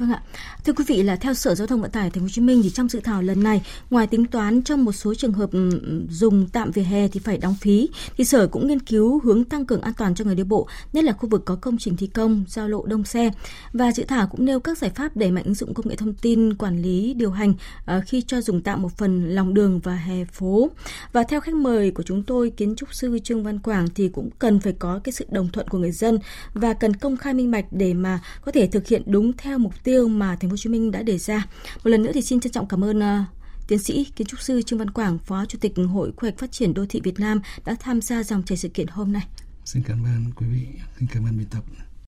Vâng 0.00 0.12
ạ. 0.12 0.22
Thưa 0.64 0.72
quý 0.72 0.84
vị 0.88 1.02
là 1.02 1.16
theo 1.16 1.34
Sở 1.34 1.54
Giao 1.54 1.66
thông 1.66 1.80
Vận 1.80 1.90
tải 1.90 2.10
Thành 2.10 2.20
phố 2.20 2.24
Hồ 2.24 2.28
Chí 2.28 2.40
Minh 2.40 2.60
thì 2.62 2.70
trong 2.70 2.88
dự 2.88 3.00
thảo 3.00 3.22
lần 3.22 3.42
này, 3.42 3.62
ngoài 3.90 4.06
tính 4.06 4.26
toán 4.26 4.62
trong 4.62 4.84
một 4.84 4.92
số 4.92 5.14
trường 5.14 5.32
hợp 5.32 5.50
dùng 6.10 6.48
tạm 6.52 6.70
vỉa 6.70 6.82
hè 6.82 7.08
thì 7.08 7.20
phải 7.20 7.38
đóng 7.38 7.54
phí, 7.60 7.88
thì 8.16 8.24
Sở 8.24 8.46
cũng 8.46 8.68
nghiên 8.68 8.80
cứu 8.80 9.20
hướng 9.24 9.44
tăng 9.44 9.66
cường 9.66 9.80
an 9.80 9.92
toàn 9.98 10.14
cho 10.14 10.24
người 10.24 10.34
đi 10.34 10.42
bộ, 10.42 10.68
nhất 10.92 11.04
là 11.04 11.12
khu 11.12 11.28
vực 11.28 11.44
có 11.44 11.56
công 11.56 11.78
trình 11.78 11.96
thi 11.96 12.06
công, 12.06 12.44
giao 12.48 12.68
lộ 12.68 12.86
đông 12.86 13.04
xe. 13.04 13.30
Và 13.72 13.92
dự 13.92 14.04
thảo 14.04 14.26
cũng 14.26 14.44
nêu 14.44 14.60
các 14.60 14.78
giải 14.78 14.90
pháp 14.90 15.16
đẩy 15.16 15.30
mạnh 15.30 15.44
ứng 15.44 15.54
dụng 15.54 15.74
công 15.74 15.88
nghệ 15.88 15.96
thông 15.96 16.14
tin 16.14 16.54
quản 16.54 16.82
lý 16.82 17.14
điều 17.14 17.30
hành 17.30 17.54
ờ, 17.84 18.00
khi 18.06 18.22
cho 18.22 18.40
dùng 18.40 18.62
tạm 18.62 18.82
một 18.82 18.92
phần 18.96 19.28
lòng 19.28 19.54
đường 19.54 19.80
và 19.80 19.96
hè 19.96 20.24
phố. 20.24 20.70
Và 21.12 21.22
theo 21.22 21.40
khách 21.40 21.54
mời 21.54 21.90
của 21.90 22.02
chúng 22.02 22.22
tôi, 22.22 22.50
kiến 22.50 22.74
trúc 22.76 22.94
sư 22.94 23.18
Trương 23.24 23.42
Văn 23.42 23.58
Quảng 23.58 23.86
thì 23.94 24.08
cũng 24.08 24.30
cần 24.38 24.60
phải 24.60 24.72
có 24.72 25.00
cái 25.04 25.12
sự 25.12 25.26
đồng 25.30 25.48
thuận 25.48 25.68
của 25.68 25.78
người 25.78 25.92
dân 25.92 26.18
và 26.54 26.72
cần 26.72 26.96
công 26.96 27.16
khai 27.16 27.34
minh 27.34 27.50
bạch 27.50 27.64
để 27.70 27.94
mà 27.94 28.20
có 28.44 28.52
thể 28.52 28.66
thực 28.66 28.86
hiện 28.86 29.02
đúng 29.06 29.32
theo 29.32 29.58
mục 29.58 29.74
tiêu 29.84 29.89
tiêu 29.90 30.08
mà 30.08 30.36
Thành 30.36 30.50
phố 30.50 30.52
Hồ 30.52 30.56
Chí 30.56 30.70
Minh 30.70 30.90
đã 30.90 31.02
đề 31.02 31.18
ra. 31.18 31.46
Một 31.84 31.90
lần 31.90 32.02
nữa 32.02 32.10
thì 32.14 32.22
xin 32.22 32.40
trân 32.40 32.52
trọng 32.52 32.68
cảm 32.68 32.84
ơn 32.84 33.00
ờ, 33.00 33.24
tiến 33.68 33.78
sĩ 33.78 34.04
kiến 34.16 34.26
trúc 34.26 34.40
sư 34.40 34.62
Trương 34.62 34.78
Văn 34.78 34.90
Quảng, 34.90 35.18
phó 35.18 35.44
chủ 35.46 35.58
tịch 35.60 35.72
Hội 35.92 36.12
Quy 36.16 36.28
hoạch 36.28 36.38
Phát 36.38 36.52
triển 36.52 36.74
đô 36.74 36.86
thị 36.88 37.00
Việt 37.04 37.20
Nam 37.20 37.40
đã 37.64 37.76
tham 37.80 38.00
gia 38.00 38.22
dòng 38.22 38.42
chảy 38.42 38.58
sự 38.58 38.68
kiện 38.68 38.86
hôm 38.86 39.12
nay. 39.12 39.26
Xin 39.64 39.82
cảm 39.82 40.04
ơn 40.04 40.24
quý 40.36 40.46
vị, 40.46 40.66
xin 40.98 41.08
cảm 41.12 41.24
ơn 41.24 41.38
biên 41.38 41.46
tập. 41.46 41.64